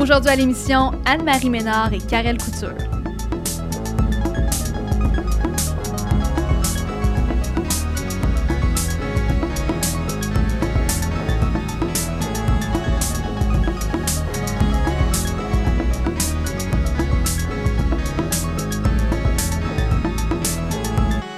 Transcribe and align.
Aujourd'hui 0.00 0.30
à 0.30 0.36
l'émission, 0.36 0.92
Anne-Marie 1.04 1.50
Ménard 1.50 1.92
et 1.92 1.98
Karel 1.98 2.38
Couture. 2.38 2.74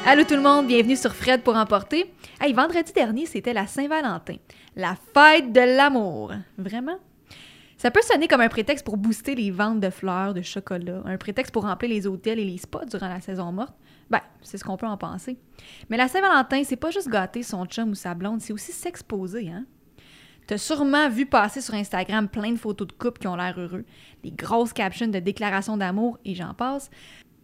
Allô 0.06 0.22
tout 0.22 0.34
le 0.34 0.40
monde, 0.40 0.68
bienvenue 0.68 0.94
sur 0.94 1.12
Fred 1.16 1.42
pour 1.42 1.56
emporter. 1.56 2.14
Hey, 2.40 2.52
vendredi 2.52 2.92
dernier, 2.92 3.26
c'était 3.26 3.52
la 3.52 3.66
Saint-Valentin, 3.66 4.36
la 4.76 4.94
fête 5.12 5.52
de 5.52 5.76
l'amour. 5.76 6.32
Vraiment? 6.56 6.98
Ça 7.82 7.90
peut 7.90 8.00
sonner 8.00 8.29
comme 8.29 8.40
un 8.40 8.48
prétexte 8.48 8.84
pour 8.84 8.96
booster 8.96 9.34
les 9.34 9.50
ventes 9.50 9.80
de 9.80 9.90
fleurs, 9.90 10.34
de 10.34 10.40
chocolat, 10.40 11.02
un 11.04 11.16
prétexte 11.16 11.52
pour 11.52 11.64
remplir 11.64 11.90
les 11.90 12.07
hôtels 12.07 12.38
et 12.38 12.44
les 12.44 12.58
spas 12.58 12.84
durant 12.84 13.08
la 13.08 13.20
saison 13.20 13.50
morte. 13.50 13.74
Ben, 14.08 14.20
c'est 14.40 14.57
ce 14.57 14.62
qu'on 14.62 14.76
peut 14.76 14.86
en 14.86 14.96
penser. 14.96 15.36
Mais 15.90 15.96
la 15.96 16.07
Saint-Valentin, 16.07 16.62
c'est 16.62 16.76
pas 16.76 16.93
juste 16.93 17.08
gâter 17.08 17.43
son 17.43 17.66
chum 17.66 17.90
ou 17.90 17.94
sa 17.96 18.14
blonde, 18.14 18.40
c'est 18.40 18.52
aussi 18.52 18.71
s'exposer, 18.71 19.50
hein? 19.50 19.64
T'as 20.46 20.58
sûrement 20.58 21.08
vu 21.08 21.26
passer 21.26 21.60
sur 21.60 21.74
Instagram 21.74 22.29
plein 22.29 22.52
de 22.52 22.57
photos 22.57 22.86
de 22.86 22.93
couples 22.93 23.18
qui 23.18 23.26
ont 23.26 23.34
l'air 23.34 23.58
heureux, 23.58 23.85
des 24.22 24.30
grosses 24.30 24.72
captions 24.72 25.08
de 25.08 25.18
déclarations 25.18 25.76
d'amour 25.76 26.21
et 26.24 26.36
j'en 26.36 26.54
passe. 26.54 26.88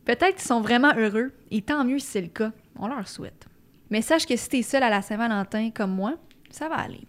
Peut-être 0.04 0.36
qu'ils 0.36 0.46
sont 0.46 0.60
vraiment 0.60 0.94
heureux, 0.96 1.32
et 1.50 1.62
tant 1.62 1.84
mieux 1.84 1.98
si 1.98 2.06
c'est 2.06 2.20
le 2.20 2.28
cas, 2.28 2.52
on 2.78 2.86
leur 2.86 3.08
souhaite. 3.08 3.48
Mais 3.90 4.02
sache 4.02 4.24
que 4.24 4.36
si 4.36 4.48
t'es 4.48 4.62
seul 4.62 4.84
à 4.84 4.88
la 4.88 5.02
Saint-Valentin 5.02 5.70
comme 5.72 5.96
moi, 5.96 6.14
ça 6.48 6.68
va 6.68 6.76
aller. 6.76 7.08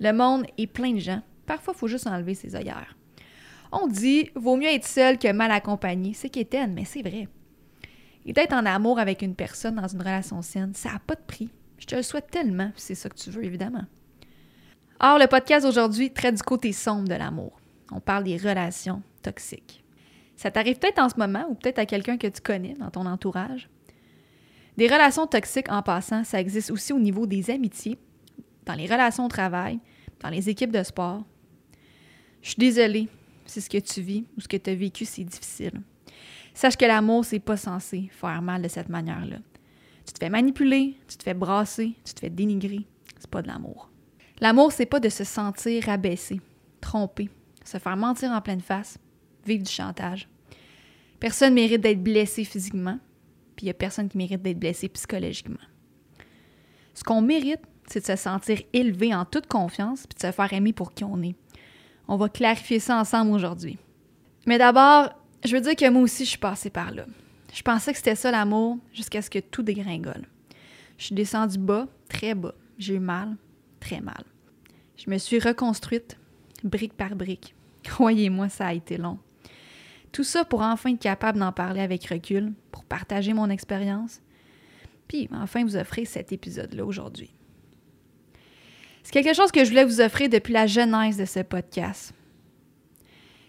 Le 0.00 0.12
monde 0.12 0.44
est 0.58 0.66
plein 0.66 0.94
de 0.94 0.98
gens, 0.98 1.22
parfois 1.48 1.74
il 1.74 1.78
faut 1.80 1.88
juste 1.88 2.06
enlever 2.06 2.34
ses 2.34 2.54
œillères. 2.54 2.96
On 3.72 3.88
dit 3.88 4.30
vaut 4.36 4.56
mieux 4.56 4.68
être 4.68 4.86
seul 4.86 5.18
que 5.18 5.32
mal 5.32 5.50
accompagné, 5.50 6.14
c'est 6.14 6.28
qu'étaine, 6.28 6.74
mais 6.74 6.84
c'est 6.84 7.02
vrai. 7.02 7.26
Et 8.24 8.32
d'être 8.32 8.52
en 8.52 8.66
amour 8.66 8.98
avec 8.98 9.22
une 9.22 9.34
personne 9.34 9.76
dans 9.76 9.88
une 9.88 10.00
relation 10.00 10.40
saine, 10.42 10.72
ça 10.74 10.92
n'a 10.92 10.98
pas 11.00 11.14
de 11.16 11.24
prix. 11.26 11.50
Je 11.78 11.86
te 11.86 11.96
le 11.96 12.02
souhaite 12.02 12.30
tellement, 12.30 12.70
c'est 12.76 12.94
ça 12.94 13.08
que 13.08 13.16
tu 13.16 13.30
veux, 13.30 13.44
évidemment. 13.44 13.84
Or, 15.00 15.18
le 15.18 15.26
podcast 15.26 15.64
aujourd'hui 15.64 16.12
traite 16.12 16.34
du 16.34 16.42
côté 16.42 16.72
sombre 16.72 17.08
de 17.08 17.14
l'amour. 17.14 17.58
On 17.90 18.00
parle 18.00 18.24
des 18.24 18.36
relations 18.36 19.02
toxiques. 19.22 19.84
Ça 20.36 20.50
t'arrive 20.50 20.78
peut-être 20.78 20.98
en 20.98 21.08
ce 21.08 21.16
moment 21.16 21.46
ou 21.48 21.54
peut-être 21.54 21.78
à 21.78 21.86
quelqu'un 21.86 22.16
que 22.16 22.26
tu 22.26 22.40
connais 22.40 22.74
dans 22.74 22.90
ton 22.90 23.06
entourage. 23.06 23.68
Des 24.76 24.86
relations 24.86 25.26
toxiques, 25.26 25.70
en 25.70 25.82
passant, 25.82 26.22
ça 26.22 26.40
existe 26.40 26.70
aussi 26.70 26.92
au 26.92 27.00
niveau 27.00 27.26
des 27.26 27.50
amitiés, 27.50 27.98
dans 28.64 28.74
les 28.74 28.86
relations 28.86 29.24
au 29.24 29.28
travail, 29.28 29.80
dans 30.20 30.28
les 30.28 30.48
équipes 30.48 30.70
de 30.70 30.82
sport. 30.82 31.24
Je 32.48 32.52
suis 32.52 32.60
désolée 32.60 33.08
si 33.44 33.60
ce 33.60 33.68
que 33.68 33.76
tu 33.76 34.00
vis 34.00 34.24
ou 34.34 34.40
ce 34.40 34.48
que 34.48 34.56
tu 34.56 34.70
as 34.70 34.74
vécu, 34.74 35.04
c'est 35.04 35.22
difficile. 35.22 35.82
Sache 36.54 36.78
que 36.78 36.86
l'amour, 36.86 37.22
c'est 37.26 37.40
pas 37.40 37.58
censé 37.58 38.08
faire 38.10 38.40
mal 38.40 38.62
de 38.62 38.68
cette 38.68 38.88
manière-là. 38.88 39.36
Tu 40.06 40.14
te 40.14 40.18
fais 40.18 40.30
manipuler, 40.30 40.96
tu 41.06 41.18
te 41.18 41.24
fais 41.24 41.34
brasser, 41.34 41.92
tu 42.06 42.14
te 42.14 42.20
fais 42.20 42.30
dénigrer. 42.30 42.86
C'est 43.18 43.28
pas 43.28 43.42
de 43.42 43.48
l'amour. 43.48 43.90
L'amour, 44.40 44.72
c'est 44.72 44.86
pas 44.86 44.98
de 44.98 45.10
se 45.10 45.24
sentir 45.24 45.84
rabaissé, 45.84 46.40
trompé, 46.80 47.28
se 47.66 47.76
faire 47.76 47.98
mentir 47.98 48.30
en 48.30 48.40
pleine 48.40 48.62
face, 48.62 48.96
vivre 49.44 49.64
du 49.64 49.70
chantage. 49.70 50.26
Personne 51.20 51.52
mérite 51.52 51.82
d'être 51.82 52.02
blessé 52.02 52.44
physiquement, 52.44 52.98
puis 53.56 53.64
il 53.64 53.66
n'y 53.66 53.72
a 53.72 53.74
personne 53.74 54.08
qui 54.08 54.16
mérite 54.16 54.40
d'être 54.40 54.58
blessé 54.58 54.88
psychologiquement. 54.88 55.58
Ce 56.94 57.04
qu'on 57.04 57.20
mérite, 57.20 57.60
c'est 57.88 58.00
de 58.00 58.06
se 58.06 58.16
sentir 58.16 58.62
élevé 58.72 59.14
en 59.14 59.26
toute 59.26 59.48
confiance 59.48 60.06
puis 60.06 60.16
de 60.16 60.26
se 60.26 60.32
faire 60.32 60.50
aimer 60.54 60.72
pour 60.72 60.94
qui 60.94 61.04
on 61.04 61.20
est. 61.22 61.34
On 62.08 62.16
va 62.16 62.30
clarifier 62.30 62.80
ça 62.80 62.96
ensemble 62.96 63.32
aujourd'hui. 63.32 63.78
Mais 64.46 64.56
d'abord, 64.56 65.10
je 65.44 65.54
veux 65.54 65.60
dire 65.60 65.76
que 65.76 65.88
moi 65.90 66.02
aussi, 66.02 66.24
je 66.24 66.30
suis 66.30 66.38
passée 66.38 66.70
par 66.70 66.90
là. 66.90 67.04
Je 67.52 67.62
pensais 67.62 67.92
que 67.92 67.98
c'était 67.98 68.14
ça 68.14 68.30
l'amour 68.30 68.78
jusqu'à 68.94 69.20
ce 69.20 69.28
que 69.28 69.38
tout 69.38 69.62
dégringole. 69.62 70.26
Je 70.96 71.04
suis 71.04 71.14
descendue 71.14 71.58
bas, 71.58 71.86
très 72.08 72.34
bas. 72.34 72.54
J'ai 72.78 72.94
eu 72.94 72.98
mal, 72.98 73.36
très 73.78 74.00
mal. 74.00 74.24
Je 74.96 75.10
me 75.10 75.18
suis 75.18 75.38
reconstruite, 75.38 76.16
brique 76.64 76.94
par 76.94 77.14
brique. 77.14 77.54
Croyez-moi, 77.84 78.48
ça 78.48 78.68
a 78.68 78.72
été 78.72 78.96
long. 78.96 79.18
Tout 80.10 80.24
ça 80.24 80.46
pour 80.46 80.62
enfin 80.62 80.90
être 80.90 81.00
capable 81.00 81.38
d'en 81.38 81.52
parler 81.52 81.80
avec 81.80 82.06
recul, 82.06 82.54
pour 82.72 82.84
partager 82.84 83.34
mon 83.34 83.50
expérience, 83.50 84.22
puis 85.06 85.28
enfin 85.32 85.62
vous 85.62 85.76
offrir 85.76 86.06
cet 86.06 86.32
épisode-là 86.32 86.84
aujourd'hui. 86.84 87.30
C'est 89.08 89.22
quelque 89.22 89.34
chose 89.34 89.50
que 89.50 89.64
je 89.64 89.70
voulais 89.70 89.86
vous 89.86 90.02
offrir 90.02 90.28
depuis 90.28 90.52
la 90.52 90.66
genèse 90.66 91.16
de 91.16 91.24
ce 91.24 91.40
podcast. 91.40 92.12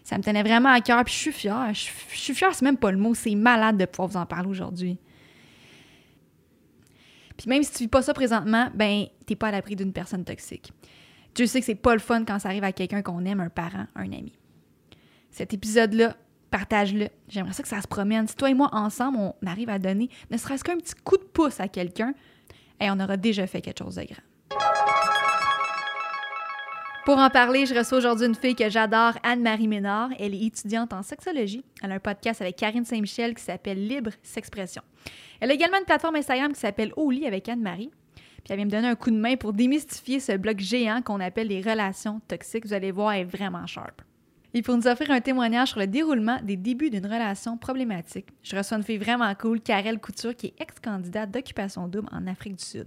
Ça 0.04 0.16
me 0.16 0.22
tenait 0.22 0.42
vraiment 0.42 0.70
à 0.70 0.80
cœur, 0.80 1.04
puis 1.04 1.12
je 1.12 1.18
suis 1.18 1.32
fière. 1.32 1.68
Je, 1.74 1.90
suis 2.16 2.34
fière, 2.34 2.54
c'est 2.54 2.64
même 2.64 2.78
pas 2.78 2.90
le 2.90 2.96
mot, 2.96 3.12
c'est 3.12 3.34
malade 3.34 3.76
de 3.76 3.84
pouvoir 3.84 4.08
vous 4.08 4.16
en 4.16 4.24
parler 4.24 4.48
aujourd'hui. 4.48 4.96
Puis 7.36 7.50
même 7.50 7.62
si 7.62 7.72
tu 7.72 7.78
vis 7.80 7.88
pas 7.88 8.00
ça 8.00 8.14
présentement, 8.14 8.70
ben 8.74 9.04
t'es 9.26 9.36
pas 9.36 9.48
à 9.48 9.50
l'abri 9.50 9.76
d'une 9.76 9.92
personne 9.92 10.24
toxique. 10.24 10.72
Dieu 11.34 11.44
sais 11.44 11.60
que 11.60 11.66
c'est 11.66 11.74
pas 11.74 11.92
le 11.92 12.00
fun 12.00 12.24
quand 12.24 12.38
ça 12.38 12.48
arrive 12.48 12.64
à 12.64 12.72
quelqu'un 12.72 13.02
qu'on 13.02 13.26
aime, 13.26 13.40
un 13.40 13.50
parent, 13.50 13.84
un 13.94 14.12
ami. 14.12 14.32
Cet 15.30 15.52
épisode-là 15.52 16.16
partage-le. 16.50 17.08
J'aimerais 17.28 17.52
ça 17.52 17.62
que 17.62 17.68
ça 17.68 17.82
se 17.82 17.86
promène. 17.86 18.26
Si 18.26 18.34
toi 18.34 18.48
et 18.48 18.54
moi, 18.54 18.70
ensemble, 18.72 19.18
on 19.18 19.34
arrive 19.46 19.68
à 19.68 19.78
donner 19.78 20.08
ne 20.30 20.38
serait-ce 20.38 20.64
qu'un 20.64 20.78
petit 20.78 20.94
coup 21.04 21.18
de 21.18 21.22
pouce 21.22 21.60
à 21.60 21.68
quelqu'un, 21.68 22.14
et 22.80 22.90
on 22.90 22.98
aura 22.98 23.18
déjà 23.18 23.46
fait 23.46 23.60
quelque 23.60 23.84
chose 23.84 23.96
de 23.96 24.04
grand. 24.04 25.19
Pour 27.10 27.18
en 27.18 27.28
parler, 27.28 27.66
je 27.66 27.74
reçois 27.74 27.98
aujourd'hui 27.98 28.26
une 28.26 28.36
fille 28.36 28.54
que 28.54 28.70
j'adore, 28.70 29.14
Anne-Marie 29.24 29.66
Ménard. 29.66 30.10
Elle 30.20 30.32
est 30.32 30.46
étudiante 30.46 30.92
en 30.92 31.02
sexologie. 31.02 31.64
Elle 31.82 31.90
a 31.90 31.96
un 31.96 31.98
podcast 31.98 32.40
avec 32.40 32.54
Karine 32.54 32.84
Saint-Michel 32.84 33.34
qui 33.34 33.42
s'appelle 33.42 33.84
Libre 33.84 34.12
S'expression. 34.22 34.80
Elle 35.40 35.50
a 35.50 35.54
également 35.54 35.78
une 35.78 35.84
plateforme 35.84 36.14
Instagram 36.14 36.52
qui 36.52 36.60
s'appelle 36.60 36.92
Au 36.96 37.10
lit 37.10 37.26
avec 37.26 37.48
Anne-Marie. 37.48 37.90
Puis 38.14 38.44
elle 38.50 38.58
vient 38.58 38.64
me 38.64 38.70
donner 38.70 38.86
un 38.86 38.94
coup 38.94 39.10
de 39.10 39.16
main 39.16 39.34
pour 39.34 39.52
démystifier 39.52 40.20
ce 40.20 40.36
bloc 40.36 40.60
géant 40.60 41.02
qu'on 41.02 41.18
appelle 41.18 41.48
les 41.48 41.60
relations 41.60 42.20
toxiques. 42.28 42.64
Vous 42.64 42.74
allez 42.74 42.92
voir, 42.92 43.14
elle 43.14 43.22
est 43.22 43.24
vraiment 43.24 43.66
sharp. 43.66 44.02
Et 44.54 44.62
pour 44.62 44.76
nous 44.76 44.86
offrir 44.86 45.10
un 45.10 45.20
témoignage 45.20 45.70
sur 45.70 45.80
le 45.80 45.88
déroulement 45.88 46.38
des 46.44 46.56
débuts 46.56 46.90
d'une 46.90 47.06
relation 47.06 47.58
problématique, 47.58 48.28
je 48.44 48.54
reçois 48.54 48.76
une 48.76 48.84
fille 48.84 48.98
vraiment 48.98 49.34
cool, 49.34 49.60
Karel 49.60 49.98
Couture, 49.98 50.36
qui 50.36 50.46
est 50.46 50.62
ex-candidate 50.62 51.32
d'occupation 51.32 51.88
double 51.88 52.08
en 52.12 52.28
Afrique 52.28 52.54
du 52.54 52.64
Sud. 52.64 52.86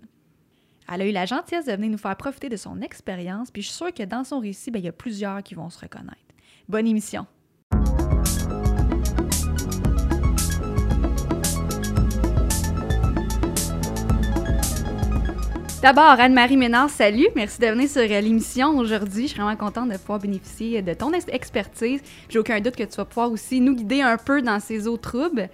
Elle 0.91 1.01
a 1.01 1.05
eu 1.05 1.11
la 1.11 1.25
gentillesse 1.25 1.65
de 1.65 1.71
venir 1.71 1.91
nous 1.91 1.97
faire 1.97 2.15
profiter 2.15 2.49
de 2.49 2.57
son 2.57 2.81
expérience, 2.81 3.51
puis 3.51 3.61
je 3.61 3.67
suis 3.67 3.77
sûre 3.77 3.93
que 3.93 4.03
dans 4.03 4.23
son 4.23 4.39
récit, 4.39 4.71
ben, 4.71 4.79
il 4.79 4.85
y 4.85 4.89
a 4.89 4.91
plusieurs 4.91 5.41
qui 5.43 5.55
vont 5.55 5.69
se 5.69 5.79
reconnaître. 5.79 6.17
Bonne 6.67 6.87
émission! 6.87 7.25
D'abord, 15.83 16.17
Anne-Marie 16.17 16.55
Ménard, 16.55 16.89
salut. 16.89 17.27
Merci 17.35 17.59
de 17.59 17.67
venir 17.67 17.89
sur 17.89 18.01
euh, 18.01 18.21
l'émission 18.21 18.77
aujourd'hui. 18.77 19.23
Je 19.23 19.33
suis 19.33 19.41
vraiment 19.41 19.57
contente 19.57 19.89
de 19.89 19.97
pouvoir 19.97 20.19
bénéficier 20.19 20.81
de 20.81 20.93
ton 20.93 21.11
expertise. 21.11 21.99
J'ai 22.29 22.39
aucun 22.39 22.61
doute 22.61 22.77
que 22.77 22.83
tu 22.83 22.95
vas 22.95 23.03
pouvoir 23.03 23.29
aussi 23.29 23.59
nous 23.59 23.75
guider 23.75 23.99
un 23.99 24.15
peu 24.15 24.41
dans 24.41 24.61
ces 24.61 24.87
eaux 24.87 24.95
troubles. 24.95 25.49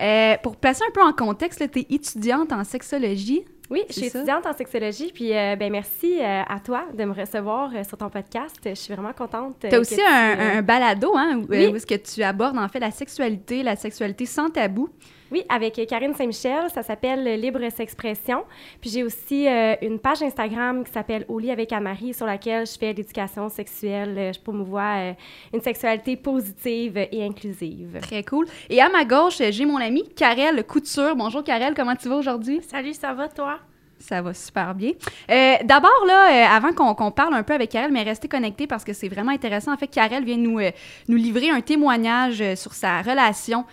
Euh, 0.00 0.36
pour 0.42 0.56
placer 0.56 0.82
un 0.88 0.92
peu 0.92 1.02
en 1.02 1.12
contexte, 1.12 1.70
tu 1.70 1.80
es 1.80 1.86
étudiante 1.90 2.50
en 2.50 2.64
sexologie. 2.64 3.44
Oui, 3.70 3.82
je 3.88 3.94
suis 3.94 4.06
étudiante 4.06 4.46
en 4.46 4.52
sexologie, 4.52 5.10
puis 5.12 5.34
euh, 5.34 5.56
ben 5.56 5.72
merci 5.72 6.20
à 6.22 6.60
toi 6.62 6.84
de 6.92 7.04
me 7.04 7.14
recevoir 7.14 7.70
sur 7.86 7.96
ton 7.96 8.10
podcast. 8.10 8.56
Je 8.64 8.74
suis 8.74 8.92
vraiment 8.92 9.14
contente. 9.14 9.56
tu 9.60 9.74
as 9.74 9.80
aussi 9.80 10.00
un, 10.02 10.60
balado, 10.62 11.12
hein, 11.16 11.38
où, 11.38 11.50
où 11.50 11.54
est-ce 11.54 11.86
que 11.86 11.94
tu 11.94 12.22
abordes 12.22 12.58
en 12.58 12.68
fait 12.68 12.80
la 12.80 12.90
sexualité, 12.90 13.62
la 13.62 13.76
sexualité 13.76 14.26
sans 14.26 14.50
tabou. 14.50 14.90
Oui, 15.34 15.42
avec 15.48 15.84
Karine 15.88 16.14
Saint-Michel, 16.14 16.70
ça 16.70 16.84
s'appelle 16.84 17.40
Libre 17.40 17.68
S'expression. 17.68 18.44
Puis 18.80 18.88
j'ai 18.88 19.02
aussi 19.02 19.48
euh, 19.48 19.74
une 19.82 19.98
page 19.98 20.22
Instagram 20.22 20.84
qui 20.84 20.92
s'appelle 20.92 21.24
Au 21.26 21.40
lit 21.40 21.50
avec 21.50 21.72
Amari, 21.72 22.14
sur 22.14 22.24
laquelle 22.24 22.64
je 22.68 22.78
fais 22.78 22.92
l'éducation 22.92 23.48
sexuelle. 23.48 24.14
Euh, 24.16 24.32
je 24.32 24.38
promouvois 24.38 24.94
euh, 24.96 25.12
une 25.52 25.60
sexualité 25.60 26.14
positive 26.14 26.96
et 27.10 27.24
inclusive. 27.24 27.98
Très 28.00 28.22
cool. 28.22 28.46
Et 28.70 28.80
à 28.80 28.88
ma 28.88 29.04
gauche, 29.04 29.42
j'ai 29.50 29.64
mon 29.64 29.78
ami 29.78 30.08
Karel 30.14 30.62
Couture. 30.62 31.16
Bonjour 31.16 31.42
Karel, 31.42 31.74
comment 31.74 31.96
tu 31.96 32.08
vas 32.08 32.14
aujourd'hui? 32.14 32.60
Salut, 32.62 32.94
ça 32.94 33.12
va 33.12 33.26
toi? 33.26 33.58
Ça 33.98 34.20
va 34.20 34.34
super 34.34 34.74
bien. 34.74 34.92
Euh, 35.30 35.54
d'abord, 35.64 36.04
là, 36.06 36.30
euh, 36.30 36.56
avant 36.56 36.72
qu'on 36.72 37.10
parle 37.10 37.34
un 37.34 37.42
peu 37.42 37.54
avec 37.54 37.70
Karel, 37.70 37.92
mais 37.92 38.02
restez 38.02 38.28
connectés 38.28 38.66
parce 38.66 38.84
que 38.84 38.92
c'est 38.92 39.08
vraiment 39.08 39.32
intéressant. 39.32 39.72
En 39.72 39.76
fait, 39.76 39.86
Karel 39.86 40.24
vient 40.24 40.36
nous, 40.36 40.58
euh, 40.58 40.70
nous 41.08 41.16
livrer 41.16 41.50
un 41.50 41.60
témoignage 41.60 42.42
sur 42.56 42.74
sa 42.74 43.02
relation 43.02 43.64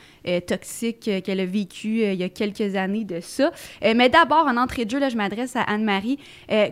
toxique 0.46 1.10
qu'elle 1.24 1.40
a 1.40 1.46
vécue 1.46 2.04
il 2.04 2.14
y 2.14 2.24
a 2.24 2.30
quelques 2.30 2.76
années 2.76 3.06
de 3.06 3.22
ça. 3.22 3.52
mais 3.82 4.08
d'abord, 4.08 4.46
en 4.46 4.56
entrée 4.56 4.86
de 4.86 4.92
jeu, 4.92 5.00
là, 5.00 5.10
je 5.10 5.18
m'adresse 5.18 5.56
à 5.56 5.64
Anne-Marie. 5.64 6.20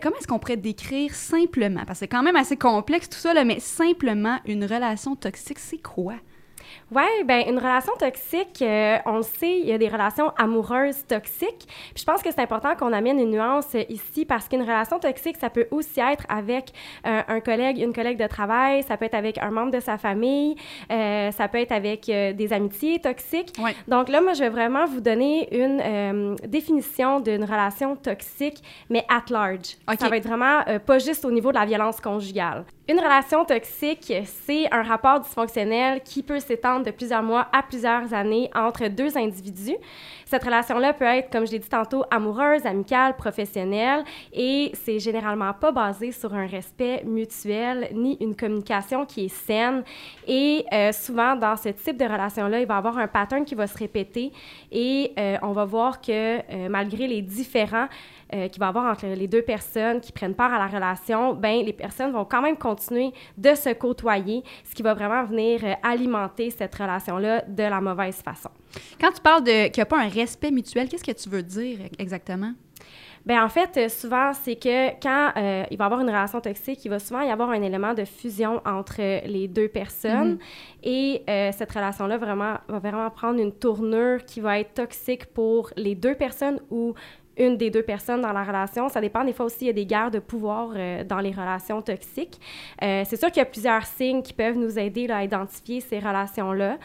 comment 0.00 0.16
est-ce 0.20 0.28
qu'on 0.28 0.38
pourrait 0.38 0.56
décrire 0.56 1.12
simplement, 1.16 1.80
parce 1.84 1.98
que 1.98 2.04
c'est 2.04 2.08
quand 2.08 2.22
même 2.22 2.36
assez 2.36 2.56
complexe 2.56 3.08
tout 3.08 3.18
ça, 3.18 3.34
là, 3.34 3.42
mais 3.42 3.58
simplement 3.58 4.38
une 4.46 4.64
relation 4.64 5.16
toxique, 5.16 5.58
c'est 5.58 5.82
quoi? 5.82 6.14
Oui, 6.92 7.24
ben 7.24 7.44
une 7.46 7.58
relation 7.58 7.92
toxique, 7.98 8.62
euh, 8.62 8.98
on 9.06 9.18
le 9.18 9.22
sait, 9.22 9.58
il 9.60 9.66
y 9.66 9.72
a 9.72 9.78
des 9.78 9.88
relations 9.88 10.30
amoureuses 10.36 11.06
toxiques. 11.06 11.66
Puis 11.66 12.00
je 12.00 12.04
pense 12.04 12.20
que 12.20 12.30
c'est 12.32 12.40
important 12.40 12.74
qu'on 12.74 12.92
amène 12.92 13.20
une 13.20 13.30
nuance 13.30 13.76
ici 13.88 14.24
parce 14.24 14.48
qu'une 14.48 14.62
relation 14.62 14.98
toxique, 14.98 15.36
ça 15.40 15.50
peut 15.50 15.68
aussi 15.70 16.00
être 16.00 16.24
avec 16.28 16.72
euh, 17.06 17.22
un 17.28 17.40
collègue, 17.40 17.78
une 17.78 17.92
collègue 17.92 18.18
de 18.18 18.26
travail, 18.26 18.82
ça 18.82 18.96
peut 18.96 19.04
être 19.04 19.14
avec 19.14 19.38
un 19.38 19.50
membre 19.50 19.70
de 19.70 19.78
sa 19.78 19.98
famille, 19.98 20.56
euh, 20.90 21.30
ça 21.30 21.46
peut 21.46 21.58
être 21.58 21.72
avec 21.72 22.06
des 22.06 22.52
amitiés 22.52 22.98
toxiques. 22.98 23.52
Ouais. 23.58 23.74
Donc 23.86 24.08
là, 24.08 24.20
moi, 24.20 24.32
je 24.32 24.40
vais 24.40 24.48
vraiment 24.48 24.86
vous 24.86 25.00
donner 25.00 25.48
une 25.56 26.36
définition 26.46 27.20
d'une 27.20 27.44
relation 27.44 27.94
toxique, 27.94 28.62
mais 28.88 29.04
at 29.08 29.30
large. 29.30 29.76
OK. 29.88 30.00
Ça 30.00 30.08
va 30.08 30.16
être 30.16 30.26
vraiment 30.26 30.62
pas 30.84 30.98
juste 30.98 31.24
au 31.24 31.30
niveau 31.30 31.50
de 31.50 31.58
la 31.58 31.66
violence 31.66 32.00
conjugale. 32.00 32.64
Une 32.90 32.98
relation 32.98 33.44
toxique, 33.44 34.12
c'est 34.24 34.66
un 34.74 34.82
rapport 34.82 35.20
dysfonctionnel 35.20 36.00
qui 36.02 36.24
peut 36.24 36.40
s'étendre 36.40 36.84
de 36.84 36.90
plusieurs 36.90 37.22
mois 37.22 37.46
à 37.52 37.62
plusieurs 37.62 38.12
années 38.12 38.50
entre 38.52 38.88
deux 38.88 39.16
individus. 39.16 39.76
Cette 40.24 40.42
relation-là 40.42 40.92
peut 40.92 41.04
être, 41.04 41.30
comme 41.30 41.46
je 41.46 41.52
l'ai 41.52 41.60
dit 41.60 41.68
tantôt, 41.68 42.02
amoureuse, 42.10 42.66
amicale, 42.66 43.14
professionnelle, 43.16 44.02
et 44.32 44.72
c'est 44.74 44.98
généralement 44.98 45.52
pas 45.52 45.70
basé 45.70 46.10
sur 46.10 46.34
un 46.34 46.48
respect 46.48 47.04
mutuel 47.04 47.90
ni 47.94 48.16
une 48.20 48.34
communication 48.34 49.06
qui 49.06 49.26
est 49.26 49.28
saine. 49.28 49.84
Et 50.26 50.64
euh, 50.72 50.90
souvent, 50.90 51.36
dans 51.36 51.56
ce 51.56 51.68
type 51.68 51.96
de 51.96 52.04
relation-là, 52.04 52.58
il 52.58 52.66
va 52.66 52.74
y 52.74 52.78
avoir 52.78 52.98
un 52.98 53.06
pattern 53.06 53.44
qui 53.44 53.54
va 53.54 53.68
se 53.68 53.78
répéter, 53.78 54.32
et 54.72 55.12
euh, 55.16 55.36
on 55.42 55.52
va 55.52 55.64
voir 55.64 56.00
que 56.00 56.10
euh, 56.10 56.68
malgré 56.68 57.06
les 57.06 57.22
différents 57.22 57.86
euh, 58.32 58.48
qu'il 58.48 58.60
va 58.60 58.66
y 58.66 58.68
avoir 58.68 58.92
entre 58.92 59.06
les 59.06 59.26
deux 59.26 59.42
personnes 59.42 60.00
qui 60.00 60.12
prennent 60.12 60.34
part 60.34 60.52
à 60.52 60.58
la 60.58 60.66
relation, 60.66 61.34
ben 61.34 61.64
les 61.64 61.72
personnes 61.72 62.12
vont 62.12 62.24
quand 62.24 62.42
même 62.42 62.56
continuer 62.56 63.12
de 63.36 63.54
se 63.54 63.72
côtoyer, 63.72 64.42
ce 64.64 64.74
qui 64.74 64.82
va 64.82 64.94
vraiment 64.94 65.24
venir 65.24 65.60
euh, 65.64 65.74
alimenter 65.82 66.50
cette 66.50 66.74
relation-là 66.74 67.44
de 67.46 67.62
la 67.62 67.80
mauvaise 67.80 68.16
façon. 68.16 68.50
Quand 69.00 69.12
tu 69.12 69.20
parles 69.20 69.44
de 69.44 69.68
qu'il 69.68 69.78
n'y 69.78 69.82
a 69.82 69.86
pas 69.86 70.00
un 70.00 70.08
respect 70.08 70.50
mutuel, 70.50 70.88
qu'est-ce 70.88 71.04
que 71.04 71.12
tu 71.12 71.28
veux 71.28 71.42
dire 71.42 71.78
exactement? 71.98 72.52
Bien, 73.26 73.44
en 73.44 73.50
fait, 73.50 73.76
euh, 73.76 73.88
souvent, 73.90 74.32
c'est 74.32 74.56
que 74.56 74.98
quand 75.00 75.32
euh, 75.36 75.64
il 75.70 75.76
va 75.76 75.84
y 75.84 75.86
avoir 75.86 76.00
une 76.00 76.08
relation 76.08 76.40
toxique, 76.40 76.82
il 76.86 76.88
va 76.88 76.98
souvent 76.98 77.20
y 77.20 77.30
avoir 77.30 77.50
un 77.50 77.60
élément 77.60 77.92
de 77.92 78.04
fusion 78.06 78.62
entre 78.64 79.26
les 79.26 79.46
deux 79.46 79.68
personnes. 79.68 80.38
Et 80.82 81.22
euh, 81.28 81.50
cette 81.52 81.70
relation-là 81.70 82.16
vraiment, 82.16 82.54
va 82.68 82.78
vraiment 82.78 83.10
prendre 83.10 83.38
une 83.38 83.52
tournure 83.52 84.24
qui 84.24 84.40
va 84.40 84.58
être 84.58 84.72
toxique 84.72 85.26
pour 85.26 85.70
les 85.76 85.94
deux 85.94 86.14
personnes 86.14 86.60
ou 86.70 86.94
une 87.36 87.56
des 87.56 87.70
deux 87.70 87.82
personnes 87.82 88.20
dans 88.20 88.32
la 88.32 88.42
relation. 88.42 88.88
Ça 88.88 89.00
dépend. 89.00 89.24
Des 89.24 89.32
fois 89.32 89.46
aussi, 89.46 89.58
il 89.62 89.66
y 89.68 89.70
a 89.70 89.74
des 89.74 89.86
guerres 89.86 90.10
de 90.10 90.18
pouvoir 90.18 90.70
euh, 90.74 91.04
dans 91.04 91.20
les 91.20 91.30
relations 91.30 91.80
toxiques. 91.82 92.40
Euh, 92.82 93.02
c'est 93.06 93.16
sûr 93.16 93.28
qu'il 93.28 93.38
y 93.38 93.42
a 93.42 93.46
plusieurs 93.46 93.86
signes 93.86 94.22
qui 94.22 94.32
peuvent 94.32 94.56
nous 94.56 94.78
aider 94.78 95.06
là, 95.06 95.18
à 95.18 95.24
identifier 95.24 95.80
ces 95.80 95.98
relations-là. 95.98 96.78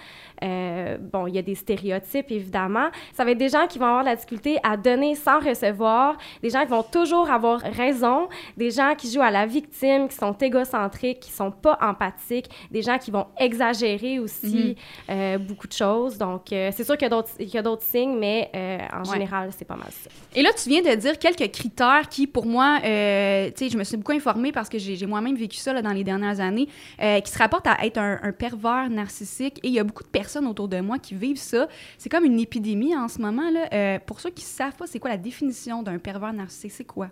Euh, 0.44 0.98
bon, 1.00 1.28
il 1.28 1.36
y 1.36 1.38
a 1.38 1.42
des 1.42 1.56
stéréotypes, 1.56 2.30
évidemment. 2.32 2.90
Ça 3.14 3.24
va 3.24 3.32
être 3.32 3.38
des 3.38 3.50
gens 3.50 3.68
qui 3.68 3.80
vont 3.80 3.86
avoir 3.86 4.04
de 4.04 4.10
la 4.10 4.16
difficulté 4.16 4.58
à 4.64 4.76
donner 4.78 5.16
sans 5.16 5.40
recevoir, 5.40 6.18
des 6.44 6.50
gens 6.50 6.62
qui 6.64 6.72
vont 6.72 6.84
toujours 6.84 7.30
avoir 7.32 7.62
raison, 7.62 8.28
des 8.58 8.72
gens 8.72 8.94
qui 8.98 9.12
jouent 9.12 9.22
à 9.22 9.32
la 9.32 9.46
victime, 9.46 10.08
qui 10.08 10.16
sont 10.16 10.34
égocentriques, 10.34 11.20
qui 11.22 11.32
sont 11.32 11.52
pas 11.52 11.78
empathiques, 11.82 12.50
des 12.72 12.82
gens 12.82 12.98
qui 12.98 13.12
vont 13.12 13.28
exagérer 13.40 14.20
aussi 14.20 14.76
euh, 15.10 15.38
beaucoup 15.38 15.68
de 15.68 15.74
choses. 15.74 16.18
Donc, 16.18 16.52
euh, 16.52 16.70
c'est 16.76 16.84
sûr 16.84 16.98
qu'il 16.98 17.06
y 17.06 17.08
a 17.08 17.10
d'autres- 17.10 17.32
y 17.40 17.58
a 17.58 17.62
d'autres 17.62 17.84
signes, 17.84 18.18
mais 18.18 18.50
euh, 18.56 18.78
en 18.94 19.00
Ouais. 19.08 19.14
général, 19.14 19.50
c'est 19.58 19.66
pas 19.66 19.76
mal 19.78 19.88
ça. 19.92 20.10
Et 20.36 20.42
là, 20.42 20.50
tu 20.62 20.68
viens 20.70 20.82
de 20.82 20.94
dire 20.96 21.18
quelques 21.18 21.52
critères 21.52 22.10
qui, 22.10 22.28
pour 22.28 22.46
moi, 22.46 22.80
euh, 22.84 23.50
tu 23.56 23.66
sais, 23.66 23.70
je 23.70 23.78
me 23.78 23.84
suis 23.84 23.96
beaucoup 23.98 24.12
informée 24.12 24.52
parce 24.52 24.68
que 24.70 24.78
j'ai 24.78 24.96
j'ai 24.96 25.06
moi-même 25.06 25.36
vécu 25.36 25.58
ça 25.58 25.72
là, 25.74 25.82
dans 25.82 25.92
les 25.94 26.04
dernières 26.04 26.40
années, 26.40 26.68
euh, 27.02 27.20
qui 27.22 27.32
se 27.32 27.38
rapportent 27.38 27.68
à 27.68 27.86
être 27.86 27.98
un, 27.98 28.20
un 28.22 28.32
pervers 28.32 28.90
narcissique. 28.90 29.60
Et 29.64 29.68
il 29.68 29.74
y 29.74 29.80
a 29.80 29.84
beaucoup 29.84 30.04
de 30.04 30.08
personnes 30.10 30.25
autour 30.48 30.68
de 30.68 30.80
moi 30.82 31.00
qui 31.00 31.16
vivent 31.16 31.38
ça. 31.38 31.68
C'est 31.98 32.10
comme 32.10 32.26
une 32.26 32.40
épidémie 32.40 32.96
en 32.96 33.08
ce 33.08 33.20
moment. 33.20 33.50
Là. 33.50 33.68
Euh, 33.74 34.00
pour 34.06 34.20
ceux 34.20 34.30
qui 34.30 34.44
ne 34.44 34.48
savent 34.50 34.76
pas, 34.76 34.88
c'est 34.88 35.00
quoi 35.00 35.12
la 35.12 35.18
définition 35.18 35.84
d'un 35.84 35.98
pervers 36.00 36.34
narcissique? 36.34 36.72
C'est 36.72 36.86
quoi? 36.86 37.10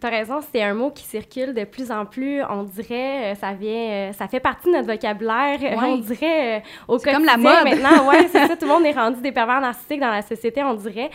T'as 0.00 0.10
raison, 0.10 0.40
c'est 0.52 0.62
un 0.62 0.74
mot 0.74 0.90
qui 0.90 1.02
circule 1.04 1.54
de 1.54 1.64
plus 1.64 1.90
en 1.90 2.04
plus. 2.04 2.42
On 2.44 2.62
dirait, 2.64 3.32
euh, 3.32 3.34
ça 3.36 3.52
vient, 3.52 3.70
euh, 3.90 4.12
ça 4.12 4.28
fait 4.28 4.40
partie 4.40 4.66
de 4.70 4.76
notre 4.76 4.86
vocabulaire. 4.86 5.58
Ouais. 5.74 5.78
On 5.82 5.96
dirait 5.96 6.58
euh, 6.58 6.60
au 6.88 6.98
C'est 6.98 7.12
comme 7.12 7.24
la 7.24 7.32
quotidien 7.32 7.64
mode. 7.64 7.82
maintenant. 7.82 8.08
Ouais, 8.08 8.28
c'est 8.30 8.46
ça. 8.46 8.56
Tout 8.56 8.66
le 8.66 8.72
monde 8.72 8.84
est 8.86 8.92
rendu 8.92 9.20
des 9.20 9.32
pervers 9.32 9.60
narcissiques 9.60 10.00
dans 10.00 10.10
la 10.10 10.22
société, 10.22 10.62
on 10.62 10.74
dirait. 10.74 11.10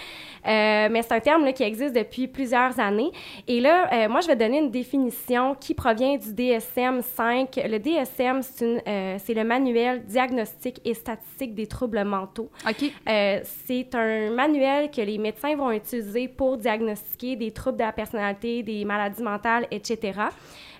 Euh, 0.47 0.87
mais 0.91 1.01
c'est 1.01 1.13
un 1.13 1.19
terme 1.19 1.45
là, 1.45 1.53
qui 1.53 1.63
existe 1.63 1.95
depuis 1.95 2.27
plusieurs 2.27 2.79
années. 2.79 3.11
Et 3.47 3.59
là, 3.59 3.89
euh, 3.93 4.09
moi, 4.09 4.21
je 4.21 4.27
vais 4.27 4.35
donner 4.35 4.59
une 4.59 4.71
définition 4.71 5.55
qui 5.55 5.73
provient 5.73 6.17
du 6.17 6.33
DSM-5. 6.33 7.67
Le 7.67 7.77
DSM, 7.77 8.41
c'est 8.41 8.65
une, 8.65 8.81
euh, 8.87 9.17
c'est 9.19 9.33
le 9.33 9.43
manuel 9.43 10.03
diagnostique 10.05 10.79
et 10.85 10.93
statistique 10.93 11.53
des 11.53 11.67
troubles 11.67 12.03
mentaux. 12.03 12.49
OK. 12.67 12.91
C'est 13.43 13.95
un 13.95 14.31
manuel 14.31 14.89
que 14.91 15.01
les 15.01 15.17
médecins 15.17 15.55
vont 15.55 15.71
utiliser 15.71 16.27
pour 16.27 16.57
diagnostiquer 16.57 17.35
des 17.35 17.51
troubles 17.51 17.77
de 17.77 17.83
la 17.83 17.91
personnalité, 17.91 18.58
des 18.63 18.85
maladies 18.85 19.23
mentales, 19.23 19.67
etc. 19.71 20.19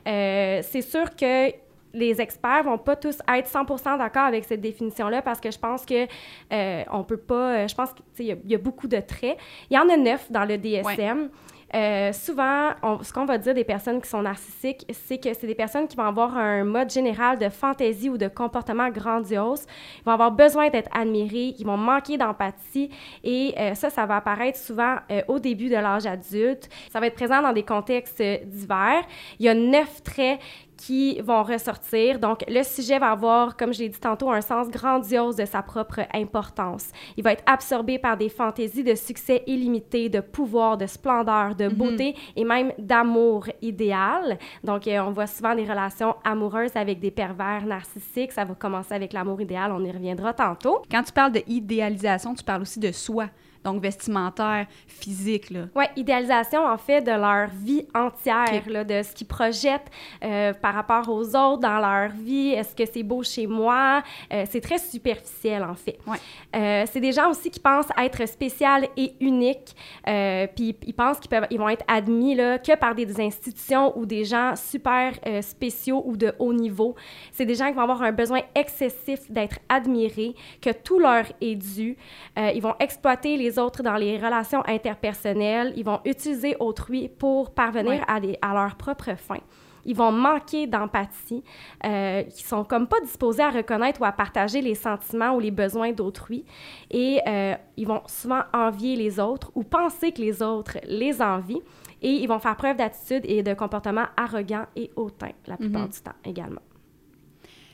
Euh, 0.07 0.61
c'est 0.63 0.81
sûr 0.81 1.15
que 1.15 1.51
les 1.93 2.21
experts 2.21 2.63
vont 2.63 2.77
pas 2.77 2.95
tous 2.95 3.17
être 3.35 3.47
100% 3.49 3.97
d'accord 3.97 4.23
avec 4.25 4.45
cette 4.45 4.61
définition-là 4.61 5.21
parce 5.23 5.39
que 5.39 5.49
je 5.49 5.57
pense 5.57 5.85
que 5.85 6.05
euh, 6.53 6.83
on 6.91 7.03
peut 7.03 7.17
pas. 7.17 7.63
euh, 7.63 7.67
Je 7.67 7.73
pense 7.75 7.89
qu'il 8.15 8.27
y, 8.27 8.31
a- 8.31 8.35
il 8.45 8.51
y 8.51 8.55
a 8.55 8.59
beaucoup 8.59 8.87
de 8.87 8.99
traits. 8.99 9.37
Il 9.71 9.75
y 9.75 9.79
en 9.79 9.89
a 9.89 9.97
neuf 9.97 10.31
dans 10.31 10.45
le 10.45 10.57
DSM. 10.57 11.29
Euh, 11.75 12.12
souvent, 12.13 12.69
on- 12.81 13.04
ce 13.04 13.13
qu'on 13.13 13.25
va 13.25 13.38
dire 13.38 13.54
des 13.54 13.63
personnes 13.63 14.01
qui 14.01 14.10
sont 14.10 14.21
narcissiques, 14.24 14.86
c'est 14.92 15.19
que 15.19 15.33
c'est 15.33 15.45
des 15.48 15.56
personnes 15.56 15.88
qui 15.88 15.95
vont 15.95 16.04
avoir 16.06 16.36
un 16.38 16.63
mode 16.63 16.89
général 16.89 17.38
de 17.38 17.48
fantaisie 17.50 18.10
ou 18.10 18.18
de 18.18 18.27
comportement 18.27 18.89
grandiose. 18.89 19.66
Ils 20.00 20.04
vont 20.06 20.13
avoir 20.13 20.31
besoin 20.31 20.69
d'être 20.69 20.89
admirés, 20.98 21.54
ils 21.60 21.66
vont 21.66 21.77
manquer 21.77 22.18
d'empathie 22.18 22.89
et 23.24 23.54
euh, 23.57 23.75
ça, 23.75 23.89
ça 23.89 24.06
va 24.06 24.18
apparaître 24.18 24.57
souvent 24.57 24.95
euh, 25.12 25.21
au 25.27 25.38
début 25.39 25.69
de 25.69 25.75
l'âge 25.75 26.06
adulte. 26.07 26.69
Ça 26.92 27.00
va 27.00 27.07
être 27.07 27.16
présent 27.16 27.42
dans 27.42 27.54
des 27.54 27.63
contextes 27.63 28.21
divers. 28.45 29.04
Il 29.39 29.45
y 29.45 29.50
a 29.50 29.54
neuf 29.54 30.01
traits 30.04 30.39
qui 30.79 31.19
vont 31.19 31.43
ressortir. 31.43 32.19
Donc, 32.19 32.45
le 32.47 32.63
sujet 32.63 32.99
va 32.99 33.11
avoir, 33.11 33.57
comme 33.57 33.73
je 33.73 33.79
l'ai 33.79 33.89
dit 33.89 33.99
tantôt, 33.99 34.31
un 34.31 34.39
sens 34.39 34.69
grandiose 34.69 35.35
de 35.35 35.43
sa 35.43 35.61
propre 35.61 35.99
importance. 36.13 36.91
Il 37.17 37.23
va 37.23 37.33
être 37.33 37.43
absorbé 37.45 37.99
par 37.99 38.15
des 38.15 38.29
fantaisies 38.29 38.85
de 38.85 38.95
succès 38.95 39.43
illimité, 39.45 40.07
de 40.07 40.21
pouvoir, 40.21 40.77
de 40.77 40.85
splendeur, 40.85 41.53
de 41.55 41.67
beauté 41.67 42.15
et 42.37 42.45
même 42.45 42.71
d'amour 42.77 43.47
idéal. 43.61 44.39
Donc, 44.63 44.87
euh, 44.87 44.99
on 44.99 45.11
voit 45.11 45.27
souvent 45.27 45.53
des 45.53 45.65
relations 45.65 46.15
amoureuses 46.23 46.75
avec 46.75 47.01
des 47.01 47.11
pervers 47.11 47.65
narcissiques. 47.65 48.31
Ça 48.31 48.45
va 48.45 48.55
commencer 48.55 48.93
avec 48.93 49.11
l'amour 49.11 49.41
idéal, 49.41 49.73
on 49.73 49.83
y 49.83 49.91
reviendra 49.91 50.33
tantôt. 50.33 50.81
Quand 50.89 51.03
tu 51.03 51.11
parles 51.11 51.33
de 51.33 51.41
idéalisation, 51.45 52.33
tu 52.33 52.43
parles 52.43 52.61
aussi 52.61 52.79
de 52.79 52.93
soi. 52.93 53.25
Donc, 53.69 53.83
vestimentaire, 53.83 54.66
physique, 54.88 55.51
là. 55.51 55.66
Oui, 55.75 55.86
idéalisation, 55.95 56.66
en 56.66 56.77
fait, 56.77 57.01
de 57.01 57.12
leur 57.12 57.50
vie 57.50 57.86
entière, 57.94 58.63
là, 58.68 58.83
de 58.83 59.04
ce 59.04 59.13
qu'ils 59.13 59.27
projettent 59.27 59.92
euh, 60.24 60.54
par 60.54 60.74
rapport 60.74 61.07
aux 61.07 61.36
autres 61.36 61.60
dans 61.60 61.77
leur 61.77 62.10
vie. 62.10 62.50
Est-ce 62.54 62.75
que 62.75 62.83
c'est 62.92 63.04
beau 63.04 63.21
chez 63.21 63.45
moi? 63.45 64.02
Euh, 64.33 64.45
c'est 64.49 64.61
très 64.61 64.80
superficiel, 64.80 65.64
en 65.64 65.76
fait. 65.76 65.99
Ouais. 66.07 66.18
Euh, 66.56 66.85
c'est 66.92 66.99
des 66.99 67.11
gens 67.11 67.30
aussi 67.30 67.52
qui 67.52 67.59
pensent 67.59 67.90
être 68.02 68.28
spécial 68.28 68.88
et 68.97 69.14
uniques, 69.19 69.76
euh, 70.07 70.47
puis 70.56 70.76
ils 70.88 70.94
pensent 70.94 71.19
qu'ils 71.19 71.30
peuvent, 71.30 71.45
ils 71.52 71.59
vont 71.59 71.69
être 71.69 71.85
admis 71.88 72.33
là, 72.33 72.57
que 72.57 72.76
par 72.76 72.95
des 72.95 73.21
institutions 73.21 73.95
ou 73.99 74.07
des 74.07 74.26
gens 74.26 74.56
super 74.56 75.14
spéciaux 75.42 76.02
ou 76.07 76.18
de 76.18 76.33
haut 76.40 76.54
niveau. 76.54 76.95
C'est 77.31 77.45
des 77.45 77.54
gens 77.54 77.68
qui 77.68 77.73
vont 77.73 77.83
avoir 77.83 78.02
un 78.02 78.14
besoin 78.14 78.42
excessif 78.56 79.30
d'être 79.30 79.59
admirés, 79.69 80.33
que 80.59 80.71
tout 80.71 80.97
leur 80.97 81.26
est 81.40 81.56
dû. 81.56 81.97
Ils 82.35 82.61
vont 82.61 82.73
exploiter 82.80 83.38
les 83.38 83.58
autres 83.59 83.83
dans 83.83 83.95
les 83.95 84.18
relations 84.18 84.63
interpersonnelles. 84.66 85.73
Ils 85.75 85.83
vont 85.85 85.99
utiliser 86.06 86.56
autrui 86.59 87.09
pour 87.09 87.51
parvenir 87.54 87.92
Ouais. 87.92 88.01
à, 88.07 88.19
des- 88.19 88.37
à 88.42 88.54
leurs 88.54 88.75
propres 88.75 89.16
fins. 89.18 89.42
Ils 89.85 89.95
vont 89.95 90.11
manquer 90.11 90.68
d'empathie, 90.68 91.42
euh, 91.85 92.23
qui 92.23 92.44
sont 92.44 92.63
comme 92.66 92.87
pas 92.87 92.99
disposés 92.99 93.42
à 93.44 93.49
reconnaître 93.49 94.01
ou 94.01 94.06
à 94.06 94.11
partager 94.11 94.61
les 94.61 94.75
sentiments 94.75 95.31
ou 95.35 95.39
les 95.39 95.51
besoins 95.51 95.92
d'autrui. 95.94 96.44
Et 96.92 97.19
euh, 97.28 97.56
ils 97.78 97.87
vont 97.87 98.01
souvent 98.07 98.42
envier 98.54 98.95
les 98.97 99.19
autres 99.19 99.51
ou 99.56 99.63
penser 99.63 100.11
que 100.11 100.21
les 100.21 100.44
autres 100.44 100.78
les 100.85 101.21
envient. 101.21 101.61
Et 102.01 102.11
ils 102.11 102.28
vont 102.28 102.39
faire 102.39 102.56
preuve 102.57 102.78
d'attitude 102.78 103.23
et 103.25 103.42
de 103.44 103.54
comportement 103.54 104.06
arrogant 104.18 104.66
et 104.75 104.92
hautain 104.95 105.31
la 105.47 105.57
plupart 105.57 105.83
Mhm. 105.83 105.87
du 105.89 105.99
temps 106.01 106.11
également. 106.25 106.61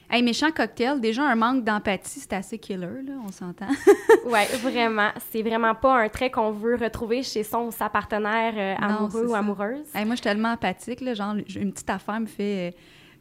Hey, 0.10 0.22
méchant 0.22 0.52
cocktail, 0.52 1.02
déjà 1.02 1.24
un 1.24 1.36
manque 1.36 1.64
d'empathie, 1.64 2.20
c'est 2.20 2.34
assez 2.34 2.58
killer, 2.60 3.02
là, 3.06 3.14
on 3.26 3.32
s'entend. 3.32 3.68
Oui, 4.26 4.40
vraiment. 4.62 5.10
C'est 5.32 5.42
vraiment 5.44 5.76
pas 5.76 6.00
un 6.02 6.10
trait 6.10 6.30
qu'on 6.32 6.52
veut 6.52 6.76
retrouver 6.76 7.22
chez 7.24 7.44
son 7.44 7.68
ou 7.68 7.72
sa 7.72 7.90
partenaire 7.90 8.54
euh, 8.56 8.76
amoureux 8.86 9.26
ou 9.28 9.32
ça. 9.32 9.40
amoureuse. 9.40 9.86
Hey, 9.94 10.06
moi, 10.06 10.16
je 10.16 10.22
suis 10.22 10.24
tellement 10.30 10.52
empathique, 10.54 11.02
là, 11.02 11.14
genre, 11.14 11.36
une 11.56 11.72
petite 11.72 11.90
affaire 11.90 12.20
me 12.20 12.26
fait... 12.26 12.70
euh, 12.70 12.72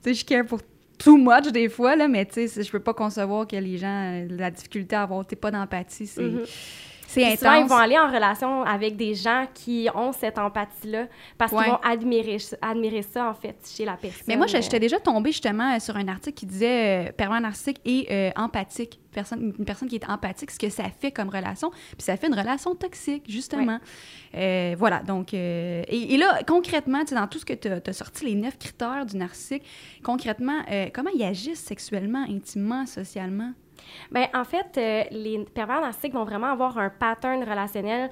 tu 0.03 0.11
sais, 0.11 0.15
je 0.15 0.25
care 0.25 0.45
pour 0.47 0.61
too 0.99 1.17
much 1.17 1.51
des 1.53 1.69
fois, 1.69 1.97
là, 1.97 2.07
mais 2.09 2.25
tu 2.27 2.47
sais, 2.49 2.63
je 2.63 2.71
peux 2.71 2.81
pas 2.81 2.95
concevoir 2.95 3.47
que 3.47 3.57
les 3.57 3.77
gens, 3.79 4.13
euh, 4.13 4.27
la 4.31 4.51
difficulté 4.51 4.95
à 4.97 5.03
avoir, 5.03 5.27
t'es 5.27 5.37
pas 5.37 5.51
d'empathie, 5.51 6.07
c'est... 6.07 6.23
Mhm. 6.23 6.43
C'est 7.15 7.23
Puis 7.29 7.37
souvent, 7.39 7.53
ils 7.53 7.57
intense. 7.59 7.71
vont 7.71 7.77
aller 7.77 7.99
en 7.99 8.09
relation 8.11 8.63
avec 8.65 8.97
des 8.97 9.15
gens 9.15 9.47
qui 9.55 9.89
ont 9.95 10.13
cette 10.13 10.39
empathie-là 10.39 11.07
parce 11.39 11.53
Ouais. 11.53 11.63
qu'ils 11.65 11.73
vont 11.73 11.79
admirer, 11.83 12.39
admirer 12.61 13.03
ça, 13.03 13.29
en 13.31 13.35
fait, 13.35 13.57
chez 13.75 13.85
la 13.85 13.97
personne. 13.97 14.25
Mais 14.27 14.37
moi, 14.37 14.47
Euh, 14.53 14.61
j'étais 14.61 14.81
déjà 14.81 14.99
tombée 14.99 15.33
justement 15.33 15.75
euh, 15.75 15.79
sur 15.79 15.97
un 15.97 16.09
article 16.09 16.35
qui 16.35 16.47
disait 16.47 17.09
euh, 17.09 17.13
pervers 17.13 17.41
narcissique 17.41 17.81
et 17.85 18.07
euh, 18.11 18.31
empathique. 18.37 19.01
Personne, 19.13 19.55
une 19.59 19.65
personne 19.65 19.89
qui 19.89 19.95
est 19.97 20.11
empathique, 20.11 20.51
ce 20.51 20.59
que 20.59 20.69
ça 20.69 20.85
fait 21.01 21.13
comme 21.13 21.29
relation. 21.29 21.71
Puis 21.71 22.01
ça 22.01 22.17
fait 22.17 22.27
une 22.27 22.35
relation 22.35 22.75
toxique, 22.75 23.23
justement. 23.29 23.79
Euh, 24.35 24.75
voilà, 24.77 25.03
donc... 25.05 25.33
et, 25.33 25.85
et 25.89 26.17
là, 26.17 26.41
concrètement, 26.47 27.05
dans 27.05 27.29
tout 27.29 27.39
ce 27.39 27.45
que 27.45 27.53
tu 27.55 27.69
as, 27.69 27.93
sorti, 27.93 28.25
les 28.27 28.35
neuf 28.35 28.59
critères 28.59 29.07
du 29.07 29.17
narcissique, 29.17 29.63
concrètement, 30.03 30.63
comment 30.93 31.11
ils 31.15 31.23
agissent 31.23 31.61
sexuellement, 31.63 32.25
intimement, 32.29 32.87
socialement? 32.87 33.53
Ben, 34.11 34.29
en 34.35 34.45
fait, 34.45 34.77
euh, 34.77 35.05
les 35.11 35.45
pervers 35.45 35.81
narcissiques 35.81 36.15
vont 36.15 36.25
vraiment 36.25 36.53
avoir 36.53 36.79
un 36.79 36.91
pattern 36.91 37.43
relationnel. 37.43 38.11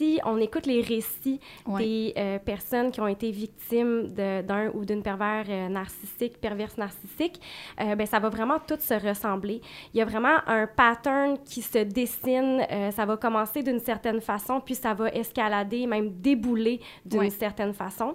Si 0.00 0.18
on 0.24 0.38
écoute 0.38 0.64
les 0.64 0.80
récits 0.80 1.40
Ouais. 1.66 1.82
des 1.84 2.14
euh, 2.16 2.38
personnes 2.38 2.90
qui 2.90 3.02
ont 3.02 3.06
été 3.06 3.30
victimes 3.30 4.06
d'un 4.08 4.70
ou 4.72 4.86
d'une 4.86 5.02
pervers 5.02 5.44
euh, 5.46 5.68
narcissique, 5.68 6.40
perverse 6.40 6.78
narcissique, 6.78 7.38
euh, 7.82 7.94
ben, 7.96 8.06
ça 8.06 8.18
va 8.18 8.30
vraiment 8.30 8.56
tout 8.66 8.78
se 8.80 8.94
ressembler. 8.94 9.60
Il 9.92 9.98
y 9.98 10.00
a 10.00 10.06
vraiment 10.06 10.38
un 10.46 10.66
pattern 10.66 11.36
qui 11.44 11.60
se 11.60 11.78
dessine. 11.80 12.62
ça 12.92 13.04
va 13.04 13.18
commencer 13.18 13.62
d'une 13.62 13.78
certaine 13.80 14.22
façon, 14.22 14.60
puis 14.64 14.74
ça 14.74 14.94
va 14.94 15.08
escalader, 15.10 15.86
même 15.86 16.10
débouler 16.12 16.80
d'une 17.04 17.20
Ouais. 17.20 17.30
certaine 17.30 17.74
façon. 17.74 18.14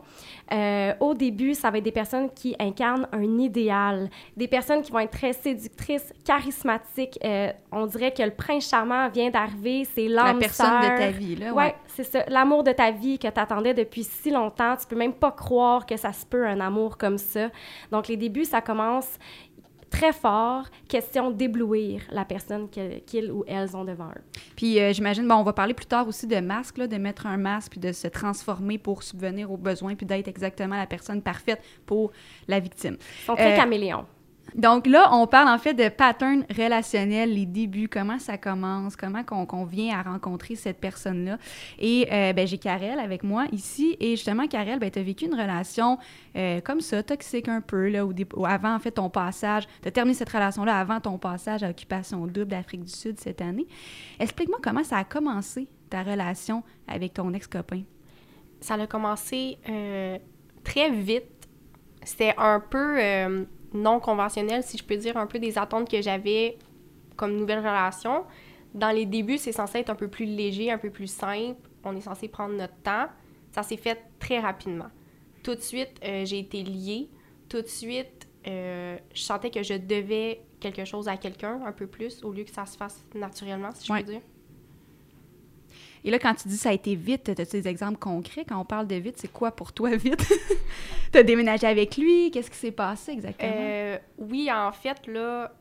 Au 1.00 1.14
début, 1.14 1.54
ça 1.54 1.70
va 1.70 1.78
être 1.78 1.84
des 1.84 1.92
personnes 1.92 2.32
qui 2.34 2.56
incarnent 2.60 3.08
un 3.12 3.38
idéal, 3.38 4.10
des 4.36 4.48
personnes 4.48 4.82
qui 4.82 4.92
vont 4.92 5.00
être 5.00 5.12
très 5.12 5.34
séductrices, 5.34 6.12
charismatiques. 6.26 7.20
On 7.72 7.86
dirait 7.86 8.12
que 8.14 8.24
le 8.24 8.32
prince 8.32 8.68
charmant 8.70 9.08
vient 9.10 9.30
d'arriver, 9.30 9.86
c'est 9.94 10.08
La 10.08 10.24
l'âme 10.24 10.40
personne 10.40 10.82
de 10.82 10.88
ta 10.98 11.12
vie, 11.12 11.36
là. 11.36 11.54
Ouais, 11.54 11.75
c'est 11.88 12.04
ça. 12.04 12.24
L'amour 12.28 12.64
de 12.64 12.72
ta 12.72 12.92
vie 12.92 13.18
que 13.20 13.28
tu 13.28 13.40
attendais 13.40 13.74
depuis 13.74 14.04
si 14.04 14.32
longtemps. 14.32 14.76
Tu 14.78 14.86
peux 14.88 14.96
même 14.96 15.14
pas 15.14 15.32
croire 15.32 15.86
que 15.86 15.98
ça 15.98 16.14
se 16.14 16.26
peut, 16.26 16.46
un 16.46 16.60
amour 16.60 16.98
comme 16.98 17.18
ça. 17.18 17.50
Donc, 17.92 18.08
les 18.08 18.18
débuts, 18.18 18.46
ça 18.46 18.62
commence 18.62 19.08
très 19.90 20.12
fort. 20.12 20.66
Question 20.90 21.32
d'éblouir 21.32 22.02
la 22.12 22.26
personne 22.26 22.68
qu'ils 22.70 23.32
ou 23.32 23.46
elles 23.48 23.78
ont 23.78 23.86
devant 23.86 24.10
eux. 24.10 24.24
Puis 24.56 24.80
euh, 24.80 24.92
j'imagine, 24.92 25.26
bon, 25.28 25.36
on 25.36 25.44
va 25.44 25.54
parler 25.54 25.74
plus 25.74 25.86
tard 25.86 26.08
aussi 26.08 26.28
de 26.28 26.38
masque, 26.38 26.78
là, 26.80 26.88
de 26.88 26.98
mettre 26.98 27.28
un 27.28 27.38
masque, 27.38 27.72
puis 27.72 27.80
de 27.80 27.92
se 27.92 28.08
transformer 28.08 28.78
pour 28.78 29.04
subvenir 29.04 29.52
aux 29.52 29.58
besoins, 29.58 29.96
puis 29.96 30.06
d'être 30.06 30.28
exactement 30.28 30.76
la 30.76 30.88
personne 30.88 31.22
parfaite 31.22 31.62
pour 31.86 32.12
la 32.48 32.60
victime. 32.60 32.98
Ils 33.00 33.26
sont 33.26 33.36
très 33.36 33.54
Euh, 33.54 33.56
caméléons. 33.56 34.06
Donc 34.54 34.88
là, 34.88 35.10
on 35.12 35.28
parle 35.28 35.50
en 35.50 35.58
fait 35.58 35.74
de 35.74 35.90
pattern 35.90 36.46
relationnel, 36.56 37.34
les 37.34 37.46
débuts, 37.46 37.90
comment 37.90 38.20
ça 38.20 38.38
commence, 38.38 38.96
comment 38.96 39.24
qu'on 39.24 39.66
vient 39.66 39.98
à 39.98 40.04
rencontrer 40.04 40.56
cette 40.56 40.80
personne-là. 40.80 41.38
Et 41.80 42.08
euh, 42.12 42.32
ben, 42.32 42.48
j'ai 42.48 42.58
Karel 42.58 43.00
avec 43.00 43.24
moi 43.24 43.46
ici. 43.52 43.98
Et 44.00 44.12
justement, 44.12 44.48
Karel, 44.48 44.80
ben, 44.80 44.90
tu 44.90 45.00
as 45.00 45.04
vécu 45.04 45.26
une 45.26 45.34
relation 45.34 45.98
euh, 46.38 46.62
comme 46.62 46.80
ça, 46.80 47.04
toxique 47.04 47.50
un 47.50 47.60
peu, 47.60 47.90
là, 47.90 48.06
au- 48.06 48.46
avant 48.46 48.76
en 48.76 48.80
fait 48.80 48.92
ton 48.92 49.10
passage. 49.10 49.68
Tu 49.82 49.92
terminé 49.92 50.14
cette 50.14 50.30
relation-là 50.30 50.80
avant 50.80 51.02
ton 51.02 51.18
passage 51.18 51.64
à 51.64 51.70
Occupation 51.70 52.26
Double 52.28 52.48
d'Afrique 52.48 52.84
du 52.84 52.92
Sud 52.94 53.20
cette 53.20 53.42
année. 53.42 53.68
Explique-moi 54.20 54.60
comment 54.64 54.84
ça 54.84 54.98
a 55.00 55.04
commencé 55.04 55.68
ta 55.90 56.04
relation 56.04 56.64
avec 56.88 57.14
ton 57.14 57.34
ex-copain. 57.34 57.82
ça 58.62 58.76
a 58.76 58.88
commencé 58.88 59.58
euh, 59.70 60.18
très 60.64 60.92
vite. 60.92 61.26
C'était 62.04 62.36
un 62.38 62.60
peu 62.60 62.98
non 63.76 64.00
conventionnel, 64.00 64.64
si 64.64 64.78
je 64.78 64.84
peux 64.84 64.98
dire, 64.98 65.18
un 65.18 65.28
peu 65.28 65.40
des 65.40 65.58
attentes 65.58 65.90
que 65.90 66.02
j'avais 66.02 66.58
comme 67.16 67.36
nouvelle 67.36 67.60
relation. 67.60 68.24
Dans 68.74 68.92
les 68.92 69.06
débuts, 69.06 69.38
c'est 69.38 69.52
censé 69.52 69.80
être 69.80 69.90
un 69.90 69.96
peu 69.96 70.08
plus 70.08 70.26
léger, 70.26 70.72
un 70.72 70.78
peu 70.78 70.90
plus 70.90 71.08
simple. 71.08 71.60
On 71.84 71.96
est 71.96 72.02
censé 72.02 72.28
prendre 72.28 72.56
notre 72.56 72.76
temps. 72.84 73.08
Ça 73.52 73.64
s'est 73.64 73.78
fait 73.78 74.02
très 74.20 74.40
rapidement. 74.40 74.88
Tout 75.44 75.56
de 75.56 75.62
suite, 75.62 75.92
euh, 76.04 76.26
j'ai 76.26 76.40
été 76.40 76.64
liée. 76.64 77.08
Tout 77.48 77.62
de 77.62 77.68
suite, 77.68 78.28
euh, 78.48 78.98
je 79.14 79.22
sentais 79.22 79.50
que 79.52 79.64
je 79.64 79.76
devais 79.76 80.42
quelque 80.60 80.84
chose 80.84 81.08
à 81.08 81.16
quelqu'un, 81.18 81.62
un 81.66 81.72
peu 81.72 81.88
plus, 81.88 82.24
au 82.24 82.32
lieu 82.34 82.44
que 82.44 82.52
ça 82.52 82.66
se 82.66 82.76
fasse 82.76 83.06
naturellement, 83.14 83.70
si 83.74 83.86
je 83.88 83.94
Ouais. 83.94 84.04
peux 84.04 84.12
dire. 84.12 84.22
Et 86.06 86.12
là, 86.12 86.20
quand 86.20 86.36
tu 86.36 86.48
dis 86.48 86.56
ça 86.58 86.70
a 86.70 86.74
été 86.74 86.94
vite, 86.96 87.28
as-tu 87.30 87.44
des 87.62 87.68
exemples 87.68 87.98
concrets? 87.98 88.46
Quand 88.48 88.60
on 88.60 88.64
parle 88.66 88.86
de 88.86 88.96
vite, 88.96 89.16
c'est 89.18 89.32
quoi 89.32 89.52
pour 89.52 89.74
toi 89.74 89.90
vite? 89.96 90.24
tu 91.12 91.18
as 91.18 91.24
déménagé 91.24 91.66
avec 91.66 91.98
lui? 91.98 92.30
Qu'est-ce 92.32 92.52
qui 92.52 92.58
s'est 92.58 92.72
passé 92.72 93.12
exactement? 93.12 93.52
Euh, 93.56 93.98
oui, 94.20 94.50
en 94.52 94.72
fait, 94.72 95.08
là, 95.08 95.52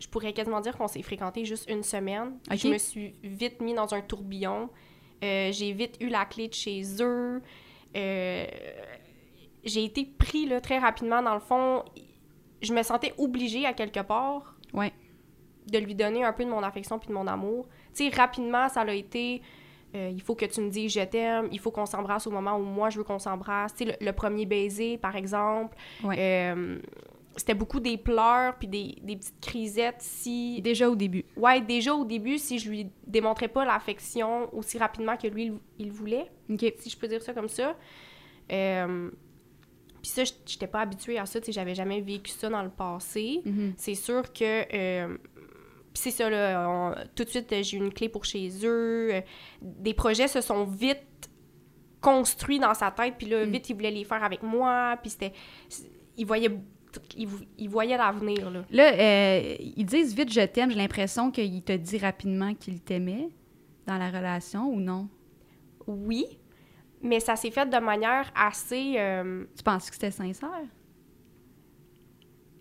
je 0.00 0.08
pourrais 0.08 0.32
quasiment 0.32 0.60
dire 0.60 0.76
qu'on 0.76 0.88
s'est 0.88 1.02
fréquenté 1.02 1.44
juste 1.44 1.70
une 1.70 1.84
semaine. 1.84 2.38
Je 2.50 2.66
me 2.68 2.76
suis 2.78 3.14
vite 3.22 3.60
mis 3.60 3.72
dans 3.72 3.94
un 3.94 4.00
tourbillon. 4.00 4.68
Euh, 5.22 5.52
j'ai 5.52 5.72
vite 5.72 5.96
eu 6.00 6.08
la 6.08 6.24
clé 6.24 6.48
de 6.48 6.54
chez 6.54 6.82
eux. 7.00 7.40
Euh, 7.96 8.46
j'ai 9.62 9.84
été 9.84 10.04
pris 10.04 10.46
là, 10.46 10.60
très 10.60 10.78
rapidement. 10.78 11.22
Dans 11.22 11.34
le 11.34 11.40
fond, 11.40 11.84
je 12.62 12.72
me 12.74 12.82
sentais 12.82 13.14
obligée 13.16 13.64
à 13.64 13.72
quelque 13.74 14.00
part 14.00 14.56
Ouais. 14.72 14.92
de 15.70 15.78
lui 15.78 15.94
donner 15.94 16.24
un 16.24 16.32
peu 16.32 16.44
de 16.44 16.50
mon 16.50 16.64
affection 16.64 16.98
puis 16.98 17.08
de 17.08 17.14
mon 17.14 17.28
amour. 17.28 17.68
Tu 17.94 18.10
sais, 18.10 18.16
rapidement, 18.16 18.68
ça 18.68 18.82
a 18.82 18.92
été... 18.92 19.42
euh, 19.94 20.10
il 20.12 20.20
faut 20.22 20.34
que 20.34 20.44
tu 20.46 20.60
me 20.60 20.70
dises 20.70 20.92
je 20.92 21.00
t'aime, 21.04 21.48
il 21.52 21.58
faut 21.60 21.70
qu'on 21.70 21.86
s'embrasse 21.86 22.26
au 22.26 22.30
moment 22.30 22.56
où 22.56 22.62
moi 22.62 22.88
je 22.90 22.98
veux 22.98 23.04
qu'on 23.04 23.18
s'embrasse. 23.18 23.74
Tu 23.74 23.84
sais, 23.84 23.96
le, 24.00 24.06
le 24.06 24.12
premier 24.12 24.46
baiser, 24.46 24.96
par 24.98 25.16
exemple. 25.16 25.76
Ouais. 26.04 26.16
Euh, 26.18 26.78
c'était 27.36 27.54
beaucoup 27.54 27.80
des 27.80 27.96
pleurs 27.96 28.56
puis 28.56 28.68
des, 28.68 28.96
des 29.02 29.16
petites 29.16 29.40
crisettes 29.40 30.00
si 30.00 30.60
Déjà 30.60 30.90
au 30.90 30.94
début. 30.94 31.24
ouais 31.38 31.62
déjà 31.62 31.94
au 31.94 32.04
début 32.04 32.36
si 32.36 32.58
je 32.58 32.68
lui 32.68 32.90
démontrais 33.06 33.48
pas 33.48 33.64
l'affection 33.64 34.54
aussi 34.54 34.76
rapidement 34.76 35.16
que 35.16 35.28
lui 35.28 35.44
il, 35.46 35.54
il 35.78 35.90
voulait 35.90 36.26
OK. 36.50 36.62
si 36.78 36.90
je 36.90 36.98
peux 36.98 37.08
dire 37.08 37.22
ça 37.22 37.32
comme 37.32 37.48
ça 37.48 37.74
euh, 38.52 39.10
puis 40.02 40.10
ça 40.10 40.24
j'étais 40.44 40.66
pas 40.66 40.80
habituée 40.80 41.18
à 41.18 41.24
ça 41.24 41.40
tu 41.40 41.46
sais 41.46 41.52
j'avais 41.52 41.74
jamais 41.74 42.02
vécu 42.02 42.30
ça 42.30 42.50
dans 42.50 42.62
le 42.62 42.68
passé 42.68 43.40
Mhm. 43.46 43.72
c'est 43.78 43.94
sûr 43.94 44.30
que 44.32 44.66
euh, 44.74 45.16
c'est 45.94 46.10
ça 46.10 46.28
là 46.30 46.66
on- 46.68 46.94
tout 47.14 47.24
de 47.24 47.28
suite 47.28 47.52
euh, 47.52 47.62
j'ai 47.62 47.76
eu 47.76 47.80
une 47.80 47.92
clé 47.92 48.08
pour 48.08 48.24
chez 48.24 48.48
eux 48.64 49.14
euh, 49.14 49.20
des 49.60 49.94
projets 49.94 50.28
se 50.28 50.40
sont 50.40 50.64
vite 50.64 50.98
construits 52.00 52.58
dans 52.58 52.74
sa 52.74 52.90
tête 52.90 53.14
puis 53.18 53.28
là 53.28 53.44
Mm. 53.46 53.50
vite 53.50 53.70
il 53.70 53.74
voulait 53.74 53.90
les 53.90 54.04
faire 54.04 54.24
avec 54.24 54.42
moi 54.42 54.96
puis 55.02 55.10
c'était 55.10 55.32
il 56.16 56.26
voyait 56.26 56.50
il, 57.16 57.28
l'avenir 57.96 58.50
là 58.50 58.64
Là, 58.70 58.92
euh, 58.92 59.56
ils 59.60 59.84
disent 59.86 60.14
vite 60.14 60.30
je 60.30 60.42
t'aime. 60.42 60.70
J'ai 60.70 60.76
l'impression 60.76 61.30
qu'il 61.30 61.62
te 61.62 61.72
dit 61.72 61.96
rapidement 61.98 62.54
qu'il 62.54 62.80
t'aimait 62.82 63.28
dans 63.86 63.96
la 63.98 64.10
relation 64.10 64.66
ou 64.68 64.80
non? 64.80 65.08
oui 65.86 66.24
mais 67.04 67.18
ça 67.18 67.34
s'est 67.34 67.50
fait 67.50 67.68
de 67.68 67.78
manière 67.78 68.30
assez 68.36 68.94
euh, 68.98 69.44
Tu 69.56 69.62
penses 69.62 69.88
que 69.90 69.94
c'était 69.96 70.10
sincère? 70.10 70.50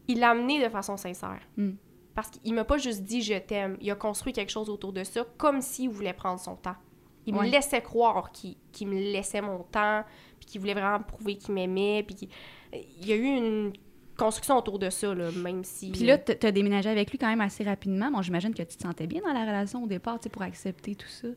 il 0.07 0.19
l'a 0.19 0.31
amené 0.31 0.63
de 0.63 0.69
façon 0.69 0.97
sincère 0.97 1.39
Mm. 1.57 1.71
Parce 2.15 2.29
qu'il 2.29 2.53
m'a 2.53 2.63
pas 2.65 2.77
juste 2.77 3.03
dit 3.03 3.21
je 3.21 3.33
t'aime 3.37 3.77
il 3.81 3.89
a 3.91 3.95
construit 3.95 4.33
quelque 4.33 4.49
chose 4.51 4.69
autour 4.69 4.93
de 4.93 5.03
ça 5.03 5.25
comme 5.37 5.61
s'il 5.61 5.89
voulait 5.89 6.13
prendre 6.13 6.39
son 6.39 6.55
temps 6.55 6.75
il 7.25 7.35
Ouais. 7.35 7.45
me 7.45 7.51
laissait 7.51 7.81
croire 7.81 8.31
qu'il 8.31 8.55
qu'il 8.71 8.87
me 8.87 8.95
laissait 8.99 9.41
mon 9.41 9.59
temps 9.63 10.03
puis 10.39 10.45
qu'il 10.47 10.61
voulait 10.61 10.73
vraiment 10.73 10.99
prouver 10.99 11.37
qu'il 11.37 11.53
m'aimait 11.53 12.03
puis 12.03 12.15
qu'il- 12.15 12.29
il 13.01 13.07
y 13.07 13.13
a 13.13 13.15
eu 13.15 13.23
une 13.25 13.73
construction 14.17 14.57
autour 14.57 14.77
de 14.79 14.89
ça 14.89 15.13
là 15.13 15.31
même 15.31 15.63
si 15.63 15.91
Puis 15.91 16.03
là, 16.03 16.17
t- 16.17 16.35
t'as 16.37 16.51
déménagé 16.51 16.89
avec 16.89 17.09
lui 17.11 17.17
quand 17.17 17.27
même 17.29 17.41
assez 17.41 17.63
rapidement. 17.63 18.11
Bon, 18.11 18.21
j'imagine 18.21 18.53
que 18.53 18.61
tu 18.63 18.75
te 18.77 18.81
sentais 18.83 19.07
bien 19.07 19.21
dans 19.21 19.33
la 19.33 19.41
relation 19.41 19.83
au 19.83 19.87
départ, 19.87 20.19
tu 20.19 20.23
sais, 20.23 20.29
pour 20.29 20.41
accepter 20.43 20.95
tout 20.95 21.07
ça. 21.07 21.27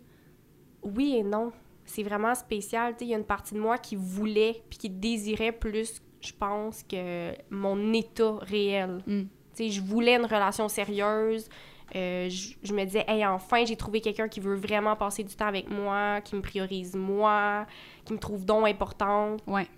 oui 0.83 1.17
et 1.19 1.23
non 1.23 1.53
c'est 1.87 2.03
vraiment 2.03 2.35
spécial 2.35 2.93
tu 2.93 3.01
sais 3.01 3.05
il 3.07 3.11
y 3.11 3.15
a 3.15 3.19
une 3.19 3.25
partie 3.25 3.55
de 3.55 3.61
moi 3.61 3.79
qui 3.79 3.95
voulait 3.97 4.63
puis 4.71 4.79
qui 4.79 4.91
désirait 4.91 5.53
plus 5.53 6.01
je 6.21 6.33
pense 6.33 6.83
que 6.83 7.33
mon 7.51 7.93
état 7.93 8.37
réel 8.41 9.03
Mm. 9.07 9.23
Sais, 9.55 9.71
je 9.71 9.81
voulais 9.81 10.17
une 10.17 10.27
relation 10.27 10.69
sérieuse. 10.69 11.49
Euh, 11.95 12.29
je, 12.29 12.55
je 12.63 12.73
me 12.73 12.85
disais, 12.85 13.05
hey, 13.07 13.25
enfin, 13.27 13.65
j'ai 13.65 13.77
trouvé 13.77 14.01
quelqu'un 14.01 14.27
qui 14.27 14.41
veut 14.41 14.55
vraiment 14.57 14.97
passer 14.97 15.23
du 15.23 15.35
temps 15.35 15.47
avec 15.47 15.71
moi, 15.71 16.21
qui 16.23 16.35
me 16.35 16.41
priorise 16.41 16.97
moi, 16.97 17.67
qui 18.05 18.15
me 18.15 18.19
trouve 18.19 18.45
donc 18.45 18.67
importante. 18.67 19.43
Ouais. 19.47 19.69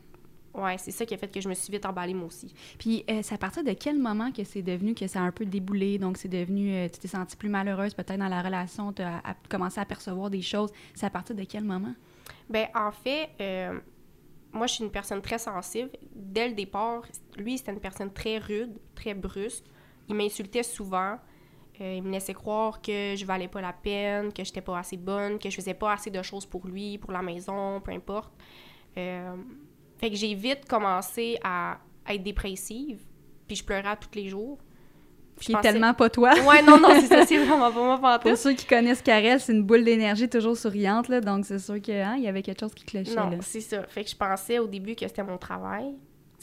Ouais, 0.55 0.79
c'est 0.79 0.93
ça 0.93 1.05
qui 1.05 1.13
a 1.13 1.19
fait 1.19 1.29
que 1.29 1.41
je 1.41 1.49
me 1.49 1.53
suis 1.53 1.71
vite 1.71 1.85
emballée 1.85 2.15
moi 2.15 2.29
aussi. 2.29 2.55
Puis, 2.79 3.05
euh, 3.11 3.21
c'est 3.23 3.35
à 3.35 3.39
partir 3.39 3.63
de 3.63 3.73
quel 3.75 3.99
moment 3.99 4.33
que 4.33 4.43
c'est 4.45 4.63
devenu 4.63 4.95
que 4.95 5.07
ça 5.07 5.21
a 5.21 5.23
un 5.23 5.33
peu 5.33 5.45
déboulé? 5.45 5.99
Donc, 5.99 6.17
c'est 6.17 6.29
devenu, 6.29 6.73
euh, 6.73 6.89
tu 6.89 6.99
t'es 6.99 7.09
sentie 7.09 7.37
plus 7.37 7.51
malheureuse 7.51 7.93
peut-être 7.93 8.19
dans 8.19 8.29
la 8.29 8.41
relation, 8.41 8.93
tu 8.95 9.03
as 9.03 9.21
commencé 9.51 9.79
à 9.81 9.85
percevoir 9.85 10.31
des 10.31 10.41
choses. 10.41 10.71
C'est 10.95 11.05
à 11.05 11.11
partir 11.11 11.37
de 11.37 11.45
quel 11.45 11.65
moment? 11.65 11.95
Ben, 12.49 12.69
en 12.75 12.93
fait, 12.93 13.29
moi, 14.53 14.67
je 14.67 14.75
suis 14.75 14.85
une 14.85 14.91
personne 14.91 15.21
très 15.21 15.39
sensible. 15.39 15.91
Dès 16.15 16.49
le 16.49 16.55
départ, 16.55 17.03
lui, 17.37 17.59
c'était 17.59 17.73
une 17.73 17.81
personne 17.81 18.13
très 18.13 18.39
rude, 18.39 18.79
très 18.95 19.15
brusque. 19.15 19.65
Il 20.09 20.15
m'insultait 20.15 20.63
souvent. 20.63 21.19
Euh, 21.81 21.95
il 21.97 22.03
me 22.03 22.11
laissait 22.11 22.33
croire 22.33 22.81
que 22.81 23.15
je 23.17 23.27
valais 23.27 23.49
pas 23.49 23.61
la 23.61 23.73
peine, 23.73 24.33
que 24.33 24.43
j'étais 24.43 24.63
pas 24.63 24.79
assez 24.79 24.97
bonne, 24.97 25.39
que 25.39 25.51
je 25.51 25.57
faisais 25.57 25.75
pas 25.75 25.93
assez 25.93 26.11
de 26.11 26.23
choses 26.23 26.47
pour 26.47 26.67
lui, 26.67 26.97
pour 26.97 27.13
la 27.13 27.21
maison, 27.21 27.81
peu 27.81 27.93
importe. 27.93 28.33
Euh, 28.97 29.37
fait 29.99 30.11
que 30.11 30.17
j'ai 30.17 30.35
vite 30.35 30.67
commencé 30.67 31.39
à 31.45 31.79
être 32.09 32.23
dépressive, 32.23 33.01
puis 33.47 33.57
je 33.57 33.65
pleurais 33.65 33.89
à 33.89 33.97
tous 33.97 34.15
les 34.15 34.29
jours. 34.29 34.59
qui 35.39 35.53
est 35.53 35.61
tellement 35.61 35.93
pas 35.93 36.09
toi. 36.09 36.33
Ouais, 36.47 36.63
non, 36.63 36.81
non, 36.81 36.89
c'est 36.95 37.09
ça, 37.09 37.27
c'est 37.27 37.37
vraiment 37.45 37.71
pas 37.71 37.85
moi 37.85 37.99
pantoute. 37.99 38.23
Pour 38.23 38.39
ceux 38.39 38.55
qui 38.55 38.65
connaissent 38.65 39.03
Karel, 39.03 39.39
c'est 39.39 39.53
une 39.53 39.63
boule 39.63 39.85
d'énergie 39.85 40.31
toujours 40.31 40.57
souriante, 40.57 41.09
là, 41.09 41.21
donc 41.21 41.45
c'est 41.45 41.59
sûr 41.59 41.79
qu'il 41.83 41.97
hein, 41.97 42.17
y 42.17 42.27
avait 42.27 42.41
quelque 42.41 42.61
chose 42.61 42.75
qui 42.75 42.87
clochait. 42.87 43.15
Non, 43.15 43.39
c'est 43.43 43.61
ça. 43.61 43.83
Fait 43.87 44.03
que 44.03 44.09
je 44.09 44.17
pensais 44.17 44.59
au 44.59 44.67
début 44.67 44.95
que 44.95 45.07
c'était 45.07 45.23
mon 45.23 45.37
travail. 45.37 45.95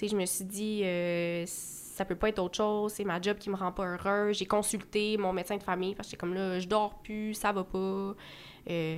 Sais, 0.04 0.10
je 0.10 0.18
me 0.18 0.26
suis 0.26 0.44
dit, 0.46 0.82
euh, 0.84 1.44
ça 1.48 2.04
peut 2.06 2.16
pas 2.16 2.30
être 2.30 2.40
autre 2.40 2.58
chose, 2.58 2.92
c'est 2.94 3.04
ma 3.06 3.22
job 3.22 3.38
qui 3.38 3.50
me 3.50 3.56
rend 3.56 3.72
pas 3.72 3.86
heureux. 3.86 4.34
J'ai 4.34 4.46
consulté 4.46 5.16
mon 5.18 5.32
médecin 5.32 5.56
de 5.58 5.64
famille 5.64 5.96
parce 5.96 6.08
que 6.08 6.12
j'étais 6.12 6.20
comme 6.20 6.34
là, 6.34 6.60
je 6.60 6.68
dors 6.68 6.96
plus, 7.04 7.34
ça 7.34 7.52
va 7.54 7.64
pas. 7.64 7.78
Euh, 7.78 8.16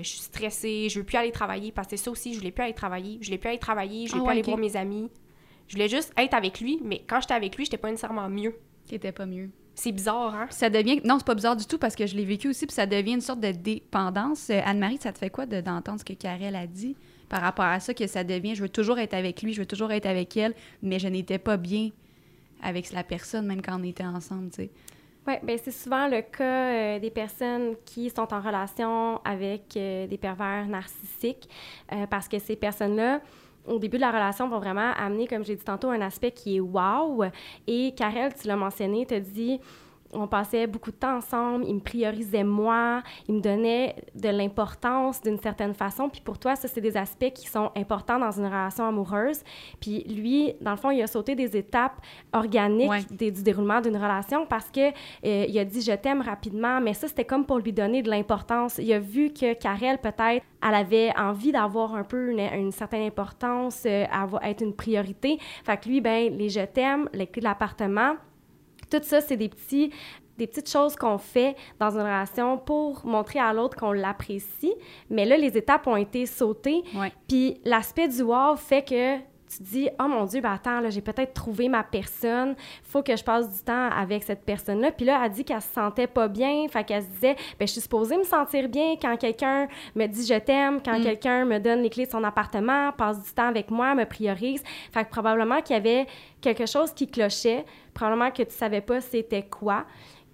je 0.01 0.03
suis 0.07 0.19
stressée, 0.19 0.87
je 0.89 0.99
veux 0.99 1.05
plus 1.05 1.17
aller 1.17 1.31
travailler 1.31 1.71
parce 1.71 1.87
que 1.87 1.95
c'est 1.97 2.03
ça 2.03 2.11
aussi, 2.11 2.33
je 2.33 2.39
voulais 2.39 2.51
plus 2.51 2.63
aller 2.63 2.73
travailler, 2.73 3.17
je 3.21 3.25
voulais 3.27 3.37
plus 3.37 3.49
aller 3.49 3.59
travailler, 3.59 4.07
je 4.07 4.11
voulais 4.13 4.21
Ah 4.21 4.23
plus 4.23 4.27
ouais, 4.27 4.33
aller 4.39 4.41
voir 4.43 4.57
mes 4.57 4.75
amis. 4.77 5.09
Je 5.67 5.73
voulais 5.75 5.89
juste 5.89 6.13
être 6.17 6.33
avec 6.35 6.59
lui, 6.59 6.79
mais 6.83 7.03
quand 7.07 7.21
j'étais 7.21 7.33
avec 7.33 7.55
lui, 7.55 7.65
j'étais 7.65 7.77
pas 7.77 7.89
nécessairement 7.89 8.29
mieux. 8.29 8.55
Qui 8.87 8.95
était 8.95 9.11
pas 9.11 9.25
mieux. 9.25 9.49
C'est 9.73 9.91
bizarre, 9.91 10.33
hein? 10.33 10.47
Ça 10.51 10.69
devient. 10.69 11.01
Non, 11.03 11.17
c'est 11.19 11.25
pas 11.25 11.35
bizarre 11.35 11.55
du 11.55 11.65
tout 11.65 11.77
parce 11.77 11.95
que 11.95 12.05
je 12.07 12.15
l'ai 12.15 12.23
vécu 12.23 12.47
aussi, 12.49 12.65
puis 12.65 12.73
ça 12.75 12.85
devient 12.85 13.13
une 13.13 13.21
sorte 13.21 13.41
de 13.41 13.51
dépendance. 13.51 14.49
Euh, 14.49 14.61
Anne-Marie, 14.63 14.97
ça 15.01 15.11
te 15.11 15.17
fait 15.17 15.29
quoi 15.31 15.45
de- 15.45 15.59
d'entendre 15.61 15.99
ce 15.99 16.05
que 16.05 16.13
Karel 16.13 16.55
a 16.55 16.65
dit? 16.67 16.95
Par 17.29 17.41
rapport 17.41 17.65
à 17.65 17.79
ça, 17.79 17.93
que 17.93 18.07
ça 18.07 18.23
devient 18.23 18.55
je 18.55 18.61
veux 18.61 18.69
toujours 18.69 18.99
être 18.99 19.13
avec 19.13 19.41
lui, 19.41 19.53
je 19.53 19.61
veux 19.61 19.65
toujours 19.65 19.91
être 19.91 20.05
avec 20.05 20.35
elle, 20.37 20.53
mais 20.81 20.99
je 20.99 21.07
n'étais 21.07 21.37
pas 21.37 21.57
bien 21.57 21.89
avec 22.61 22.91
la 22.91 23.03
personne, 23.03 23.45
même 23.45 23.61
quand 23.61 23.79
on 23.79 23.83
était 23.83 24.05
ensemble, 24.05 24.49
tu 24.49 24.63
sais. 24.63 24.69
Oui, 25.27 25.33
ben 25.41 25.57
c'est 25.61 25.71
souvent 25.71 26.07
le 26.07 26.21
cas 26.21 26.43
euh, 26.43 26.99
des 26.99 27.09
personnes 27.09 27.75
qui 27.83 28.11
sont 28.11 28.31
en 28.31 28.39
relation 28.39 29.19
avec 29.25 29.75
euh, 29.75 30.05
des 30.05 30.19
pervers 30.19 30.67
narcissiques 30.67 31.49
euh, 31.91 32.05
parce 32.05 32.27
que 32.27 32.37
ces 32.37 32.55
personnes-là, 32.55 33.21
au 33.65 33.79
début 33.79 33.97
de 33.97 34.01
la 34.01 34.11
relation, 34.11 34.47
vont 34.47 34.59
vraiment 34.59 34.91
amener, 34.95 35.25
comme 35.25 35.43
j'ai 35.43 35.55
dit 35.55 35.63
tantôt, 35.63 35.89
un 35.89 36.01
aspect 36.01 36.29
qui 36.29 36.57
est 36.57 36.59
wow. 36.59 37.23
Et 37.65 37.95
Karel, 37.97 38.35
tu 38.39 38.47
l'as 38.47 38.55
mentionné, 38.55 39.07
te 39.07 39.17
dit 39.17 39.59
on 40.13 40.27
passait 40.27 40.65
beaucoup 40.67 40.91
de 40.91 40.95
temps 40.95 41.17
ensemble, 41.17 41.65
il 41.67 41.75
me 41.75 41.79
priorisait 41.81 42.43
moi, 42.43 43.01
il 43.27 43.35
me 43.35 43.41
donnait 43.41 43.95
de 44.15 44.29
l'importance 44.29 45.21
d'une 45.21 45.37
certaine 45.39 45.73
façon. 45.73 46.07
Puis 46.09 46.21
pour 46.21 46.37
toi, 46.39 46.55
ça, 46.55 46.67
c'est 46.67 46.79
des 46.81 46.95
aspects 46.95 47.31
qui 47.33 47.47
sont 47.47 47.71
importants 47.75 48.17
dans 48.19 48.31
une 48.31 48.45
relation 48.45 48.85
amoureuse. 48.87 49.41
Puis 49.81 50.03
lui, 50.03 50.53
dans 50.61 50.71
le 50.71 50.77
fond, 50.77 50.91
il 50.91 51.01
a 51.01 51.07
sauté 51.07 51.35
des 51.35 51.57
étapes 51.57 51.99
organiques 52.33 52.89
Ouais. 52.89 53.01
des- 53.11 53.31
du 53.31 53.43
déroulement 53.43 53.81
d'une 53.81 53.97
relation 53.97 54.45
parce 54.45 54.69
que 54.69 54.89
euh, 54.89 55.45
il 55.47 55.57
a 55.59 55.65
dit 55.65 55.81
je 55.81 55.91
t'aime 55.93 56.21
rapidement, 56.21 56.79
mais 56.79 56.93
ça, 56.93 57.07
c'était 57.07 57.25
comme 57.25 57.45
pour 57.45 57.59
lui 57.59 57.73
donner 57.73 58.01
de 58.01 58.09
l'importance. 58.09 58.77
Il 58.77 58.91
a 58.93 58.99
vu 58.99 59.31
que 59.33 59.53
Karel, 59.53 59.97
peut-être, 59.97 60.45
elle 60.65 60.75
avait 60.75 61.11
envie 61.17 61.51
d'avoir 61.51 61.95
un 61.95 62.03
peu 62.03 62.31
une, 62.31 62.39
une 62.39 62.71
certaine 62.71 63.03
importance, 63.03 63.83
euh, 63.85 64.05
avoir, 64.11 64.43
être 64.43 64.61
une 64.63 64.73
priorité. 64.75 65.37
Fait 65.63 65.77
que 65.77 65.89
lui, 65.89 66.01
ben 66.01 66.35
les 66.37 66.49
je 66.49 66.61
t'aime, 66.65 67.09
les 67.13 67.27
clés 67.27 67.41
de 67.41 67.45
l'appartement, 67.47 68.15
tout 68.89 69.01
ça, 69.03 69.21
c'est 69.21 69.37
des 69.37 69.49
petits 69.49 69.91
des 70.37 70.47
petites 70.47 70.69
choses 70.69 70.95
qu'on 70.95 71.17
fait 71.17 71.55
dans 71.79 71.91
une 71.91 72.01
relation 72.01 72.57
pour 72.57 73.05
montrer 73.05 73.39
à 73.39 73.53
l'autre 73.53 73.77
qu'on 73.77 73.93
l'apprécie. 73.93 74.73
Mais 75.09 75.23
là, 75.25 75.37
les 75.37 75.57
étapes 75.57 75.87
ont 75.87 75.95
été 75.95 76.25
sautées. 76.25 76.83
Puis 77.27 77.61
l'aspect 77.63 78.07
du 78.07 78.21
wow 78.21 78.55
fait 78.57 78.83
que 78.83 79.17
tu 79.57 79.63
te 79.63 79.69
dis 79.69 79.89
oh 79.99 80.07
mon 80.07 80.25
dieu 80.25 80.41
ben 80.41 80.53
attends 80.53 80.79
là 80.79 80.89
j'ai 80.89 81.01
peut-être 81.01 81.33
trouvé 81.33 81.69
ma 81.69 81.83
personne. 81.83 82.55
Faut 82.83 83.03
que 83.03 83.15
je 83.15 83.23
passe 83.23 83.49
du 83.49 83.63
temps 83.63 83.89
avec 83.89 84.23
cette 84.23 84.43
personne 84.45 84.81
là 84.81 84.91
puis 84.91 85.05
là 85.05 85.21
elle 85.23 85.31
dit 85.31 85.43
qu'elle 85.45 85.61
se 85.61 85.73
sentait 85.73 86.07
pas 86.07 86.27
bien. 86.27 86.67
Fait 86.69 86.83
qu'elle 86.83 87.03
se 87.03 87.07
disait 87.09 87.35
ben 87.59 87.67
je 87.67 87.73
suis 87.73 87.81
supposée 87.81 88.17
me 88.17 88.23
sentir 88.23 88.67
bien 88.69 88.95
quand 89.01 89.15
quelqu'un 89.17 89.67
me 89.95 90.07
dit 90.07 90.25
je 90.25 90.37
t'aime. 90.39 90.81
Quand 90.83 90.99
Mm. 90.99 91.03
quelqu'un 91.03 91.45
me 91.45 91.59
donne 91.59 91.81
les 91.81 91.89
clés 91.89 92.05
de 92.05 92.11
son 92.11 92.23
appartement 92.23 92.91
passe 92.93 93.21
du 93.21 93.31
temps 93.31 93.47
avec 93.47 93.69
moi 93.71 93.93
me 93.95 94.05
priorise 94.05 94.63
fait 94.91 95.03
que 95.05 95.09
probablement 95.09 95.61
qu'il 95.61 95.75
y 95.75 95.79
avait 95.79 96.05
quelque 96.41 96.65
chose 96.65 96.91
qui 96.93 97.07
clochait. 97.07 97.65
Probablement 97.93 98.31
que 98.31 98.43
tu 98.43 98.53
savais 98.53 98.81
pas 98.81 99.01
c'était 99.01 99.43
quoi 99.43 99.85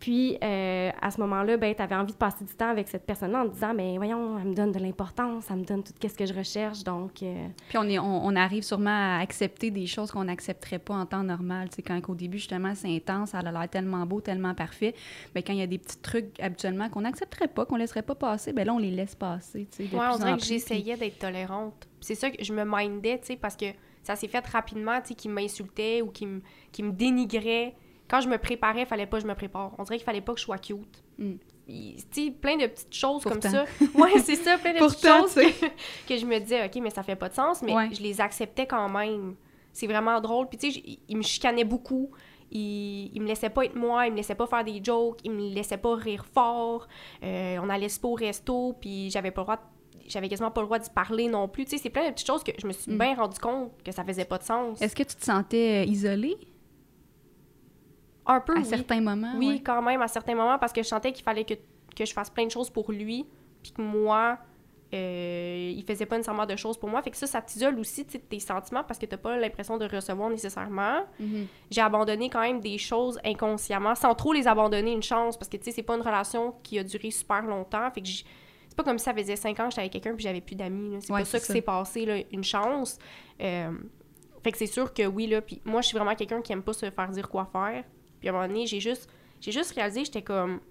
puis, 0.01 0.37
euh, 0.43 0.89
à 0.99 1.11
ce 1.11 1.21
moment-là, 1.21 1.55
ben, 1.57 1.73
tu 1.75 1.81
avais 1.81 1.95
envie 1.95 2.11
de 2.11 2.17
passer 2.17 2.43
du 2.43 2.53
temps 2.55 2.69
avec 2.69 2.89
cette 2.89 3.05
personne-là 3.05 3.43
en 3.43 3.47
te 3.47 3.53
disant, 3.53 3.73
ben 3.75 3.95
voyons, 3.97 4.37
elle 4.39 4.47
me 4.49 4.53
donne 4.55 4.71
de 4.71 4.79
l'importance, 4.79 5.45
elle 5.51 5.57
me 5.57 5.63
donne 5.63 5.83
tout 5.83 5.93
ce 6.01 6.13
que 6.15 6.25
je 6.25 6.33
recherche, 6.33 6.83
donc... 6.83 7.21
euh, 7.21 7.47
Puis 7.69 7.77
on, 7.77 7.83
est, 7.87 7.99
on, 7.99 8.25
on 8.25 8.35
arrive 8.35 8.63
sûrement 8.63 8.89
à 8.89 9.19
accepter 9.21 9.69
des 9.69 9.85
choses 9.85 10.11
qu'on 10.11 10.23
n'accepterait 10.23 10.79
pas 10.79 10.95
en 10.95 11.05
temps 11.05 11.21
normal. 11.23 11.69
Tu 11.69 11.75
sais, 11.75 11.81
quand 11.83 12.01
au 12.09 12.15
début, 12.15 12.39
justement, 12.39 12.73
c'est 12.73 12.93
intense, 12.93 13.29
ça 13.29 13.37
a 13.39 13.43
l'air 13.51 13.69
tellement 13.69 14.05
beau, 14.07 14.19
tellement 14.21 14.55
parfait. 14.55 14.95
Mais 15.35 15.43
quand 15.43 15.53
il 15.53 15.59
y 15.59 15.61
a 15.61 15.67
des 15.67 15.77
petits 15.77 15.99
trucs 15.99 16.39
habituellement 16.39 16.89
qu'on 16.89 17.01
n'accepterait 17.01 17.47
pas, 17.47 17.65
qu'on 17.65 17.75
laisserait 17.75 18.01
pas 18.01 18.15
passer, 18.15 18.53
ben 18.53 18.65
là, 18.65 18.73
on 18.73 18.79
les 18.79 18.91
laisse 18.91 19.13
passer. 19.13 19.67
Tu 19.71 19.87
sais, 19.87 19.95
Ouais, 19.95 20.05
on 20.11 20.17
dirait 20.17 20.35
que 20.37 20.43
j'essayais 20.43 20.97
d'être 20.97 21.19
tolérante. 21.19 21.75
Puis 21.79 21.87
C'est 22.07 22.15
ça 22.15 22.31
que 22.31 22.43
je 22.43 22.51
me 22.53 22.63
mindais, 22.65 23.19
tu 23.19 23.27
sais, 23.27 23.35
parce 23.35 23.55
que 23.55 23.67
ça 24.01 24.15
s'est 24.15 24.27
fait 24.27 24.43
rapidement, 24.47 24.99
tu 25.01 25.09
sais, 25.09 25.13
qu'il 25.13 25.29
m'insultait 25.29 26.01
ou 26.01 26.07
qu'il 26.07 26.27
me, 26.27 26.41
qu'il 26.71 26.85
me 26.85 26.91
dénigrait. 26.91 27.75
Quand 28.11 28.19
je 28.21 28.27
me 28.27 28.37
préparais, 28.37 28.81
il 28.81 28.85
fallait 28.85 29.05
pas 29.07 29.17
que 29.17 29.23
je 29.23 29.27
me 29.27 29.33
prépare. 29.35 29.71
On 29.79 29.83
dirait 29.83 29.95
qu'il 29.97 30.05
fallait 30.05 30.19
pas 30.21 30.33
que 30.33 30.39
je 30.39 30.43
sois 30.43 30.57
cute. 30.57 31.01
Mm. 31.17 31.35
Plein 32.41 32.57
de 32.57 32.67
petites 32.67 32.93
choses 32.93 33.23
Pourtant. 33.23 33.39
comme 33.39 33.49
ça. 33.51 33.65
Ouais, 33.95 34.19
c'est 34.19 34.35
ça, 34.35 34.57
plein 34.57 34.73
de 34.73 34.77
Pourtant, 34.79 35.23
petites 35.23 35.43
choses 35.45 35.61
que, 35.61 35.67
que 36.13 36.17
je 36.19 36.25
me 36.25 36.37
disais, 36.39 36.65
OK, 36.65 36.75
mais 36.81 36.89
ça 36.89 37.03
fait 37.03 37.15
pas 37.15 37.29
de 37.29 37.33
sens, 37.33 37.61
mais 37.61 37.73
Ouais. 37.73 37.89
je 37.93 38.01
les 38.01 38.19
acceptais 38.19 38.67
quand 38.67 38.89
même. 38.89 39.35
C'est 39.71 39.87
vraiment 39.87 40.19
drôle. 40.19 40.49
Puis, 40.49 40.57
tu 40.57 40.71
sais, 40.71 40.83
il 41.07 41.15
me 41.15 41.21
chicanait 41.21 41.63
beaucoup. 41.63 42.11
Il, 42.51 43.11
il 43.15 43.21
me 43.21 43.27
laissait 43.27 43.49
pas 43.49 43.63
être 43.63 43.75
moi, 43.75 44.07
il 44.07 44.11
me 44.11 44.17
laissait 44.17 44.35
pas 44.35 44.45
faire 44.47 44.65
des 44.65 44.81
jokes, 44.83 45.19
il 45.23 45.31
me 45.31 45.53
laissait 45.53 45.77
pas 45.77 45.95
rire 45.95 46.25
fort. 46.33 46.85
Euh, 47.23 47.57
on 47.63 47.69
allait 47.69 47.87
se 47.87 47.97
pas 47.97 48.09
au 48.09 48.15
resto, 48.15 48.73
puis 48.81 49.09
j'avais 49.09 49.31
pas 49.31 49.39
le 49.41 49.45
droit 49.45 49.55
de- 49.55 49.61
j'avais 50.09 50.27
quasiment 50.27 50.51
pas 50.51 50.59
le 50.59 50.67
droit 50.67 50.79
d'y 50.79 50.89
parler 50.89 51.29
non 51.29 51.47
plus. 51.47 51.63
Tu 51.63 51.71
sais, 51.71 51.77
c'est 51.77 51.89
plein 51.89 52.05
de 52.05 52.11
petites 52.11 52.27
choses 52.27 52.43
que 52.43 52.51
je 52.59 52.67
me 52.67 52.73
suis 52.73 52.91
Mm. 52.91 52.97
bien 52.97 53.15
rendu 53.15 53.39
compte 53.39 53.71
que 53.85 53.93
ça 53.93 54.03
faisait 54.03 54.25
pas 54.25 54.37
de 54.39 54.43
sens. 54.43 54.81
Est-ce 54.81 54.93
que 54.97 55.03
tu 55.03 55.15
te 55.15 55.23
sentais 55.23 55.85
euh, 55.85 55.89
isolée? 55.89 56.35
Un 58.25 58.39
peu, 58.39 58.53
à 58.55 58.59
oui. 58.59 58.65
certains 58.65 59.01
moments? 59.01 59.33
Oui, 59.37 59.47
ouais? 59.47 59.61
quand 59.61 59.81
même, 59.81 60.01
à 60.01 60.07
certains 60.07 60.35
moments, 60.35 60.57
parce 60.59 60.73
que 60.73 60.83
je 60.83 60.87
sentais 60.87 61.11
qu'il 61.11 61.23
fallait 61.23 61.43
que, 61.45 61.55
que 61.95 62.05
je 62.05 62.13
fasse 62.13 62.29
plein 62.29 62.45
de 62.45 62.51
choses 62.51 62.69
pour 62.69 62.91
lui, 62.91 63.25
puis 63.63 63.71
que 63.71 63.81
moi, 63.81 64.37
euh, 64.93 65.73
il 65.75 65.83
faisait 65.85 66.05
pas 66.05 66.17
nécessairement 66.17 66.45
de 66.45 66.55
choses 66.55 66.77
pour 66.77 66.89
moi. 66.89 67.01
Fait 67.01 67.11
que 67.11 67.17
ça, 67.17 67.25
ça 67.27 67.41
t'isole 67.41 67.79
aussi 67.79 68.05
tes 68.05 68.39
sentiments 68.39 68.83
parce 68.83 68.99
que 68.99 69.05
t'as 69.05 69.17
pas 69.17 69.37
l'impression 69.37 69.77
de 69.77 69.85
recevoir 69.85 70.29
nécessairement. 70.29 71.05
Mhm. 71.19 71.47
J'ai 71.69 71.81
abandonné 71.81 72.29
quand 72.29 72.41
même 72.41 72.59
des 72.59 72.77
choses 72.77 73.17
inconsciemment, 73.23 73.95
sans 73.95 74.13
trop 74.15 74.33
les 74.33 74.47
abandonner 74.47 74.91
une 74.91 75.03
chance, 75.03 75.37
parce 75.37 75.47
que, 75.49 75.57
tu 75.57 75.63
sais, 75.65 75.71
c'est 75.71 75.83
pas 75.83 75.95
une 75.95 76.01
relation 76.01 76.55
qui 76.63 76.77
a 76.79 76.83
duré 76.83 77.09
super 77.11 77.41
longtemps. 77.43 77.89
Fait 77.91 78.01
que 78.01 78.07
j'ai- 78.07 78.25
c'est 78.67 78.75
pas 78.75 78.83
comme 78.83 78.97
si 78.99 79.05
ça 79.05 79.13
faisait 79.13 79.35
cinq 79.35 79.59
ans 79.59 79.65
que 79.65 79.71
j'étais 79.71 79.81
avec 79.81 79.93
quelqu'un 79.93 80.13
puis 80.15 80.23
j'avais 80.23 80.41
plus 80.41 80.55
d'amis. 80.55 80.97
C'est 81.01 81.11
Ouais, 81.13 81.21
pas 81.21 81.25
ça 81.25 81.39
que 81.39 81.45
s'est 81.45 81.61
passé, 81.61 82.05
là, 82.05 82.17
une 82.31 82.43
chance. 82.43 82.97
Euh, 83.41 83.71
fait 84.43 84.51
que 84.51 84.57
c'est 84.57 84.65
sûr 84.67 84.93
que 84.93 85.05
oui, 85.07 85.27
là. 85.27 85.41
Puis 85.41 85.61
moi, 85.65 85.81
je 85.81 85.87
suis 85.87 85.97
vraiment 85.97 86.15
quelqu'un 86.15 86.41
qui 86.41 86.51
aime 86.51 86.63
pas 86.63 86.73
se 86.73 86.89
faire 86.89 87.09
dire 87.09 87.29
quoi 87.29 87.45
faire. 87.51 87.83
Puis 88.21 88.29
à 88.29 88.31
un 88.31 88.35
moment 88.35 88.47
donné, 88.47 88.65
j'ai 88.65 88.79
juste, 88.79 89.09
j'ai 89.41 89.51
juste 89.51 89.73
réalisé, 89.73 90.05
j'étais 90.05 90.21
comme. 90.21 90.61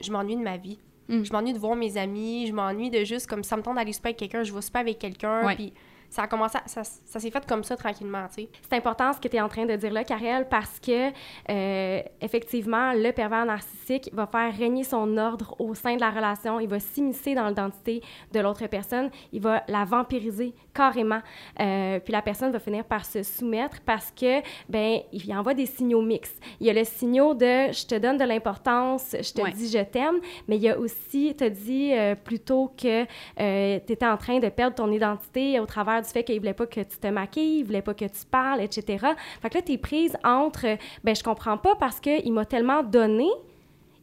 Je 0.00 0.12
m'ennuie 0.12 0.36
de 0.36 0.42
ma 0.42 0.56
vie. 0.56 0.78
Mm. 1.08 1.24
Je 1.24 1.32
m'ennuie 1.32 1.52
de 1.52 1.58
voir 1.58 1.74
mes 1.74 1.96
amis. 1.96 2.46
Je 2.46 2.52
m'ennuie 2.52 2.90
de 2.90 3.02
juste, 3.04 3.26
comme 3.26 3.42
ça 3.42 3.56
me 3.56 3.62
tente 3.62 3.74
d'aller 3.74 3.92
souper 3.92 4.10
avec 4.10 4.18
quelqu'un, 4.18 4.44
je 4.44 4.54
vais 4.54 4.60
souper 4.60 4.78
avec 4.78 4.98
quelqu'un. 4.98 5.44
Ouais. 5.44 5.56
Puis 5.56 5.72
ça 6.10 6.24
a 6.24 6.26
commencé, 6.26 6.58
à- 6.58 6.66
ça, 6.68 6.82
ça 6.84 7.18
s'est 7.20 7.30
fait 7.30 7.46
comme 7.46 7.64
ça 7.64 7.76
tranquillement, 7.76 8.26
tu 8.28 8.42
sais. 8.42 8.48
C'est 8.68 8.76
important 8.76 9.12
ce 9.14 9.20
que 9.20 9.28
tu 9.28 9.36
es 9.36 9.40
en 9.40 9.48
train 9.48 9.64
de 9.64 9.74
dire 9.76 9.92
là, 9.92 10.04
Karel, 10.04 10.48
parce 10.48 10.78
que, 10.78 11.10
euh, 11.48 12.02
effectivement, 12.20 12.92
le 12.92 13.10
pervers 13.12 13.46
narcissique 13.46 14.10
va 14.12 14.26
faire 14.26 14.54
régner 14.56 14.84
son 14.84 15.16
ordre 15.16 15.54
au 15.58 15.74
sein 15.74 15.94
de 15.96 16.00
la 16.00 16.10
relation. 16.10 16.60
Il 16.60 16.68
va 16.68 16.78
s'immiscer 16.80 17.34
dans 17.34 17.48
l'identité 17.48 18.02
de 18.32 18.40
l'autre 18.40 18.66
personne. 18.66 19.10
Il 19.32 19.40
va 19.40 19.62
la 19.68 19.84
vampiriser 19.84 20.54
carrément. 20.74 21.20
Euh, 21.60 21.98
puis 22.00 22.12
la 22.12 22.22
personne 22.22 22.52
va 22.52 22.58
finir 22.58 22.84
par 22.84 23.04
se 23.04 23.22
soumettre 23.22 23.80
parce 23.86 24.10
que, 24.10 24.40
ben, 24.68 25.00
il 25.12 25.32
envoie 25.34 25.54
des 25.54 25.66
signaux 25.66 26.02
mixtes. 26.02 26.42
Il 26.60 26.66
y 26.66 26.70
a 26.70 26.72
le 26.72 26.84
signal 26.84 27.36
de 27.36 27.72
je 27.72 27.86
te 27.86 27.94
donne 27.96 28.16
de 28.18 28.24
l'importance, 28.24 29.14
je 29.20 29.32
te 29.32 29.40
Ouais. 29.42 29.52
dis 29.52 29.68
je 29.70 29.82
t'aime, 29.82 30.16
mais 30.48 30.56
il 30.56 30.62
y 30.62 30.68
a 30.68 30.78
aussi, 30.78 31.34
te 31.36 31.44
dit 31.44 31.92
euh, 31.94 32.14
plutôt 32.14 32.72
que 32.76 33.04
tu 33.04 33.92
étais 33.92 34.06
en 34.06 34.16
train 34.16 34.38
de 34.38 34.48
perdre 34.48 34.74
ton 34.76 34.90
identité 34.90 35.58
au 35.60 35.66
travers 35.66 35.99
du 36.00 36.08
fait 36.08 36.24
qu'il 36.24 36.38
voulait 36.38 36.54
pas 36.54 36.66
que 36.66 36.80
tu 36.80 36.98
te 36.98 37.06
maquilles, 37.06 37.60
il 37.60 37.64
voulait 37.64 37.82
pas 37.82 37.94
que 37.94 38.04
tu 38.04 38.26
parles, 38.30 38.60
etc. 38.60 39.06
Fait 39.40 39.50
que 39.50 39.54
là, 39.54 39.62
tu 39.62 39.72
es 39.72 39.78
prise 39.78 40.16
entre, 40.24 40.76
ben 41.04 41.14
je 41.14 41.22
comprends 41.22 41.58
pas 41.58 41.74
parce 41.76 42.00
qu'il 42.00 42.32
m'a 42.32 42.44
tellement 42.44 42.82
donné, 42.82 43.28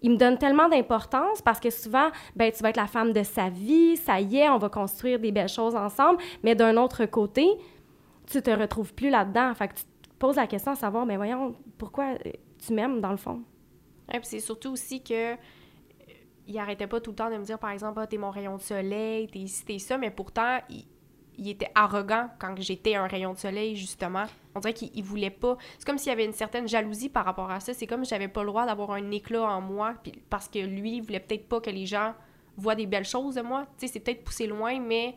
il 0.01 0.11
me 0.11 0.17
donne 0.17 0.37
tellement 0.37 0.69
d'importance 0.69 1.41
parce 1.41 1.59
que 1.59 1.69
souvent, 1.69 2.09
ben 2.35 2.51
tu 2.51 2.61
vas 2.63 2.69
être 2.69 2.77
la 2.77 2.87
femme 2.87 3.13
de 3.13 3.23
sa 3.23 3.49
vie, 3.49 3.97
ça 3.97 4.19
y 4.19 4.37
est, 4.37 4.49
on 4.49 4.57
va 4.57 4.69
construire 4.69 5.19
des 5.19 5.31
belles 5.31 5.49
choses 5.49 5.75
ensemble, 5.75 6.19
mais 6.43 6.55
d'un 6.55 6.77
autre 6.77 7.05
côté, 7.05 7.47
tu 8.27 8.41
te 8.41 8.51
retrouves 8.51 8.93
plus 8.93 9.09
là-dedans. 9.09 9.53
Fait 9.55 9.69
que 9.69 9.75
tu 9.75 9.83
te 9.83 10.15
poses 10.19 10.35
la 10.35 10.47
question 10.47 10.73
à 10.73 10.75
savoir, 10.75 11.05
mais 11.05 11.17
voyons, 11.17 11.55
pourquoi 11.77 12.15
euh, 12.25 12.31
tu 12.65 12.73
m'aimes 12.73 13.01
dans 13.01 13.11
le 13.11 13.17
fond? 13.17 13.41
Ouais, 14.11 14.19
puis 14.19 14.27
c'est 14.29 14.39
surtout 14.39 14.71
aussi 14.71 15.01
que 15.03 15.33
euh, 15.33 15.35
il 16.47 16.57
arrêtait 16.57 16.87
pas 16.87 17.01
tout 17.01 17.11
le 17.11 17.15
temps 17.15 17.29
de 17.29 17.37
me 17.37 17.43
dire, 17.43 17.57
par 17.57 17.71
exemple, 17.71 17.99
ah, 18.01 18.07
t'es 18.07 18.17
mon 18.17 18.29
rayon 18.29 18.57
de 18.57 18.61
soleil, 18.61 19.27
t'es 19.27 19.47
ci, 19.47 19.65
t'es 19.65 19.79
ça, 19.79 19.97
mais 19.97 20.11
pourtant, 20.11 20.59
il, 20.69 20.85
il 21.37 21.49
était 21.49 21.69
arrogant 21.75 22.29
quand 22.39 22.55
j'étais 22.59 22.95
un 22.95 23.07
rayon 23.07 23.33
de 23.33 23.37
soleil, 23.37 23.75
justement. 23.75 24.25
On 24.55 24.59
dirait 24.59 24.73
qu'il 24.73 24.89
il 24.95 25.03
voulait 25.03 25.29
pas. 25.29 25.57
C'est 25.77 25.85
comme 25.85 25.97
s'il 25.97 26.09
y 26.09 26.13
avait 26.13 26.25
une 26.25 26.33
certaine 26.33 26.67
jalousie 26.67 27.09
par 27.09 27.25
rapport 27.25 27.51
à 27.51 27.59
ça. 27.59 27.73
C'est 27.73 27.85
comme 27.87 28.03
si 28.03 28.09
j'avais 28.09 28.27
pas 28.27 28.41
le 28.41 28.47
droit 28.47 28.65
d'avoir 28.65 28.91
un 28.91 29.11
éclat 29.11 29.43
en 29.43 29.61
moi, 29.61 29.93
puis 30.01 30.11
parce 30.29 30.47
que 30.47 30.59
lui, 30.59 30.97
il 30.97 31.01
voulait 31.01 31.19
peut-être 31.19 31.47
pas 31.47 31.61
que 31.61 31.69
les 31.69 31.85
gens 31.85 32.13
voient 32.57 32.75
des 32.75 32.87
belles 32.87 33.05
choses 33.05 33.35
de 33.35 33.41
moi. 33.41 33.67
Tu 33.77 33.85
sais, 33.85 33.93
c'est 33.93 33.99
peut-être 33.99 34.23
poussé 34.23 34.47
loin, 34.47 34.79
mais 34.79 35.15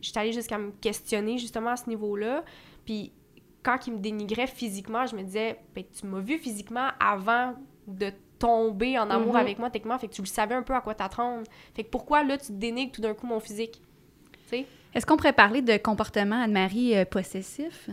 j'étais 0.00 0.20
allée 0.20 0.32
jusqu'à 0.32 0.58
me 0.58 0.70
questionner, 0.72 1.38
justement, 1.38 1.70
à 1.70 1.76
ce 1.76 1.88
niveau-là. 1.88 2.44
Puis 2.84 3.12
quand 3.62 3.86
il 3.86 3.94
me 3.94 3.98
dénigrait 4.00 4.46
physiquement, 4.46 5.06
je 5.06 5.16
me 5.16 5.22
disais, 5.22 5.58
ben, 5.74 5.84
tu 5.98 6.06
m'as 6.06 6.20
vu 6.20 6.36
physiquement 6.36 6.88
avant 7.00 7.54
de 7.86 8.12
tomber 8.38 8.98
en 8.98 9.08
amour 9.08 9.34
Mhm. 9.34 9.40
avec 9.40 9.58
moi 9.58 9.70
techniquement, 9.70 9.98
fait 9.98 10.08
que 10.08 10.12
tu 10.14 10.20
le 10.20 10.26
savais 10.26 10.54
un 10.54 10.62
peu 10.62 10.74
à 10.74 10.80
quoi 10.82 10.94
t'attendre. 10.94 11.44
Fait 11.74 11.84
que 11.84 11.88
pourquoi 11.88 12.22
là 12.24 12.36
tu 12.36 12.52
dénigres 12.52 12.92
tout 12.92 13.00
d'un 13.00 13.14
coup 13.14 13.26
mon 13.26 13.40
physique? 13.40 13.80
Tu 14.32 14.38
sais? 14.48 14.66
Est-ce 14.94 15.06
qu'on 15.06 15.16
pourrait 15.16 15.32
parler 15.32 15.60
de 15.60 15.76
comportement, 15.76 16.42
Anne-Marie, 16.42 16.96
euh, 16.96 17.04
possessif? 17.04 17.90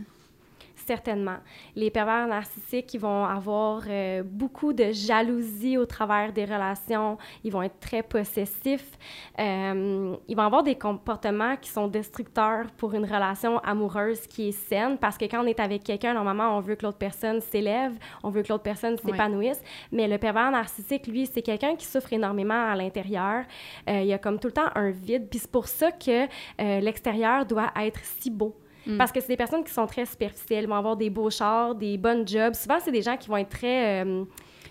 Certainement. 0.92 1.38
Les 1.74 1.90
pervers 1.90 2.28
narcissiques, 2.28 2.94
ils 2.94 3.00
vont 3.00 3.24
avoir 3.24 3.84
euh, 3.88 4.24
beaucoup 4.26 4.74
de 4.74 4.92
jalousie 4.92 5.78
au 5.78 5.86
travers 5.86 6.34
des 6.34 6.44
relations. 6.44 7.18
Ils 7.46 7.52
vont 7.54 7.62
être 7.62 7.80
très 7.80 8.04
possessifs. 8.04 9.00
Euh, 9.40 10.18
ils 10.28 10.36
vont 10.36 10.44
avoir 10.44 10.64
des 10.64 10.76
comportements 10.76 11.56
qui 11.56 11.70
sont 11.70 11.88
destructeurs 11.88 12.66
pour 12.76 12.94
une 12.94 13.06
relation 13.06 13.60
amoureuse 13.60 14.28
qui 14.28 14.50
est 14.50 14.52
saine 14.52 14.98
parce 14.98 15.18
que 15.18 15.24
quand 15.24 15.42
on 15.42 15.48
est 15.48 15.62
avec 15.62 15.86
quelqu'un, 15.86 16.14
normalement, 16.14 16.58
on 16.58 16.60
veut 16.60 16.76
que 16.76 16.86
l'autre 16.86 16.98
personne 16.98 17.40
s'élève, 17.40 17.94
on 18.22 18.30
veut 18.30 18.44
que 18.44 18.50
l'autre 18.50 18.64
personne 18.64 18.98
s'épanouisse. 18.98 19.62
Mais 19.94 20.10
le 20.10 20.18
pervers 20.18 20.52
narcissique, 20.52 21.08
lui, 21.08 21.26
c'est 21.26 21.42
quelqu'un 21.42 21.78
qui 21.78 21.86
souffre 21.86 22.12
énormément 22.12 22.70
à 22.70 22.76
l'intérieur. 22.76 23.46
Euh, 23.90 24.02
il 24.02 24.08
y 24.08 24.14
a 24.14 24.18
comme 24.18 24.40
tout 24.40 24.50
le 24.50 24.54
temps 24.54 24.70
un 24.76 24.90
vide. 24.90 25.30
Puis 25.30 25.40
c'est 25.40 25.52
pour 25.52 25.70
ça 25.70 25.90
que 25.94 26.28
l'extérieur 26.60 27.46
doit 27.46 27.72
être 27.78 28.02
si 28.04 28.30
beau. 28.30 28.54
Mm. 28.88 28.98
Parce 28.98 29.12
que 29.12 29.20
c'est 29.22 29.28
des 29.28 29.38
personnes 29.38 29.64
qui 29.64 29.72
sont 29.74 29.86
très 29.86 30.06
superficielles, 30.06 30.66
vont 30.68 30.76
avoir 30.76 30.98
des 30.98 31.10
beaux 31.10 31.30
chars, 31.30 31.76
des 31.76 31.98
bonnes 31.98 32.28
jobs. 32.28 32.54
Souvent, 32.56 32.80
c'est 32.84 32.92
des 32.92 33.02
gens 33.04 33.16
qui 33.18 33.28
vont 33.30 33.38
être 33.38 33.50
très 33.50 34.04
euh, 34.04 34.24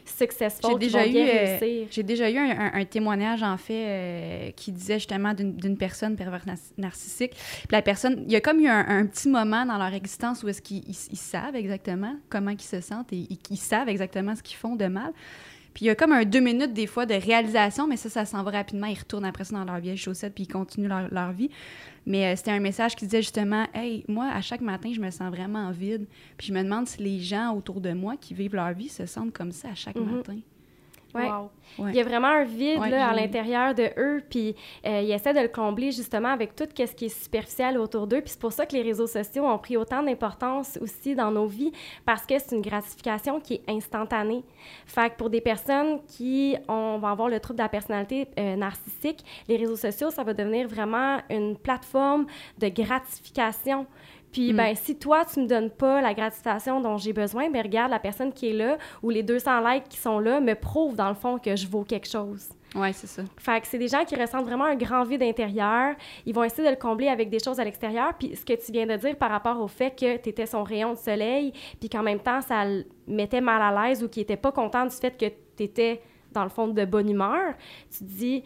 successful, 0.05 0.79
qui 0.79 0.89
vont 0.89 0.99
eu, 1.05 1.11
bien 1.11 1.27
euh, 1.27 1.59
réussir. 1.59 1.87
j'ai 1.91 2.03
déjà 2.03 2.31
eu 2.31 2.37
un, 2.37 2.51
un- 2.51 2.81
un 2.81 2.85
témoignage, 2.85 3.43
en 3.43 3.57
fait, 3.57 3.85
euh, 3.87 4.51
qui 4.57 4.73
disait 4.73 4.95
justement 4.99 5.33
d'une 5.35 5.77
personne 5.77 6.17
pervers 6.17 6.45
nar- 6.47 6.57
narcissique. 6.79 7.33
Puis 7.35 7.69
la 7.71 7.83
personne, 7.83 8.25
il 8.27 8.33
y 8.33 8.37
a 8.37 8.41
comme 8.41 8.61
eu 8.61 8.67
un, 8.69 8.85
un 8.89 9.07
petit 9.07 9.29
moment 9.29 9.65
dans 9.65 9.79
leur 9.79 9.95
existence 9.95 10.43
où 10.43 10.49
est-ce 10.49 10.63
qu'ils 10.63 10.79
ils- 10.89 11.09
ils 11.13 11.17
savent 11.19 11.55
exactement 11.57 12.15
comment 12.29 12.51
ils 12.51 12.61
se 12.61 12.81
sentent 12.81 13.13
et 13.13 13.17
ils, 13.31 13.39
ils 13.51 13.57
savent 13.57 13.89
exactement 13.89 14.35
ce 14.35 14.43
qu'ils 14.43 14.57
font 14.57 14.75
de 14.77 14.87
mal. 14.87 15.13
Puis 15.73 15.85
il 15.85 15.87
y 15.87 15.91
a 15.91 15.95
comme 15.95 16.11
un 16.11 16.25
deux 16.25 16.41
minutes 16.41 16.73
des 16.73 16.89
fois 16.89 17.07
de 17.07 17.15
réalisation, 17.15 17.87
mais 17.87 17.97
ça, 17.97 18.09
ça 18.11 18.25
s'en 18.25 18.43
va 18.43 18.51
rapidement. 18.51 18.89
Ils 18.89 18.99
retournent 18.99 19.25
après 19.25 19.45
ça 19.45 19.55
dans 19.55 19.65
leur 19.65 19.79
vieille 19.79 19.97
chaussette 19.97 20.35
puis 20.35 20.43
ils 20.45 20.53
continuent 20.53 20.89
leur, 20.89 21.07
leur 21.13 21.31
vie. 21.31 21.49
Mais 22.07 22.27
euh, 22.33 22.37
c'était 22.37 22.51
un 22.53 22.61
message 22.61 22.97
qui 22.97 23.05
disait 23.07 23.23
justement 23.23 23.67
Hey, 23.75 24.05
moi, 24.09 24.27
à 24.33 24.41
chaque 24.41 24.61
matin, 24.63 24.91
je 24.95 25.01
me 25.01 25.11
sens 25.11 25.31
vraiment 25.31 25.71
vide. 25.71 26.07
Puis 26.37 26.49
je 26.49 26.53
me 26.53 26.63
demande 26.63 26.87
si 26.89 27.03
les 27.03 27.21
gens 27.21 27.55
autour 27.55 27.81
de 27.81 27.93
moi 27.93 28.17
qui 28.17 28.35
vivent 28.35 28.55
leur 28.55 28.73
vie 28.73 28.89
se 28.89 29.07
sentent 29.07 29.33
comme 29.33 29.53
ça 29.53 29.69
à 29.71 29.75
chaque 29.75 29.97
Mhm. 29.97 30.17
matin. 30.17 30.39
Ouais. 31.15 31.29
Wow. 31.29 31.51
Ouais. 31.79 31.91
Il 31.91 31.97
y 31.97 32.01
a 32.01 32.05
vraiment 32.05 32.29
un 32.29 32.45
vide 32.45 32.81
Ouais, 32.81 32.91
là, 32.91 33.09
à 33.09 33.15
l'intérieur 33.15 33.75
de 33.75 33.91
eux, 33.97 34.23
puis 34.29 34.55
euh, 34.87 35.03
ils 35.03 35.13
essaient 35.13 35.33
de 35.33 35.41
le 35.41 35.49
combler 35.49 35.93
justement 35.93 36.29
avec 36.29 36.55
tout 36.57 36.65
ce 36.77 36.95
qui 36.95 37.05
est 37.05 37.09
superficiel 37.09 37.79
autour 37.79 38.07
d'eux. 38.07 38.21
Puis 38.21 38.31
c'est 38.31 38.41
pour 38.41 38.53
ça 38.53 38.67
que 38.67 38.75
les 38.75 38.83
réseaux 38.83 39.07
sociaux 39.07 39.47
ont 39.47 39.59
pris 39.59 39.77
autant 39.77 40.03
d'importance 40.03 40.79
aussi 40.81 41.15
dans 41.15 41.31
nos 41.31 41.47
vies, 41.47 41.73
parce 42.05 42.27
que 42.27 42.39
c'est 42.39 42.55
une 42.55 42.63
gratification 42.63 43.41
qui 43.41 43.55
est 43.55 43.63
instantanée. 43.69 44.43
Fait 44.87 45.11
que 45.11 45.17
pour 45.17 45.31
des 45.31 45.41
personnes 45.41 46.01
qui 46.07 46.57
ont, 46.69 46.99
vont 46.99 47.09
avoir 47.09 47.29
le 47.29 47.39
trouble 47.41 47.59
de 47.59 47.65
la 47.65 47.69
personnalité 47.69 48.29
euh, 48.39 48.57
narcissique, 48.57 49.25
les 49.49 49.57
réseaux 49.57 49.77
sociaux, 49.77 50.11
ça 50.11 50.25
va 50.25 50.35
devenir 50.35 50.69
vraiment 50.69 51.19
une 51.31 51.57
plateforme 51.57 52.27
de 52.59 52.69
gratification. 52.69 53.87
Puis, 54.33 54.53
Mm. 54.53 54.57
ben, 54.57 54.75
si 54.77 54.97
toi, 54.97 55.25
tu 55.25 55.41
me 55.41 55.47
donnes 55.47 55.71
pas 55.71 56.01
la 56.01 56.15
gratification 56.15 56.81
dont 56.81 56.97
j'ai 56.97 57.13
besoin, 57.13 57.51
ben, 57.51 57.63
regarde, 57.63 57.91
la 57.91 57.99
personne 57.99 58.33
qui 58.33 58.51
est 58.51 58.53
là 58.53 58.79
ou 59.03 59.11
les 59.11 59.23
200 59.23 59.61
likes 59.69 59.89
qui 59.89 59.99
sont 59.99 60.19
là 60.21 60.41
me 60.41 60.55
prouvent, 60.55 60.95
dans 60.97 61.09
le 61.09 61.15
fond, 61.15 61.39
que 61.39 61.57
je 61.57 61.67
vaux 61.67 61.83
quelque 61.85 62.09
chose. 62.09 62.49
Ouais, 62.77 62.93
c'est 62.93 63.09
ça. 63.09 63.23
Fait 63.37 63.61
que 63.61 63.67
c'est 63.67 63.79
des 63.79 63.89
gens 63.89 64.05
qui 64.05 64.15
ressentent 64.15 64.45
vraiment 64.45 64.67
un 64.67 64.77
grand 64.77 65.03
vide 65.03 65.25
intérieur. 65.25 65.97
Ils 66.25 66.33
vont 66.33 66.45
essayer 66.45 66.63
de 66.65 66.71
le 66.71 66.77
combler 66.81 67.09
avec 67.09 67.29
des 67.29 67.41
choses 67.41 67.59
à 67.59 67.65
l'extérieur. 67.65 68.15
Puis 68.17 68.37
ce 68.37 68.45
que 68.45 68.53
tu 68.65 68.71
viens 68.71 68.87
de 68.87 68.95
dire 68.95 69.17
par 69.17 69.31
rapport 69.31 69.61
au 69.61 69.67
fait 69.67 69.91
que 69.91 70.17
tu 70.19 70.29
étais 70.29 70.47
son 70.47 70.63
rayon 70.63 70.93
de 70.93 70.99
soleil, 70.99 71.53
puis 71.81 71.89
qu'en 71.89 72.05
même 72.05 72.21
temps, 72.21 72.41
ça 72.41 72.65
le 72.65 72.85
mettait 73.09 73.41
mal 73.41 73.61
à 73.61 73.89
l'aise 73.89 74.05
ou 74.05 74.09
qu'il 74.09 74.23
était 74.23 74.37
pas 74.37 74.53
content 74.53 74.85
du 74.87 74.95
fait 74.95 75.17
que 75.19 75.27
tu 75.57 75.65
étais, 75.65 76.01
dans 76.31 76.45
le 76.45 76.49
fond, 76.49 76.69
de 76.69 76.85
bonne 76.85 77.11
humeur, 77.11 77.55
tu 77.91 77.99
te 77.99 78.05
dis, 78.05 78.45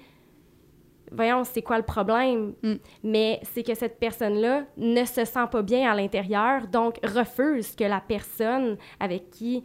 voyons, 1.14 1.44
c'est 1.44 1.62
quoi 1.62 1.78
le 1.78 1.84
problème? 1.84 2.54
Mm. 2.62 2.74
Mais 3.02 3.40
c'est 3.42 3.62
que 3.62 3.74
cette 3.74 3.98
personne-là 3.98 4.64
ne 4.76 5.04
se 5.04 5.24
sent 5.24 5.46
pas 5.50 5.62
bien 5.62 5.90
à 5.90 5.94
l'intérieur, 5.94 6.66
donc 6.66 6.98
refuse 7.02 7.74
que 7.74 7.84
la 7.84 8.00
personne 8.00 8.76
avec 9.00 9.30
qui 9.30 9.64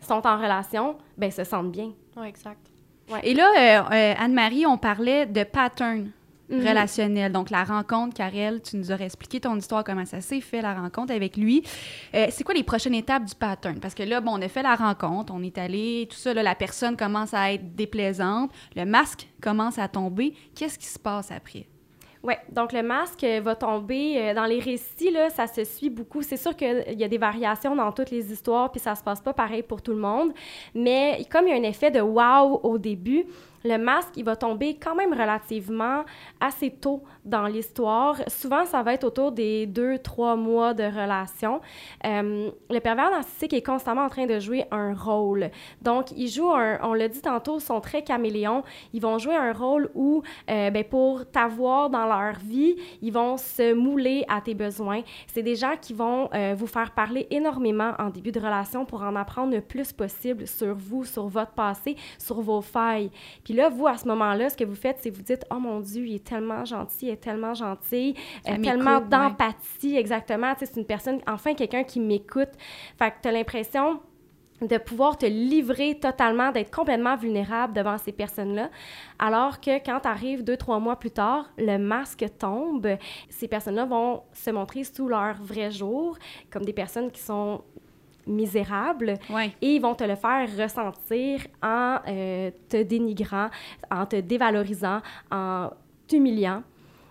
sont 0.00 0.26
en 0.26 0.36
relation, 0.36 0.96
ben, 1.16 1.30
se 1.30 1.44
sente 1.44 1.70
bien. 1.70 1.92
Ouais, 2.16 2.28
exact. 2.28 2.70
Et 3.22 3.34
là, 3.34 3.50
euh, 3.56 3.94
euh, 3.94 4.14
Anne-Marie, 4.18 4.66
on 4.66 4.76
parlait 4.76 5.26
de 5.26 5.42
pattern 5.42 6.10
Mhm. 6.48 6.66
relationnel. 6.66 7.32
Donc, 7.32 7.50
la 7.50 7.64
rencontre, 7.64 8.14
Karel, 8.14 8.62
tu 8.62 8.76
nous 8.76 8.90
aurais 8.90 9.04
expliqué 9.04 9.40
ton 9.40 9.56
histoire, 9.56 9.84
comment 9.84 10.04
ça 10.04 10.20
s'est 10.20 10.40
fait, 10.40 10.62
la 10.62 10.74
rencontre 10.74 11.12
avec 11.12 11.36
lui. 11.36 11.62
Euh, 12.14 12.26
c'est 12.30 12.44
quoi 12.44 12.54
les 12.54 12.62
prochaines 12.62 12.94
étapes 12.94 13.24
du 13.24 13.34
pattern? 13.34 13.78
Parce 13.80 13.94
que 13.94 14.02
là, 14.02 14.20
bon, 14.20 14.32
on 14.38 14.42
a 14.42 14.48
fait 14.48 14.62
la 14.62 14.74
rencontre, 14.74 15.32
on 15.34 15.42
est 15.42 15.58
allé, 15.58 16.06
tout 16.10 16.16
ça, 16.16 16.32
là, 16.32 16.42
la 16.42 16.54
personne 16.54 16.96
commence 16.96 17.34
à 17.34 17.52
être 17.52 17.74
déplaisante, 17.74 18.50
le 18.76 18.84
masque 18.84 19.28
commence 19.42 19.78
à 19.78 19.88
tomber. 19.88 20.34
Qu'est-ce 20.54 20.78
qui 20.78 20.86
se 20.86 20.98
passe 20.98 21.30
après? 21.30 21.66
Oui, 22.22 22.34
donc 22.50 22.72
le 22.72 22.82
masque 22.82 23.22
euh, 23.22 23.40
va 23.40 23.54
tomber 23.54 24.14
euh, 24.16 24.34
dans 24.34 24.44
les 24.44 24.58
récits, 24.58 25.10
là, 25.12 25.30
ça 25.30 25.46
se 25.46 25.62
suit 25.64 25.88
beaucoup. 25.88 26.20
C'est 26.22 26.36
sûr 26.36 26.56
qu'il 26.56 26.96
y 26.98 27.04
a 27.04 27.08
des 27.08 27.18
variations 27.18 27.76
dans 27.76 27.92
toutes 27.92 28.10
les 28.10 28.32
histoires, 28.32 28.72
puis 28.72 28.80
ça 28.80 28.96
se 28.96 29.02
passe 29.04 29.20
pas 29.20 29.32
pareil 29.32 29.62
pour 29.62 29.82
tout 29.82 29.92
le 29.92 30.00
monde. 30.00 30.32
Mais 30.74 31.24
comme 31.30 31.46
il 31.46 31.50
y 31.50 31.52
a 31.52 31.56
un 31.56 31.68
effet 31.68 31.92
de 31.92 32.00
wow 32.00 32.60
au 32.64 32.76
début, 32.76 33.24
le 33.64 33.76
masque, 33.76 34.14
il 34.16 34.24
va 34.24 34.36
tomber 34.36 34.76
quand 34.76 34.94
même 34.94 35.12
relativement 35.12 36.04
assez 36.40 36.70
tôt 36.70 37.02
dans 37.24 37.46
l'histoire. 37.46 38.16
Souvent, 38.28 38.64
ça 38.64 38.82
va 38.82 38.94
être 38.94 39.04
autour 39.04 39.32
des 39.32 39.66
deux, 39.66 39.98
trois 39.98 40.36
mois 40.36 40.74
de 40.74 40.84
relation. 40.84 41.60
Euh, 42.06 42.50
le 42.70 42.78
pervers 42.80 43.10
narcissique 43.10 43.52
est 43.52 43.62
constamment 43.62 44.02
en 44.02 44.08
train 44.08 44.26
de 44.26 44.38
jouer 44.38 44.64
un 44.70 44.94
rôle. 44.94 45.50
Donc, 45.82 46.12
ils 46.16 46.28
jouent 46.28 46.54
un, 46.54 46.78
on 46.82 46.94
l'a 46.94 47.08
dit 47.08 47.20
tantôt, 47.20 47.58
sont 47.58 47.80
très 47.80 48.02
caméléons. 48.02 48.62
Ils 48.92 49.02
vont 49.02 49.18
jouer 49.18 49.36
un 49.36 49.52
rôle 49.52 49.90
où, 49.94 50.22
euh, 50.50 50.70
ben, 50.70 50.84
pour 50.84 51.26
t'avoir 51.30 51.90
dans 51.90 52.06
leur 52.06 52.38
vie, 52.38 52.76
ils 53.02 53.12
vont 53.12 53.36
se 53.36 53.72
mouler 53.72 54.24
à 54.28 54.40
tes 54.40 54.54
besoins. 54.54 55.02
C'est 55.26 55.42
des 55.42 55.56
gens 55.56 55.74
qui 55.80 55.94
vont 55.94 56.28
euh, 56.34 56.54
vous 56.56 56.66
faire 56.66 56.92
parler 56.92 57.26
énormément 57.30 57.92
en 57.98 58.10
début 58.10 58.32
de 58.32 58.40
relation 58.40 58.84
pour 58.84 59.02
en 59.02 59.16
apprendre 59.16 59.52
le 59.52 59.60
plus 59.60 59.92
possible 59.92 60.46
sur 60.46 60.74
vous, 60.74 61.04
sur 61.04 61.28
votre 61.28 61.52
passé, 61.52 61.96
sur 62.18 62.40
vos 62.40 62.60
failles. 62.60 63.10
Puis 63.48 63.56
là, 63.56 63.70
vous, 63.70 63.86
à 63.86 63.96
ce 63.96 64.06
moment-là, 64.08 64.50
ce 64.50 64.56
que 64.58 64.64
vous 64.64 64.74
faites, 64.74 64.98
c'est 65.00 65.08
vous 65.08 65.22
dites 65.22 65.46
«Oh 65.50 65.54
mon 65.54 65.80
Dieu, 65.80 66.04
il 66.04 66.16
est 66.16 66.26
tellement 66.26 66.66
gentil, 66.66 67.06
il 67.06 67.08
est 67.08 67.16
tellement 67.16 67.54
gentil, 67.54 68.14
euh, 68.46 68.62
tellement 68.62 68.98
ouais. 68.98 69.08
d'empathie, 69.08 69.96
exactement. 69.96 70.52
Tu 70.52 70.66
sais, 70.66 70.66
c'est 70.66 70.80
une 70.80 70.84
personne, 70.84 71.20
enfin, 71.26 71.54
quelqu'un 71.54 71.82
qui 71.82 71.98
m'écoute.» 71.98 72.50
Fait 72.98 73.10
que 73.10 73.16
tu 73.22 73.28
as 73.28 73.32
l'impression 73.32 74.00
de 74.60 74.76
pouvoir 74.76 75.16
te 75.16 75.24
livrer 75.24 75.98
totalement, 75.98 76.52
d'être 76.52 76.70
complètement 76.70 77.16
vulnérable 77.16 77.72
devant 77.72 77.96
ces 77.96 78.12
personnes-là. 78.12 78.68
Alors 79.18 79.60
que 79.60 79.82
quand 79.82 80.00
tu 80.00 80.08
arrives 80.08 80.44
deux, 80.44 80.58
trois 80.58 80.78
mois 80.78 80.96
plus 80.96 81.12
tard, 81.12 81.48
le 81.56 81.78
masque 81.78 82.26
tombe, 82.38 82.86
ces 83.30 83.48
personnes-là 83.48 83.86
vont 83.86 84.24
se 84.34 84.50
montrer 84.50 84.84
sous 84.84 85.08
leur 85.08 85.42
vrai 85.42 85.70
jour, 85.70 86.18
comme 86.50 86.66
des 86.66 86.74
personnes 86.74 87.10
qui 87.10 87.22
sont 87.22 87.62
misérables 88.28 89.14
Ouais. 89.30 89.52
et 89.60 89.74
ils 89.74 89.80
vont 89.80 89.94
te 89.94 90.04
le 90.04 90.14
faire 90.14 90.48
ressentir 90.56 91.40
en 91.62 91.96
euh, 92.06 92.50
te 92.68 92.82
dénigrant, 92.82 93.48
en 93.90 94.06
te 94.06 94.16
dévalorisant, 94.16 95.00
en 95.30 95.70
t'humiliant. 96.06 96.62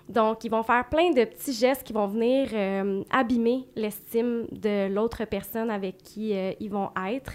Donc, 0.10 0.46
ils 0.46 0.50
vont 0.50 0.64
faire 0.64 0.88
plein 0.88 1.12
de 1.12 1.26
petits 1.26 1.52
gestes 1.52 1.84
qui 1.84 1.92
vont 1.92 2.08
venir 2.08 2.48
euh, 2.54 3.04
abîmer 3.10 3.68
l'estime 3.76 4.46
de 4.54 4.88
l'autre 4.88 5.26
personne 5.26 5.70
avec 5.70 5.98
qui 5.98 6.34
euh, 6.34 6.54
ils 6.62 6.70
vont 6.70 6.90
être. 7.10 7.34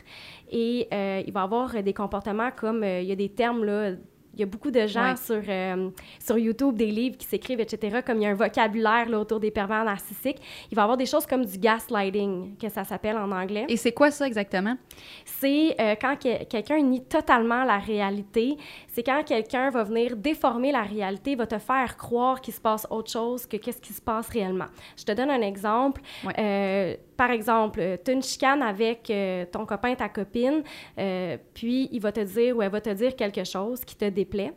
Et 0.50 0.88
euh, 0.90 1.22
il 1.26 1.32
va 1.34 1.40
y 1.40 1.44
avoir 1.44 1.82
des 1.82 1.92
comportements 1.92 2.50
comme, 2.56 2.82
il 2.82 3.04
y 3.04 3.12
a 3.12 3.14
des 3.16 3.28
termes, 3.28 3.62
là, 3.64 3.90
il 4.34 4.40
y 4.40 4.42
a 4.42 4.46
beaucoup 4.46 4.70
de 4.70 4.86
gens 4.86 5.10
Ouais. 5.10 5.16
sur, 5.16 5.42
euh, 5.48 5.90
sur 6.24 6.38
YouTube, 6.38 6.76
des 6.76 6.86
livres 6.86 7.16
qui 7.16 7.26
s'écrivent, 7.26 7.60
etc., 7.60 8.00
comme 8.06 8.18
il 8.18 8.22
y 8.22 8.26
a 8.26 8.30
un 8.30 8.34
vocabulaire 8.34 9.08
là, 9.08 9.18
autour 9.18 9.40
des 9.40 9.50
pervers 9.50 9.84
narcissiques. 9.84 10.38
Il 10.70 10.74
va 10.74 10.82
y 10.82 10.84
avoir 10.84 10.96
des 10.96 11.06
choses 11.06 11.26
comme 11.26 11.44
du 11.44 11.58
gaslighting, 11.58 12.56
que 12.56 12.68
ça 12.68 12.84
s'appelle 12.84 13.16
en 13.16 13.30
anglais 13.30 13.66
Et 13.68 13.76
c'est 13.76 13.92
quoi 13.92 14.10
ça 14.10 14.26
exactement? 14.26 14.76
c'est 15.24 15.74
euh, 15.80 15.94
quand 16.00 16.16
que- 16.16 16.44
quelqu'un 16.44 16.80
nie 16.80 17.02
totalement 17.04 17.64
la 17.64 17.78
réalité. 17.78 18.56
C'est 18.88 19.02
quand 19.02 19.22
quelqu'un 19.24 19.70
va 19.70 19.82
venir 19.84 20.16
déformer 20.16 20.72
la 20.72 20.82
réalité, 20.82 21.34
va 21.34 21.46
te 21.46 21.58
faire 21.58 21.96
croire 21.96 22.40
qu'il 22.40 22.54
se 22.54 22.60
passe 22.60 22.86
autre 22.90 23.10
chose 23.10 23.46
que 23.46 23.56
qu'est-ce 23.56 23.80
qui 23.80 23.92
se 23.92 24.00
passe 24.00 24.28
réellement. 24.28 24.66
Je 24.96 25.04
te 25.04 25.12
donne 25.12 25.30
un 25.30 25.40
exemple. 25.42 26.00
Ouais. 26.24 26.32
Euh, 26.38 26.96
par 27.22 27.30
exemple, 27.30 27.80
tu 28.04 28.10
as 28.10 28.14
une 28.14 28.22
chicane 28.22 28.62
avec 28.62 29.08
euh, 29.08 29.44
ton 29.46 29.64
copain, 29.64 29.94
ta 29.94 30.08
copine, 30.08 30.64
euh, 30.98 31.36
puis 31.54 31.88
il 31.92 32.00
va 32.00 32.10
te 32.10 32.18
dire 32.18 32.56
ou 32.56 32.62
elle 32.62 32.70
va 32.72 32.80
te 32.80 32.90
dire 32.90 33.14
quelque 33.14 33.44
chose 33.44 33.84
qui 33.84 33.94
te 33.94 34.06
déplaît, 34.06 34.52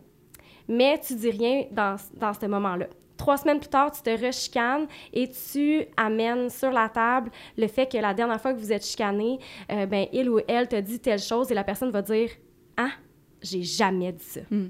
mais 0.67 0.99
tu 0.99 1.13
dis 1.13 1.30
rien 1.30 1.65
dans, 1.69 1.95
dans 2.15 2.34
ce 2.34 2.47
moment-là. 2.47 2.88
Trois 3.17 3.38
semaines 3.38 3.60
plus 3.60 3.69
tard, 3.69 3.91
tu 3.91 4.01
te 4.01 4.10
rechicanes 4.10 4.88
et 5.13 5.30
tu 5.30 5.86
amènes 5.95 6.49
sur 6.49 6.71
la 6.71 6.89
table 6.89 7.30
le 7.56 7.67
fait 7.67 7.86
que 7.86 7.99
la 7.99 8.15
dernière 8.15 8.41
fois 8.41 8.51
que 8.51 8.58
vous 8.58 8.73
êtes 8.73 8.84
chicané, 8.84 9.38
euh, 9.71 9.86
ben, 9.86 10.08
il 10.12 10.28
ou 10.28 10.39
elle 10.47 10.67
te 10.67 10.78
dit 10.78 10.99
telle 10.99 11.19
chose 11.19 11.51
et 11.51 11.54
la 11.54 11.63
personne 11.63 11.91
va 11.91 12.01
dire 12.01 12.32
Ah, 12.75 12.93
j'ai 13.43 13.62
jamais 13.62 14.12
dit 14.12 14.25
ça. 14.25 14.41
Hmm. 14.49 14.69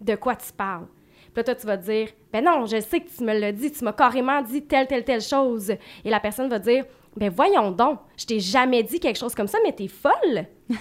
De 0.00 0.14
quoi 0.14 0.34
tu 0.34 0.50
parles? 0.50 0.86
Puis 1.34 1.40
là, 1.40 1.44
toi, 1.44 1.54
tu 1.56 1.66
vas 1.66 1.76
dire 1.76 2.08
Ben 2.32 2.42
non, 2.42 2.64
je 2.64 2.80
sais 2.80 3.00
que 3.00 3.10
tu 3.10 3.22
me 3.22 3.38
l'as 3.38 3.52
dit, 3.52 3.70
tu 3.70 3.84
m'as 3.84 3.92
carrément 3.92 4.40
dit 4.40 4.62
telle, 4.62 4.86
telle, 4.86 5.04
telle 5.04 5.20
chose. 5.20 5.70
Et 5.70 6.08
la 6.08 6.20
personne 6.20 6.48
va 6.48 6.58
dire 6.58 6.86
Ben 7.16 7.30
voyons 7.30 7.70
donc, 7.70 8.00
je 8.16 8.26
t'ai 8.26 8.40
jamais 8.40 8.82
dit 8.82 8.98
quelque 9.00 9.18
chose 9.18 9.34
comme 9.34 9.46
ça, 9.46 9.58
mais 9.64 9.72
t'es 9.72 9.88
folle. 9.88 10.46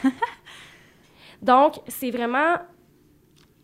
Donc, 1.42 1.76
c'est 1.88 2.12
vraiment... 2.12 2.56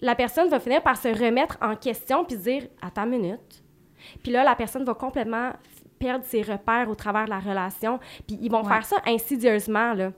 La 0.02 0.16
personne 0.16 0.50
va 0.50 0.60
finir 0.60 0.82
par 0.82 0.96
se 0.98 1.08
remettre 1.08 1.58
en 1.62 1.76
question 1.76 2.24
puis 2.24 2.38
dire 2.38 2.64
«Attends 2.82 3.04
une 3.06 3.10
minute.» 3.22 3.64
Puis 4.24 4.32
là, 4.32 4.44
la 4.44 4.56
personne 4.56 4.86
va 4.86 4.94
complètement 4.94 5.52
perdre 5.98 6.24
ses 6.26 6.42
repères 6.42 6.90
au 6.90 6.96
travers 6.96 7.26
de 7.26 7.30
la 7.32 7.40
relation. 7.40 8.00
Puis 8.28 8.38
ils 8.42 8.50
vont 8.50 8.62
Ouais. 8.64 8.70
faire 8.70 8.86
ça 8.86 8.98
insidieusement, 9.06 9.94
là. 9.94 10.12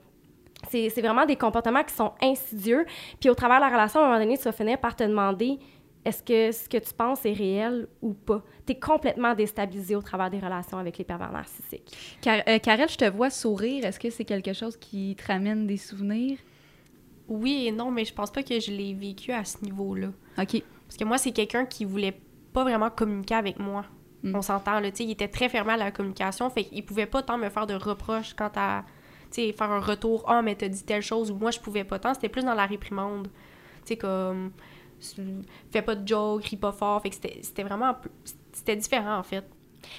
C'est 0.70 1.00
vraiment 1.00 1.26
des 1.26 1.34
comportements 1.34 1.82
qui 1.82 1.92
sont 1.94 2.12
insidieux. 2.22 2.86
Puis 3.18 3.28
au 3.28 3.34
travers 3.34 3.56
de 3.56 3.62
la 3.62 3.70
relation, 3.70 3.98
à 4.00 4.04
un 4.04 4.06
moment 4.06 4.20
donné, 4.20 4.38
tu 4.38 4.44
vas 4.44 4.52
finir 4.52 4.78
par 4.78 4.94
te 4.94 5.02
demander 5.02 5.58
est-ce 6.04 6.22
que 6.22 6.50
ce 6.52 6.68
que 6.68 6.78
tu 6.78 6.92
penses 6.94 7.24
est 7.24 7.32
réel 7.32 7.86
ou 8.00 8.12
pas? 8.12 8.42
Tu 8.66 8.72
es 8.72 8.78
complètement 8.78 9.34
déstabilisé 9.34 9.94
au 9.94 10.02
travers 10.02 10.30
des 10.30 10.38
relations 10.38 10.78
avec 10.78 10.98
les 10.98 11.04
pervers 11.04 11.30
narcissiques. 11.30 11.96
Car- 12.20 12.42
euh, 12.48 12.58
Karel, 12.58 12.88
je 12.88 12.96
te 12.96 13.04
vois 13.04 13.30
sourire. 13.30 13.84
Est-ce 13.84 14.00
que 14.00 14.10
c'est 14.10 14.24
quelque 14.24 14.52
chose 14.52 14.76
qui 14.76 15.14
te 15.16 15.26
ramène 15.26 15.66
des 15.66 15.76
souvenirs? 15.76 16.38
Oui 17.28 17.66
et 17.66 17.72
non, 17.72 17.90
mais 17.90 18.04
je 18.04 18.12
pense 18.12 18.30
pas 18.30 18.42
que 18.42 18.58
je 18.58 18.70
l'ai 18.70 18.94
vécu 18.94 19.32
à 19.32 19.44
ce 19.44 19.62
niveau-là. 19.64 20.08
OK. 20.38 20.62
Parce 20.86 20.96
que 20.96 21.04
moi, 21.04 21.18
c'est 21.18 21.32
quelqu'un 21.32 21.64
qui 21.64 21.84
voulait 21.84 22.20
pas 22.52 22.64
vraiment 22.64 22.90
communiquer 22.90 23.36
avec 23.36 23.58
moi. 23.58 23.84
Mm. 24.22 24.34
On 24.36 24.42
s'entend, 24.42 24.80
là, 24.80 24.90
tu 24.90 24.98
sais, 24.98 25.04
il 25.04 25.12
était 25.12 25.28
très 25.28 25.48
fermé 25.48 25.72
à 25.72 25.76
la 25.76 25.90
communication, 25.90 26.50
fait 26.50 26.64
qu'il 26.64 26.84
pouvait 26.84 27.06
pas 27.06 27.22
tant 27.22 27.38
me 27.38 27.48
faire 27.48 27.66
de 27.66 27.74
reproches 27.74 28.34
quant 28.34 28.50
à, 28.56 28.84
tu 29.30 29.40
sais, 29.40 29.52
faire 29.52 29.70
un 29.70 29.80
retour, 29.80 30.24
«Ah, 30.28 30.42
mais 30.42 30.54
t'as 30.54 30.68
dit 30.68 30.84
telle 30.84 31.02
chose» 31.02 31.30
ou 31.32 31.36
moi, 31.36 31.50
je 31.50 31.60
pouvais 31.60 31.84
pas 31.84 31.98
tant, 31.98 32.12
c'était 32.12 32.28
plus 32.28 32.44
dans 32.44 32.54
la 32.54 32.66
réprimande. 32.66 33.28
Tu 33.28 33.94
sais, 33.94 33.96
comme, 33.96 34.52
fais 35.70 35.82
pas 35.82 35.94
de 35.94 36.06
joke, 36.06 36.44
ris 36.44 36.56
pas 36.56 36.72
fort, 36.72 37.00
fait 37.02 37.10
que 37.10 37.16
c'était 37.42 37.62
vraiment, 37.62 37.94
c'était 38.52 38.76
différent, 38.76 39.18
en 39.18 39.22
fait. 39.22 39.44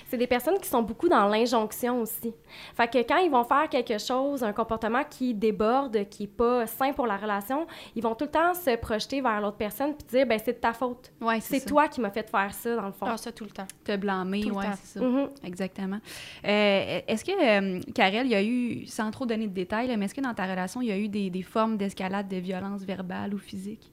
C'est 0.08 0.18
des 0.18 0.28
personnes 0.28 0.58
qui 0.60 0.70
sont 0.70 0.82
beaucoup 0.82 1.10
dans 1.10 1.28
l'injonction 1.28 2.00
aussi. 2.02 2.34
Fait 2.74 2.88
que 2.90 3.00
quand 3.00 3.18
ils 3.18 3.30
vont 3.30 3.44
faire 3.44 3.68
quelque 3.68 3.98
chose, 3.98 4.42
un 4.42 4.54
comportement 4.54 5.04
qui 5.04 5.34
déborde, 5.34 6.08
qui 6.08 6.24
est 6.24 6.28
pas 6.28 6.66
sain 6.68 6.94
pour 6.94 7.06
la 7.06 7.18
relation, 7.18 7.68
ils 7.94 8.02
vont 8.02 8.16
tout 8.16 8.24
le 8.24 8.32
temps 8.32 8.54
se 8.54 8.78
projeter 8.78 9.20
vers 9.20 9.42
l'autre 9.42 9.58
personne 9.58 9.94
puis 9.94 10.08
dire 10.08 10.26
ben 10.26 10.40
c'est 10.44 10.54
de 10.54 10.58
ta 10.60 10.72
faute. 10.72 11.12
Ouais, 11.20 11.42
C'est 11.42 11.66
toi 11.66 11.90
qui 11.90 12.00
m'as 12.00 12.12
fait 12.12 12.30
faire 12.30 12.54
ça 12.54 12.78
dans 12.78 12.86
le 12.86 12.94
fond. 12.94 13.08
Ah, 13.10 13.18
ça, 13.18 13.34
tout 13.34 13.44
le 13.44 13.50
temps. 13.50 13.68
Te 13.84 13.98
blâmer, 13.98 14.40
Tout 14.44 14.50
le 14.52 14.56
ouais, 14.56 14.66
temps. 14.68 14.72
c'est 14.82 15.00
ça. 15.00 15.06
Mhm. 15.06 15.30
Exactement. 15.44 16.00
Euh, 16.46 17.02
est-ce 17.06 17.26
que, 17.26 17.32
euh, 17.32 17.82
Karel, 17.94 18.26
il 18.28 18.32
y 18.32 18.36
a 18.36 18.44
eu, 18.44 18.86
sans 18.86 19.12
trop 19.12 19.26
donner 19.26 19.48
de 19.48 19.54
détails, 19.54 19.94
mais 19.98 20.06
est-ce 20.06 20.16
que 20.16 20.22
dans 20.22 20.34
ta 20.34 20.46
relation, 20.46 20.82
il 20.82 20.88
y 20.88 20.92
a 20.94 20.98
eu 20.98 21.10
des, 21.10 21.30
des 21.30 21.44
formes 21.44 21.76
d'escalade 21.76 22.30
de 22.30 22.38
violence 22.38 22.84
verbale 22.84 23.34
ou 23.34 23.38
physique? 23.38 23.92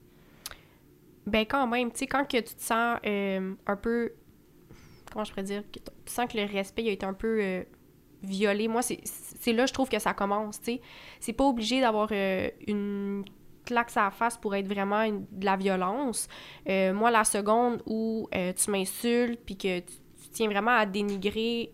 Ben 1.27 1.45
quand 1.47 1.67
même, 1.67 1.91
tu 1.93 1.99
sais, 1.99 2.07
quand 2.07 2.25
que 2.25 2.39
tu 2.39 2.55
te 2.55 2.63
sens 2.63 2.99
euh, 3.07 3.55
un 3.67 3.77
peu, 3.77 4.13
comment 5.13 5.25
je 5.25 5.31
pourrais 5.31 5.45
dire, 5.45 5.63
que 5.71 5.79
tu 5.79 6.13
sens 6.13 6.31
que 6.31 6.39
le 6.39 6.45
respect 6.45 6.89
a 6.89 6.93
été 6.93 7.05
un 7.07 7.13
peu 7.13 7.39
euh, 7.41 7.63
violé, 8.23 8.69
moi, 8.69 8.83
c'est 8.83 9.53
là, 9.53 9.67
je 9.67 9.73
trouve 9.73 9.89
que 9.89 9.99
ça 9.99 10.15
commence, 10.15 10.61
tu 10.61 10.73
sais. 10.73 10.81
C'est 11.21 11.33
pas 11.33 11.45
obligé 11.45 11.81
d'avoir 11.81 12.09
euh, 12.13 12.49
une 12.67 13.25
claque 13.65 13.95
la 13.95 14.11
face 14.11 14.37
pour 14.39 14.55
être 14.55 14.67
vraiment 14.67 15.07
de 15.09 15.45
la 15.45 15.57
violence. 15.57 16.29
Moi, 16.67 17.11
la 17.11 17.25
seconde 17.25 17.83
où 17.87 18.29
tu 18.33 18.71
m'insultes 18.71 19.41
puis 19.45 19.57
que 19.57 19.81
tu 19.81 20.29
tiens 20.33 20.49
vraiment 20.49 20.73
à 20.73 20.87
dénigrer 20.87 21.73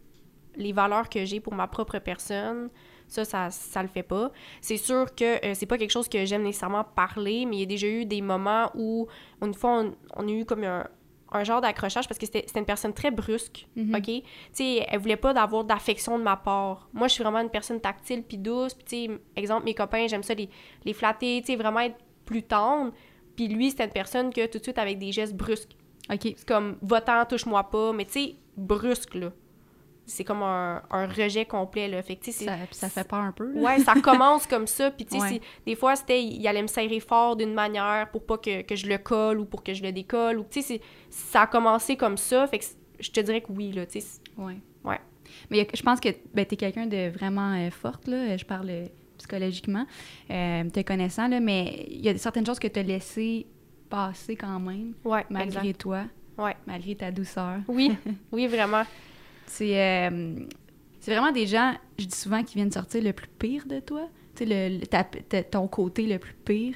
les 0.56 0.72
valeurs 0.72 1.09
que 1.09 1.24
j'ai 1.24 1.40
pour 1.40 1.54
ma 1.54 1.68
propre 1.68 1.98
personne, 1.98 2.68
ça, 3.08 3.24
ça, 3.24 3.50
ça 3.50 3.82
le 3.82 3.88
fait 3.88 4.02
pas. 4.02 4.30
C'est 4.60 4.76
sûr 4.76 5.14
que 5.14 5.44
euh, 5.46 5.54
c'est 5.54 5.66
pas 5.66 5.78
quelque 5.78 5.90
chose 5.92 6.08
que 6.08 6.24
j'aime 6.24 6.42
nécessairement 6.42 6.84
parler, 6.84 7.46
mais 7.46 7.56
il 7.56 7.60
y 7.60 7.62
a 7.62 7.66
déjà 7.66 7.86
eu 7.86 8.04
des 8.04 8.20
moments 8.22 8.70
où, 8.74 9.06
une 9.42 9.54
fois, 9.54 9.80
on, 9.82 9.94
on 10.16 10.28
a 10.28 10.30
eu 10.30 10.44
comme 10.44 10.64
un, 10.64 10.86
un 11.32 11.44
genre 11.44 11.60
d'accrochage 11.60 12.06
parce 12.08 12.18
que 12.18 12.26
c'était 12.26 12.46
une 12.58 12.64
personne 12.64 12.92
très 12.92 13.10
brusque, 13.10 13.66
Mhm. 13.76 13.94
OK? 13.96 14.04
Tu 14.04 14.22
sais, 14.52 14.86
elle 14.88 14.98
voulait 15.00 15.16
pas 15.16 15.32
d'avoir 15.34 15.64
d'affection 15.64 16.18
de 16.18 16.24
ma 16.24 16.36
part. 16.36 16.88
Moi, 16.92 17.08
je 17.08 17.14
suis 17.14 17.22
vraiment 17.22 17.40
une 17.40 17.50
personne 17.50 17.80
tactile 17.80 18.22
puis 18.22 18.38
douce, 18.38 18.74
puis 18.74 18.84
tu 18.84 19.12
sais, 19.14 19.20
exemple, 19.36 19.64
mes 19.64 19.74
copains, 19.74 20.06
j'aime 20.08 20.22
ça 20.22 20.34
les, 20.34 20.48
les 20.84 20.92
flatter, 20.92 21.40
tu 21.40 21.46
sais, 21.52 21.56
vraiment 21.56 21.80
être 21.80 21.96
plus 22.24 22.42
tendre. 22.42 22.92
Puis 23.36 23.48
lui, 23.48 23.70
c'était 23.70 23.84
une 23.84 23.90
personne 23.92 24.32
que 24.32 24.46
tout 24.46 24.58
de 24.58 24.62
suite, 24.62 24.78
avec 24.78 24.98
des 24.98 25.12
gestes 25.12 25.34
brusques, 25.36 25.76
OK. 26.10 26.20
c'est 26.22 26.46
comme, 26.46 26.78
va-t'en, 26.82 27.24
touche-moi 27.26 27.64
pas, 27.64 27.92
mais 27.92 28.04
tu 28.06 28.12
sais, 28.12 28.34
brusque, 28.56 29.14
là. 29.14 29.30
C'est 30.08 30.22
comme 30.22 30.42
un, 30.42 30.82
un 30.90 31.06
rejet 31.08 31.44
complet, 31.46 31.88
là. 31.88 32.00
Fait 32.02 32.14
que, 32.16 32.30
Ça, 32.30 32.56
ça 32.70 32.88
fait 32.88 33.06
peur 33.06 33.18
un 33.18 33.32
peu. 33.32 33.52
là. 33.52 33.60
Ouais, 33.60 33.78
ça 33.80 33.94
commence 34.02 34.46
comme 34.46 34.66
ça. 34.68 34.90
Puis, 34.92 35.04
tu 35.04 35.18
sais, 35.18 35.22
Ouais. 35.22 35.40
des 35.66 35.74
fois, 35.74 35.96
c'était, 35.96 36.22
il 36.22 36.46
allait 36.46 36.62
me 36.62 36.68
serrer 36.68 37.00
fort 37.00 37.34
d'une 37.36 37.52
manière 37.54 38.08
pour 38.12 38.24
pas 38.24 38.38
que, 38.38 38.62
que 38.62 38.76
je 38.76 38.86
le 38.86 38.98
colle 38.98 39.40
ou 39.40 39.44
pour 39.44 39.64
que 39.64 39.74
je 39.74 39.82
le 39.82 39.90
décolle. 39.90 40.38
Ou, 40.38 40.44
tu 40.48 40.62
sais, 40.62 40.80
ça 41.10 41.42
a 41.42 41.46
commencé 41.48 41.96
comme 41.96 42.16
ça. 42.16 42.46
Fait 42.46 42.58
que 42.60 42.64
je 43.00 43.10
te 43.10 43.18
dirais 43.20 43.40
que 43.40 43.50
oui, 43.50 43.72
là, 43.72 43.84
tu 43.84 44.00
sais. 44.00 44.20
Ouais. 44.38 44.58
Ouais. 44.84 45.00
Mais 45.50 45.66
je 45.74 45.82
pense 45.82 45.98
que 45.98 46.10
ben, 46.32 46.46
tu 46.46 46.54
es 46.54 46.56
quelqu'un 46.56 46.86
de 46.86 47.08
vraiment 47.10 47.52
euh, 47.54 47.70
forte, 47.70 48.06
là. 48.06 48.36
Je 48.36 48.44
parle 48.44 48.70
euh, 48.70 48.86
psychologiquement, 49.18 49.86
euh, 50.30 50.70
te 50.70 50.82
connaissant, 50.82 51.26
là, 51.26 51.40
mais 51.40 51.84
il 51.90 52.00
y 52.04 52.08
a 52.08 52.16
certaines 52.16 52.46
choses 52.46 52.58
que 52.60 52.68
tu 52.68 52.78
as 52.78 52.82
laissées 52.84 53.46
passer 53.90 54.36
quand 54.36 54.60
même, 54.60 54.92
Ouais, 55.04 55.24
malgré 55.30 55.58
exact. 55.70 55.80
toi, 55.80 56.04
Ouais. 56.38 56.54
malgré 56.66 56.94
ta 56.94 57.10
douceur. 57.10 57.58
Oui, 57.66 57.92
oui, 58.32 58.46
vraiment. 58.46 58.82
C'est 59.46 59.80
euh, 59.80 60.35
c'est 61.00 61.12
vraiment 61.12 61.32
des 61.32 61.46
gens, 61.46 61.74
je 61.98 62.04
dis 62.04 62.16
souvent, 62.16 62.42
qui 62.42 62.54
viennent 62.56 62.72
sortir 62.72 63.02
le 63.02 63.12
plus 63.12 63.28
pire 63.38 63.64
de 63.66 63.78
toi. 63.80 64.09
Tu 64.35 64.44
sais, 64.44 64.50
le, 64.70 64.78
le- 64.80 64.87
ta- 64.87 65.04
ta- 65.04 65.42
ton 65.44 65.68
côté 65.68 66.06
le 66.06 66.18
plus 66.18 66.35
pire. 66.44 66.74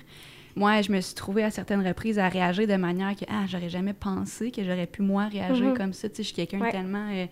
Moi, 0.57 0.83
je 0.83 0.91
me 0.93 1.01
suis 1.01 1.15
trouvée 1.15 1.43
à 1.45 1.51
certaines 1.51 1.87
reprises 1.87 2.19
à 2.19 2.29
réagir 2.29 2.67
de 2.67 2.75
manière 2.77 3.15
que, 3.17 3.25
ah, 3.29 3.45
j'aurais 3.49 3.69
jamais 3.69 3.93
pensé 3.93 4.51
que 4.51 4.63
j'aurais 4.65 4.87
pu, 4.87 5.03
moi, 5.03 5.27
réagir 5.27 5.67
Mhm. 5.67 5.77
comme 5.77 5.93
ça. 5.93 6.09
Tu 6.09 6.17
sais, 6.17 6.23
je 6.23 6.27
suis 6.29 6.37
quelqu'un 6.37 6.61
Ouais. 6.61 6.71
tellement. 6.73 7.09
euh, 7.13 7.27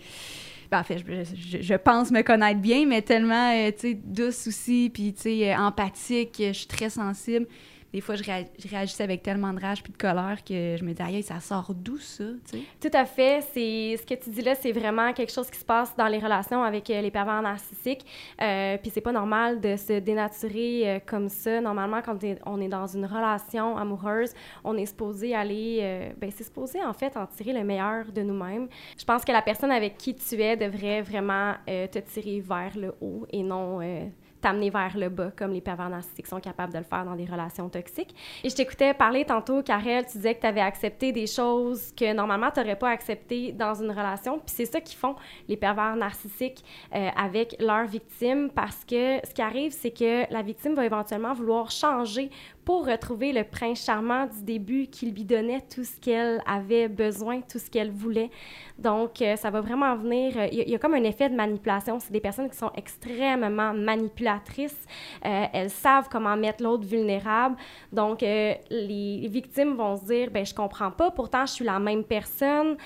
ben, 0.70 0.80
en 0.80 0.84
fait, 0.84 0.98
je, 0.98 1.24
je- 1.34 1.62
je 1.62 1.74
pense 1.74 2.10
me 2.10 2.22
connaître 2.22 2.60
bien, 2.60 2.84
mais 2.86 3.00
tellement, 3.02 3.52
euh, 3.52 3.70
tu 3.72 3.78
sais, 3.92 3.94
douce 3.94 4.46
aussi, 4.48 4.90
puis, 4.92 5.14
tu 5.14 5.22
sais, 5.22 5.56
empathique, 5.56 6.34
je 6.38 6.52
suis 6.52 6.66
très 6.66 6.90
sensible. 6.90 7.46
Des 7.92 8.00
fois, 8.00 8.16
je, 8.16 8.22
je 8.22 8.68
réagissais 8.68 9.02
avec 9.02 9.22
tellement 9.22 9.52
de 9.52 9.60
rage 9.60 9.82
puis 9.82 9.92
de 9.92 9.96
colère 9.98 10.38
que 10.44 10.76
je 10.78 10.84
me 10.84 10.92
disais, 10.92 11.02
aïe, 11.02 11.22
ça 11.22 11.40
sort 11.40 11.72
d'où, 11.74 11.98
ça, 11.98 12.24
tu 12.50 12.58
sais? 12.58 12.62
Tout 12.80 12.96
à 12.96 13.04
fait. 13.04 13.40
Ce 13.40 14.04
que 14.04 14.14
tu 14.14 14.30
dis 14.30 14.42
là, 14.42 14.54
c'est 14.54 14.72
vraiment 14.72 15.12
quelque 15.12 15.32
chose 15.32 15.50
qui 15.50 15.58
se 15.58 15.64
passe 15.64 15.96
dans 15.96 16.06
les 16.08 16.18
relations 16.18 16.62
avec 16.62 16.90
euh, 16.90 17.00
les 17.00 17.10
pervers 17.10 17.40
narcissiques. 17.40 18.04
Euh, 18.40 18.76
puis 18.78 18.90
c'est 18.92 19.00
pas 19.00 19.12
normal 19.12 19.60
de 19.60 19.76
se 19.76 20.00
dénaturer 20.00 20.82
euh, 20.84 20.98
comme 21.04 21.28
ça. 21.28 21.60
Normalement, 21.60 22.02
quand 22.02 22.18
on 22.46 22.60
est 22.60 22.68
dans 22.68 22.86
une 22.86 23.06
relation 23.06 23.76
amoureuse, 23.76 24.32
on 24.64 24.76
est 24.76 24.86
supposé 24.86 25.34
aller, 25.34 25.78
euh, 25.82 26.10
ben 26.18 26.30
c'est 26.30 26.44
supposé 26.44 26.82
en 26.82 26.92
fait 26.92 27.16
en 27.16 27.26
tirer 27.26 27.52
le 27.52 27.64
meilleur 27.64 28.12
de 28.12 28.22
nous-mêmes. 28.22 28.68
Je 28.98 29.04
pense 29.04 29.24
que 29.24 29.32
la 29.32 29.42
personne 29.42 29.70
avec 29.70 29.96
qui 29.96 30.14
tu 30.14 30.40
es 30.42 30.56
devrait 30.56 31.02
vraiment 31.02 31.54
euh, 31.68 31.86
te 31.86 31.98
tirer 31.98 32.40
vers 32.40 32.76
le 32.76 32.94
haut 33.00 33.26
et 33.30 33.42
non 33.42 33.80
euh, 33.80 34.04
t'amener 34.40 34.70
vers 34.70 34.96
le 34.96 35.08
bas, 35.08 35.30
comme 35.36 35.52
les 35.52 35.60
pervers 35.60 35.90
narcissiques 35.90 36.26
sont 36.26 36.40
capables 36.40 36.72
de 36.72 36.78
le 36.78 36.84
faire 36.84 37.04
dans 37.04 37.16
des 37.16 37.24
relations 37.24 37.68
toxiques. 37.68 38.14
Et 38.44 38.50
je 38.50 38.54
t'écoutais 38.54 38.94
parler 38.94 39.24
tantôt, 39.24 39.62
Karel, 39.62 40.06
tu 40.06 40.18
disais 40.18 40.34
que 40.34 40.40
tu 40.40 40.46
avais 40.46 40.60
accepté 40.60 41.12
des 41.12 41.26
choses 41.26 41.92
que 41.96 42.12
normalement 42.12 42.50
tu 42.50 42.60
n'aurais 42.60 42.76
pas 42.76 42.90
acceptées 42.90 43.52
dans 43.52 43.74
une 43.74 43.90
relation. 43.90 44.38
Puis 44.38 44.54
c'est 44.56 44.66
ça 44.66 44.80
qu'ils 44.80 44.98
font, 44.98 45.16
les 45.48 45.56
pervers 45.56 45.96
narcissiques, 45.96 46.64
euh, 46.94 47.08
avec 47.16 47.56
leurs 47.60 47.86
victimes, 47.86 48.50
parce 48.54 48.84
que 48.84 49.18
ce 49.26 49.34
qui 49.34 49.42
arrive, 49.42 49.72
c'est 49.72 49.90
que 49.90 50.30
la 50.32 50.42
victime 50.42 50.74
va 50.74 50.84
éventuellement 50.84 51.32
vouloir 51.34 51.70
changer 51.70 52.30
retrouver 52.76 53.32
le 53.32 53.44
prince 53.44 53.84
charmant 53.84 54.26
du 54.26 54.42
début 54.42 54.86
qui 54.86 55.10
lui 55.10 55.24
donnait 55.24 55.62
tout 55.74 55.84
ce 55.84 55.98
qu'elle 56.00 56.42
avait 56.46 56.88
besoin, 56.88 57.40
tout 57.40 57.58
ce 57.58 57.70
qu'elle 57.70 57.90
voulait. 57.90 58.30
Donc, 58.78 59.20
euh, 59.22 59.36
ça 59.36 59.50
va 59.50 59.60
vraiment 59.60 59.96
venir. 59.96 60.34
euh, 60.36 60.46
Il 60.52 60.68
y, 60.68 60.74
a- 60.74 60.78
comme 60.78 60.94
un 60.94 61.02
effet 61.04 61.28
de 61.28 61.34
manipulation. 61.34 61.98
C'est 61.98 62.12
des 62.12 62.20
personnes 62.20 62.48
qui 62.50 62.56
sont 62.56 62.70
extrêmement 62.76 63.72
manipulatrices. 63.74 64.78
Euh, 65.24 65.44
elles 65.52 65.70
savent 65.70 66.08
comment 66.10 66.36
mettre 66.36 66.62
l'autre 66.62 66.84
vulnérable. 66.86 67.56
Donc, 67.92 68.20
les 68.20 69.26
victimes 69.28 69.74
vont 69.74 69.96
se 69.96 70.04
dire 70.04 70.30
ben 70.30 70.44
je 70.44 70.54
comprends 70.54 70.90
pas, 70.90 71.10
pourtant, 71.10 71.46
je 71.46 71.52
suis 71.52 71.64
la 71.64 71.78
même 71.78 72.04
personne. 72.04 72.76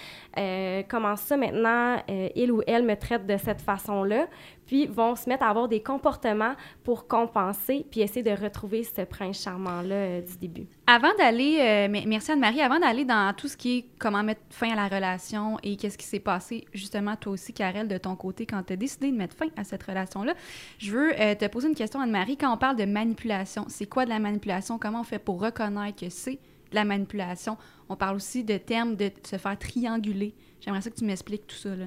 Comment 0.89 1.17
ça, 1.17 1.37
maintenant, 1.37 1.97
il 2.35 2.51
ou 2.53 2.63
elle 2.67 2.85
me 2.85 2.95
traite 2.97 3.27
de 3.27 3.37
cette 3.37 3.61
façon-là? 3.61 4.27
Puis, 4.73 4.87
vont 4.87 5.15
se 5.17 5.29
mettre 5.29 5.43
à 5.43 5.51
avoir 5.51 5.69
des 5.69 5.83
comportements 5.83 6.55
pour 6.83 7.07
compenser 7.07 7.85
puis 7.91 8.01
essayer 8.01 8.23
de 8.23 8.31
retrouver 8.31 8.85
ce 8.85 9.03
prince 9.03 9.43
charmant-là 9.43 9.95
euh, 9.95 10.21
du 10.23 10.39
début. 10.39 10.67
Avant 10.87 11.13
d'aller, 11.19 11.59
euh, 11.61 12.03
merci 12.07 12.33
Anne-Marie, 12.33 12.63
avant 12.63 12.79
d'aller 12.79 13.05
dans 13.05 13.35
tout 13.37 13.49
ce 13.49 13.59
qui 13.59 13.77
est 13.77 13.85
comment 13.99 14.23
mettre 14.23 14.41
fin 14.49 14.71
à 14.71 14.75
la 14.75 14.89
relation 14.89 15.59
et 15.63 15.77
qu'est-ce 15.77 15.99
qui 15.99 16.07
s'est 16.07 16.21
passé 16.21 16.65
justement 16.73 17.17
toi 17.17 17.33
aussi, 17.33 17.53
Karel, 17.53 17.87
de 17.87 17.99
ton 17.99 18.17
côté, 18.17 18.47
quand 18.47 18.63
tu 18.63 18.73
as 18.73 18.77
décidé 18.77 19.11
de 19.11 19.17
mettre 19.19 19.37
fin 19.37 19.49
à 19.59 19.65
cette 19.65 19.83
relation-là, 19.83 20.33
je 20.79 20.91
veux 20.91 21.21
euh, 21.21 21.35
te 21.35 21.47
poser 21.49 21.69
une 21.69 21.75
question, 21.75 22.01
Anne-Marie. 22.01 22.39
Quand 22.39 22.55
on 22.55 22.57
parle 22.57 22.77
de 22.77 22.87
manipulation, 22.87 23.67
c'est 23.69 23.85
quoi 23.85 24.07
de 24.07 24.11
la 24.11 24.21
manipulation? 24.21 24.79
Comment 24.79 25.01
on 25.01 25.05
fait 25.05 25.19
pour 25.19 25.39
reconnaître 25.39 26.01
que 26.01 26.09
c'est 26.09 26.39
de 26.71 26.77
la 26.77 26.87
manipulation? 26.87 27.59
On 27.91 27.97
parle 27.97 28.17
aussi 28.17 28.43
de 28.43 28.57
termes 28.57 28.97
de 28.97 29.11
se 29.23 29.37
faire 29.37 29.59
trianguler. 29.59 30.35
J'aimerais 30.65 30.81
ça 30.81 30.91
que 30.91 30.97
tu 30.97 31.05
m'expliques 31.05 31.47
tout 31.47 31.57
ça. 31.57 31.71
Là. 31.71 31.87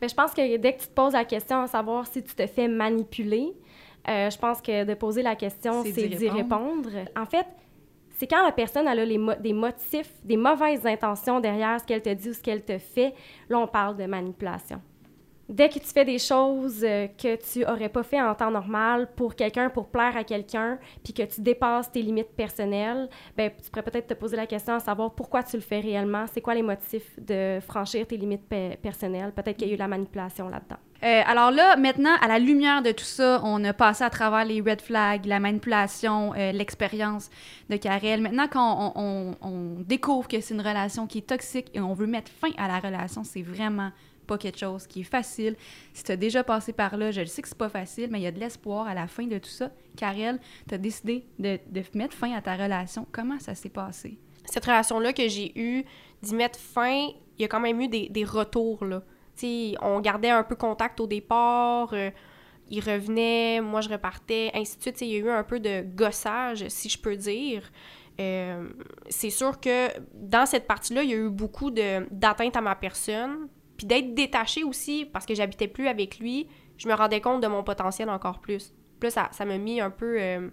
Bien, 0.00 0.08
je 0.08 0.14
pense 0.14 0.32
que 0.32 0.56
dès 0.56 0.72
que 0.74 0.82
tu 0.82 0.88
te 0.88 0.92
poses 0.94 1.12
la 1.14 1.24
question 1.24 1.62
à 1.62 1.66
savoir 1.66 2.06
si 2.06 2.22
tu 2.22 2.34
te 2.34 2.46
fais 2.46 2.68
manipuler, 2.68 3.52
euh, 4.08 4.28
je 4.30 4.36
pense 4.38 4.60
que 4.60 4.84
de 4.84 4.94
poser 4.94 5.22
la 5.22 5.36
question, 5.36 5.82
C'est 5.84 5.92
d'y 6.18 6.28
répondre. 6.28 6.90
En 7.16 7.24
fait, 7.26 7.46
c'est 8.10 8.26
quand 8.26 8.44
la 8.44 8.52
personne 8.52 8.86
elle 8.88 8.98
a 9.00 9.04
les 9.04 9.18
mo- 9.18 9.34
des 9.38 9.52
motifs, 9.52 10.12
des 10.24 10.36
mauvaises 10.36 10.84
intentions 10.86 11.38
derrière 11.40 11.78
ce 11.80 11.84
qu'elle 11.84 12.02
te 12.02 12.12
dit 12.12 12.30
ou 12.30 12.32
ce 12.32 12.40
qu'elle 12.40 12.64
te 12.64 12.78
fait, 12.78 13.14
là, 13.48 13.58
on 13.58 13.66
parle 13.66 13.96
de 13.96 14.06
manipulation. 14.06 14.80
Dès 15.48 15.68
que 15.68 15.78
tu 15.78 15.86
fais 15.86 16.04
des 16.04 16.18
choses 16.18 16.82
euh, 16.82 17.06
que 17.08 17.36
tu 17.36 17.64
aurais 17.64 17.88
pas 17.88 18.02
fait 18.02 18.20
en 18.20 18.34
temps 18.34 18.50
normal 18.50 19.08
pour 19.14 19.34
quelqu'un, 19.34 19.70
pour 19.70 19.88
plaire 19.88 20.16
à 20.16 20.24
quelqu'un, 20.24 20.78
puis 21.04 21.12
que 21.12 21.22
tu 21.22 21.40
dépasses 21.40 21.90
tes 21.90 22.02
limites 22.02 22.34
personnelles, 22.36 23.08
ben 23.36 23.50
tu 23.62 23.70
pourrais 23.70 23.84
peut-être 23.84 24.08
te 24.08 24.14
poser 24.14 24.36
la 24.36 24.46
question 24.46 24.74
à 24.74 24.80
savoir 24.80 25.12
pourquoi 25.14 25.42
tu 25.42 25.56
le 25.56 25.62
fais 25.62 25.80
réellement, 25.80 26.26
c'est 26.32 26.40
quoi 26.40 26.54
les 26.54 26.62
motifs 26.62 27.18
de 27.18 27.58
franchir 27.60 28.06
tes 28.06 28.16
limites 28.16 28.48
personnelles. 28.82 29.32
Peut-être 29.32 29.56
qu'il 29.56 29.68
y 29.68 29.70
a 29.70 29.74
eu 29.74 29.78
la 29.78 29.88
manipulation 29.88 30.48
là-dedans. 30.48 30.76
Euh, 31.04 31.22
alors 31.26 31.50
là, 31.50 31.76
maintenant, 31.76 32.16
à 32.22 32.26
la 32.26 32.38
lumière 32.38 32.82
de 32.82 32.90
tout 32.90 33.04
ça, 33.04 33.40
on 33.44 33.62
a 33.64 33.74
passé 33.74 34.02
à 34.02 34.10
travers 34.10 34.44
les 34.44 34.60
red 34.62 34.80
flags, 34.80 35.26
la 35.26 35.38
manipulation, 35.40 36.32
euh, 36.34 36.52
l'expérience 36.52 37.30
de 37.68 37.76
Karel. 37.76 38.22
Maintenant, 38.22 38.46
quand 38.50 38.92
on, 38.96 39.34
on 39.42 39.74
découvre 39.80 40.26
que 40.26 40.40
c'est 40.40 40.54
une 40.54 40.62
relation 40.62 41.06
qui 41.06 41.18
est 41.18 41.26
toxique 41.28 41.70
et 41.74 41.80
on 41.80 41.92
veut 41.92 42.06
mettre 42.06 42.30
fin 42.30 42.48
à 42.56 42.66
la 42.66 42.78
relation, 42.78 43.24
c'est 43.24 43.42
vraiment 43.42 43.90
pas 44.26 44.38
quelque 44.38 44.58
chose 44.58 44.86
qui 44.86 45.00
est 45.00 45.04
facile. 45.04 45.56
Si 45.92 46.04
tu 46.04 46.12
as 46.12 46.16
déjà 46.16 46.44
passé 46.44 46.72
par 46.72 46.96
là, 46.96 47.10
je 47.10 47.20
le 47.20 47.26
sais 47.26 47.42
que 47.42 47.48
c'est 47.48 47.56
pas 47.56 47.68
facile, 47.68 48.08
mais 48.10 48.20
il 48.20 48.22
y 48.22 48.26
a 48.26 48.32
de 48.32 48.40
l'espoir 48.40 48.86
à 48.86 48.94
la 48.94 49.06
fin 49.06 49.26
de 49.26 49.38
tout 49.38 49.48
ça. 49.48 49.70
Karel, 49.96 50.40
tu 50.68 50.74
as 50.74 50.78
décidé 50.78 51.26
de, 51.38 51.58
mettre 51.94 52.14
fin 52.14 52.32
à 52.32 52.42
ta 52.42 52.56
relation. 52.56 53.06
Comment 53.12 53.38
ça 53.38 53.54
s'est 53.54 53.68
passé? 53.68 54.18
Cette 54.44 54.64
relation-là 54.64 55.12
que 55.12 55.28
j'ai 55.28 55.52
eue, 55.58 55.84
d'y 56.22 56.34
mettre 56.34 56.58
fin, 56.58 57.08
il 57.38 57.42
y 57.42 57.44
a 57.44 57.48
quand 57.48 57.60
même 57.60 57.80
eu 57.80 57.88
des, 57.88 58.24
retours, 58.24 58.84
là. 58.84 59.02
on 59.82 60.00
gardait 60.00 60.30
un 60.30 60.42
peu 60.42 60.54
contact 60.54 61.00
au 61.00 61.06
départ, 61.06 61.92
euh, 61.92 62.10
il 62.68 62.80
revenait, 62.80 63.60
moi 63.60 63.80
je 63.80 63.88
repartais, 63.88 64.50
ainsi 64.54 64.76
de 64.76 64.82
suite. 64.82 65.00
il 65.00 65.08
y 65.08 65.16
a 65.16 65.18
eu 65.18 65.30
un 65.30 65.44
peu 65.44 65.60
de 65.60 65.82
gossage, 65.82 66.66
si 66.68 66.88
je 66.88 66.98
peux 66.98 67.16
dire. 67.16 67.70
Euh, 68.18 68.68
c'est 69.08 69.30
sûr 69.30 69.60
que 69.60 69.88
dans 70.14 70.46
cette 70.46 70.66
partie-là, 70.66 71.02
il 71.02 71.10
y 71.10 71.14
a 71.14 71.16
eu 71.16 71.28
beaucoup 71.28 71.70
d'atteintes 71.70 72.56
à 72.56 72.60
ma 72.60 72.74
personne, 72.74 73.48
puis 73.76 73.86
d'être 73.86 74.14
détachée 74.14 74.64
aussi, 74.64 75.04
parce 75.04 75.26
que 75.26 75.34
j'habitais 75.34 75.68
plus 75.68 75.88
avec 75.88 76.18
lui, 76.18 76.48
je 76.78 76.88
me 76.88 76.94
rendais 76.94 77.20
compte 77.20 77.42
de 77.42 77.46
mon 77.46 77.62
potentiel 77.62 78.08
encore 78.10 78.40
plus. 78.40 78.74
Plus 79.00 79.10
ça, 79.10 79.28
ça 79.32 79.44
m'a 79.44 79.58
mis 79.58 79.80
un 79.80 79.90
peu 79.90 80.16
euh, 80.18 80.48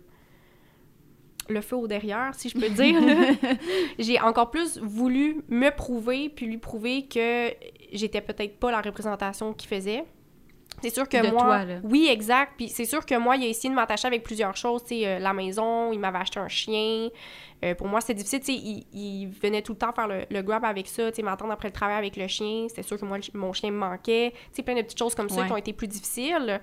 le 1.50 1.62
feu 1.62 1.76
au 1.76 1.88
derrière, 1.88 2.34
si 2.34 2.50
je 2.50 2.58
peux 2.58 2.70
dire. 2.70 3.00
J'ai 4.00 4.20
encore 4.20 4.52
plus 4.52 4.78
voulu 4.80 5.44
me 5.50 5.70
prouver, 5.70 6.30
puis 6.30 6.46
lui 6.46 6.58
prouver 6.58 7.08
que 7.08 7.54
j'étais 7.92 8.22
peut-être 8.22 8.60
pas 8.60 8.72
la 8.72 8.82
représentation 8.82 9.54
qu'il 9.54 9.70
faisait. 9.70 10.06
C'est 10.84 10.90
sûr 10.94 11.08
que 11.08 11.32
moi. 11.32 11.62
Oui, 11.84 12.10
exact. 12.12 12.54
Puis 12.58 12.68
c'est 12.68 12.84
sûr 12.84 13.06
que 13.06 13.18
moi, 13.18 13.38
il 13.38 13.46
a 13.46 13.48
essayé 13.48 13.70
de 13.70 13.76
m'attacher 13.76 14.08
avec 14.08 14.22
plusieurs 14.22 14.58
choses. 14.58 14.84
Tu 14.84 14.96
sais, 14.96 15.08
euh, 15.08 15.20
la 15.20 15.32
maison, 15.32 15.94
il 15.94 16.00
m'avait 16.00 16.18
acheté 16.18 16.40
un 16.40 16.50
chien. 16.50 17.08
Euh, 17.64 17.74
pour 17.74 17.88
moi, 17.88 18.02
c'était 18.02 18.16
difficile. 18.16 18.42
Tu 18.42 18.46
sais, 18.48 18.86
il, 18.94 19.28
venait 19.28 19.62
tout 19.62 19.72
le 19.72 19.78
temps 19.78 19.94
faire 19.94 20.10
le, 20.10 20.42
grab 20.42 20.66
avec 20.66 20.88
ça. 20.88 21.10
Tu 21.10 21.16
sais, 21.16 21.22
m'attendre 21.22 21.54
après 21.54 21.70
le 21.70 21.74
travail 21.74 21.98
avec 21.98 22.18
le 22.18 22.28
chien. 22.28 22.66
C'était 22.68 22.84
sûr 22.84 23.00
que 23.00 23.06
moi, 23.06 23.18
mon 23.34 23.54
chien 23.54 23.72
me 23.72 23.78
manquait. 23.78 24.32
Tu 24.32 24.58
sais, 24.58 24.64
plein 24.64 24.76
de 24.76 24.82
petites 24.82 25.00
choses 25.00 25.16
comme 25.16 25.30
ça 25.30 25.46
qui 25.46 25.52
ont 25.54 25.58
été 25.58 25.72
plus 25.72 25.88
difficiles. 25.88 26.60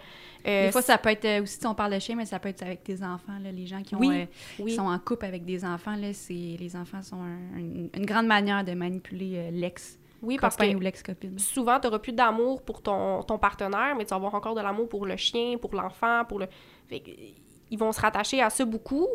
Euh, 0.47 0.67
Des 0.67 0.73
fois, 0.73 0.83
ça 0.83 0.99
peut 0.99 1.11
être 1.11 1.43
aussi, 1.43 1.59
si 1.59 1.67
on 1.67 1.75
parle 1.75 1.95
de 1.95 1.99
chien, 1.99 2.15
mais 2.15 2.27
ça 2.27 2.39
peut 2.39 2.51
être 2.51 2.63
avec 2.63 2.85
tes 2.85 3.03
enfants. 3.03 3.39
Là, 3.43 3.51
les 3.53 3.67
gens 3.67 3.83
qui, 3.83 3.95
ont, 3.95 4.29
sont 4.69 4.83
en 4.83 4.99
couple 4.99 5.25
avec 5.25 5.47
des 5.47 5.65
enfants, 5.65 5.97
là, 5.97 6.09
les 6.29 6.77
enfants 6.77 7.03
sont 7.03 7.23
une 7.57 8.07
grande 8.07 8.27
manière 8.27 8.65
de 8.65 8.73
manipuler 8.73 9.51
l'ex 9.51 10.00
oui, 10.23 10.39
parce 10.41 10.57
que 10.57 10.75
ou 10.75 10.81
l'ex-copine. 10.81 11.39
souvent, 11.39 11.81
tu 11.81 11.87
n'auras 11.87 11.99
plus 11.99 12.13
d'amour 12.13 12.63
pour 12.63 12.83
ton, 12.83 13.23
ton, 13.23 13.39
partenaire, 13.39 13.95
mais 13.97 14.05
tu 14.05 14.11
vas 14.11 14.17
avoir 14.17 14.35
encore 14.35 14.55
de 14.55 14.61
l'amour 14.61 14.89
pour 14.89 15.07
le 15.07 15.17
chien, 15.17 15.57
pour 15.59 15.75
l'enfant, 15.75 16.25
pour 16.29 16.39
le... 16.39 16.47
ils 16.91 17.79
vont 17.79 17.93
se 17.93 18.01
rattacher 18.01 18.43
à 18.43 18.51
ça 18.51 18.65
beaucoup. 18.65 19.07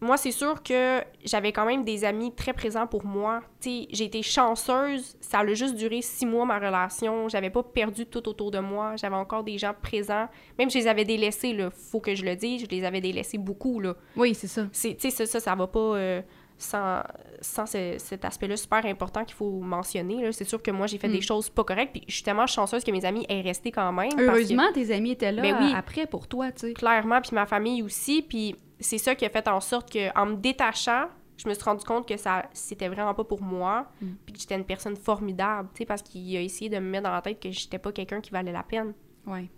Moi, 0.00 0.16
c'est 0.16 0.30
sûr 0.30 0.62
que 0.62 1.02
j'avais 1.24 1.52
quand 1.52 1.64
même 1.64 1.84
des 1.84 2.04
amis 2.04 2.32
très 2.34 2.52
présents 2.52 2.86
pour 2.86 3.04
moi. 3.04 3.40
j'ai 3.60 4.04
été 4.04 4.22
chanceuse. 4.22 5.16
Ça 5.20 5.40
a 5.40 5.54
juste 5.54 5.74
duré 5.74 6.00
six 6.00 6.26
mois, 6.26 6.44
ma 6.44 6.58
relation. 6.58 7.28
J'avais 7.28 7.50
pas 7.50 7.62
perdu 7.62 8.06
tout 8.06 8.28
autour 8.28 8.50
de 8.50 8.60
moi. 8.60 8.94
J'avais 8.96 9.16
encore 9.16 9.42
des 9.42 9.58
gens 9.58 9.74
présents. 9.80 10.28
Même 10.58 10.70
je 10.70 10.78
les 10.78 10.86
avais 10.86 11.04
délaissés, 11.04 11.54
là. 11.54 11.70
Faut 11.70 12.00
que 12.00 12.14
je 12.14 12.24
le 12.24 12.36
dise. 12.36 12.62
Je 12.62 12.66
les 12.66 12.84
avais 12.84 13.00
délaissés 13.00 13.38
beaucoup, 13.38 13.80
là. 13.80 13.94
Oui, 14.16 14.34
c'est 14.34 14.48
ça. 14.48 14.66
Tu 14.72 14.94
sais, 14.96 15.10
ça, 15.10 15.26
ça, 15.26 15.40
ça 15.40 15.54
va 15.54 15.66
pas... 15.66 15.96
Euh, 15.96 16.22
sans, 16.62 17.02
sans 17.40 17.66
cet 17.66 18.24
aspect-là 18.24 18.56
super 18.56 18.84
important 18.86 19.24
qu'il 19.24 19.34
faut 19.34 19.60
mentionner. 19.60 20.30
C'est 20.32 20.44
sûr 20.44 20.62
que 20.62 20.70
moi, 20.70 20.86
j'ai 20.86 20.98
fait 20.98 21.08
des 21.08 21.18
mm. 21.18 21.22
choses 21.22 21.50
pas 21.50 21.64
correctes, 21.64 21.92
puis 21.92 22.04
je 22.06 22.14
suis 22.14 22.22
tellement 22.22 22.46
chanceuse 22.46 22.84
que 22.84 22.90
mes 22.90 23.04
amis 23.04 23.26
aient 23.28 23.40
resté 23.40 23.70
quand 23.70 23.92
même. 23.92 24.12
Heureusement, 24.18 24.72
tes 24.72 24.92
amis 24.94 25.12
étaient 25.12 25.32
là 25.32 25.42
ben 25.42 25.56
oui, 25.60 25.72
après 25.74 26.06
pour 26.06 26.28
toi, 26.28 26.52
tu 26.52 26.68
sais. 26.68 26.72
Clairement, 26.74 27.20
puis 27.20 27.34
ma 27.34 27.46
famille 27.46 27.82
aussi, 27.82 28.22
puis 28.22 28.56
c'est 28.80 28.98
ça 28.98 29.14
qui 29.14 29.24
a 29.24 29.30
fait 29.30 29.46
en 29.48 29.60
sorte 29.60 29.92
qu'en 29.92 30.26
me 30.26 30.36
détachant, 30.36 31.06
je 31.36 31.48
me 31.48 31.54
suis 31.54 31.64
rendu 31.64 31.84
compte 31.84 32.06
que 32.06 32.16
ça 32.16 32.44
c'était 32.52 32.88
vraiment 32.88 33.14
pas 33.14 33.24
pour 33.24 33.42
moi, 33.42 33.86
mm. 34.00 34.06
puis 34.24 34.34
que 34.34 34.40
j'étais 34.40 34.56
une 34.56 34.64
personne 34.64 34.96
formidable, 34.96 35.68
tu 35.74 35.78
sais, 35.78 35.84
parce 35.84 36.02
qu'il 36.02 36.36
a 36.36 36.40
essayé 36.40 36.70
de 36.70 36.78
me 36.78 36.88
mettre 36.88 37.04
dans 37.04 37.14
la 37.14 37.22
tête 37.22 37.40
que 37.40 37.50
j'étais 37.50 37.78
pas 37.78 37.92
quelqu'un 37.92 38.20
qui 38.20 38.30
valait 38.30 38.52
la 38.52 38.62
peine. 38.62 38.92
Ouais. 39.26 39.48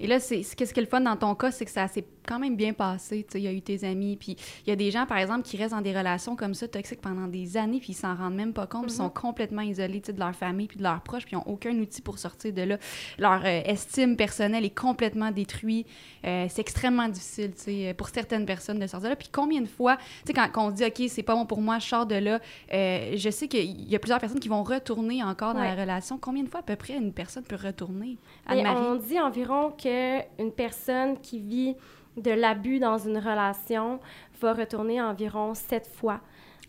Et 0.00 0.06
là, 0.06 0.20
c'est 0.20 0.42
qu'est-ce 0.56 0.72
qui 0.74 0.80
est 0.80 0.84
le 0.84 0.88
fun 0.88 1.00
dans 1.00 1.16
ton 1.16 1.34
cas, 1.34 1.50
c'est 1.50 1.64
que 1.64 1.70
ça 1.70 1.86
s'est 1.88 2.04
quand 2.26 2.38
même 2.38 2.56
bien 2.56 2.72
passé. 2.72 3.26
Il 3.34 3.40
y 3.40 3.48
a 3.48 3.52
eu 3.52 3.60
tes 3.60 3.84
amis, 3.84 4.16
puis 4.16 4.36
il 4.66 4.70
y 4.70 4.72
a 4.72 4.76
des 4.76 4.90
gens, 4.90 5.06
par 5.06 5.18
exemple, 5.18 5.42
qui 5.42 5.56
restent 5.56 5.74
dans 5.74 5.80
des 5.80 5.96
relations 5.96 6.36
comme 6.36 6.54
ça, 6.54 6.68
toxiques, 6.68 7.00
pendant 7.00 7.26
des 7.26 7.56
années, 7.56 7.80
puis 7.80 7.92
ils 7.92 7.96
s'en 7.96 8.14
rendent 8.14 8.34
même 8.34 8.52
pas 8.52 8.66
compte, 8.66 8.84
ils 8.88 8.90
sont 8.90 9.08
mm-hmm. 9.08 9.12
complètement 9.12 9.62
isolés 9.62 10.00
de 10.00 10.18
leur 10.18 10.34
famille, 10.34 10.66
puis 10.66 10.78
de 10.78 10.82
leurs 10.82 11.00
proches, 11.02 11.24
puis 11.24 11.32
ils 11.32 11.36
n'ont 11.36 11.52
aucun 11.52 11.76
outil 11.78 12.02
pour 12.02 12.18
sortir 12.18 12.52
de 12.52 12.62
là. 12.62 12.78
Leur 13.18 13.42
euh, 13.44 13.62
estime 13.64 14.16
personnelle 14.16 14.64
est 14.64 14.74
complètement 14.74 15.30
détruite. 15.30 15.86
Euh, 16.24 16.46
c'est 16.48 16.60
extrêmement 16.60 17.08
difficile 17.08 17.52
pour 17.96 18.08
certaines 18.08 18.46
personnes 18.46 18.78
de 18.78 18.86
sortir 18.86 19.08
de 19.08 19.08
là. 19.10 19.16
Puis 19.16 19.28
combien 19.30 19.60
de 19.60 19.68
fois, 19.68 19.98
quand, 20.34 20.48
quand, 20.52 20.66
on 20.66 20.70
se 20.70 20.76
dit, 20.76 20.84
OK, 20.84 21.08
c'est 21.08 21.22
pas 21.22 21.34
bon 21.34 21.46
pour 21.46 21.60
moi, 21.60 21.78
je 21.78 21.86
sors 21.86 22.06
de 22.06 22.16
là, 22.16 22.40
euh, 22.72 23.12
je 23.16 23.30
sais 23.30 23.48
qu'il 23.48 23.90
y 23.90 23.94
a 23.94 23.98
plusieurs 23.98 24.20
personnes 24.20 24.40
qui 24.40 24.48
vont 24.48 24.62
retourner 24.62 25.22
encore 25.22 25.54
dans 25.54 25.62
la 25.62 25.74
relation. 25.74 26.18
Combien 26.18 26.42
de 26.42 26.48
fois, 26.48 26.60
à 26.60 26.62
peu 26.62 26.76
près, 26.76 26.94
une 26.94 27.12
personne 27.12 27.44
peut 27.44 27.58
retourner? 27.62 28.16
On 28.48 28.96
dit 28.96 29.20
environ 29.20 29.72
qu'une 29.84 30.52
personne 30.52 31.18
qui 31.20 31.38
vit 31.38 31.76
de 32.16 32.30
l'abus 32.30 32.78
dans 32.78 32.98
une 32.98 33.18
relation 33.18 34.00
va 34.40 34.54
retourner 34.54 35.02
environ 35.02 35.54
sept 35.54 35.86
fois 35.86 36.20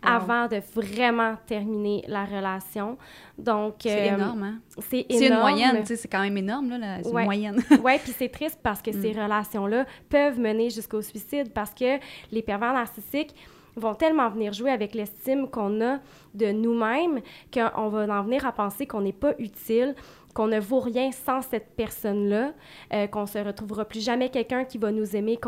avant 0.02 0.46
de 0.46 0.60
vraiment 0.74 1.36
terminer 1.46 2.04
la 2.06 2.24
relation. 2.24 2.98
Donc 3.38 3.76
c'est 3.80 4.10
euh, 4.10 4.14
énorme 4.14 4.42
hein? 4.42 4.58
C'est 4.78 5.06
énorme. 5.08 5.20
C'est 5.20 5.26
une 5.28 5.40
moyenne, 5.40 5.80
tu 5.80 5.86
sais, 5.86 5.96
c'est 5.96 6.08
quand 6.08 6.20
même 6.20 6.36
énorme 6.36 6.68
là, 6.70 6.78
la, 6.78 7.00
une 7.00 7.24
moyenne. 7.24 7.62
ouais, 7.82 7.98
puis 7.98 8.12
c'est 8.16 8.28
triste 8.28 8.60
parce 8.62 8.82
que 8.82 8.92
ces 8.92 9.14
mm. 9.14 9.22
relations-là 9.22 9.86
peuvent 10.08 10.38
mener 10.38 10.70
jusqu'au 10.70 11.00
suicide 11.00 11.52
parce 11.52 11.72
que 11.72 11.98
les 12.30 12.42
pervers 12.42 12.74
narcissiques 12.74 13.34
vont 13.74 13.94
tellement 13.94 14.28
venir 14.28 14.52
jouer 14.52 14.70
avec 14.70 14.94
l'estime 14.94 15.48
qu'on 15.48 15.80
a 15.82 15.98
de 16.34 16.52
nous-mêmes 16.52 17.20
qu'on 17.52 17.88
va 17.88 18.18
en 18.18 18.22
venir 18.22 18.46
à 18.46 18.52
penser 18.52 18.86
qu'on 18.86 19.02
n'est 19.02 19.12
pas 19.12 19.34
utile, 19.38 19.94
qu'on 20.36 20.48
ne 20.48 20.60
vaut 20.60 20.80
rien 20.80 21.10
sans 21.12 21.40
cette 21.40 21.74
personne-là, 21.76 22.52
euh, 22.92 23.06
qu'on 23.06 23.24
se 23.24 23.38
retrouvera 23.38 23.86
plus 23.86 24.04
jamais 24.04 24.28
quelqu'un 24.28 24.66
qui 24.66 24.76
va 24.76 24.92
nous 24.92 25.16
aimer 25.16 25.40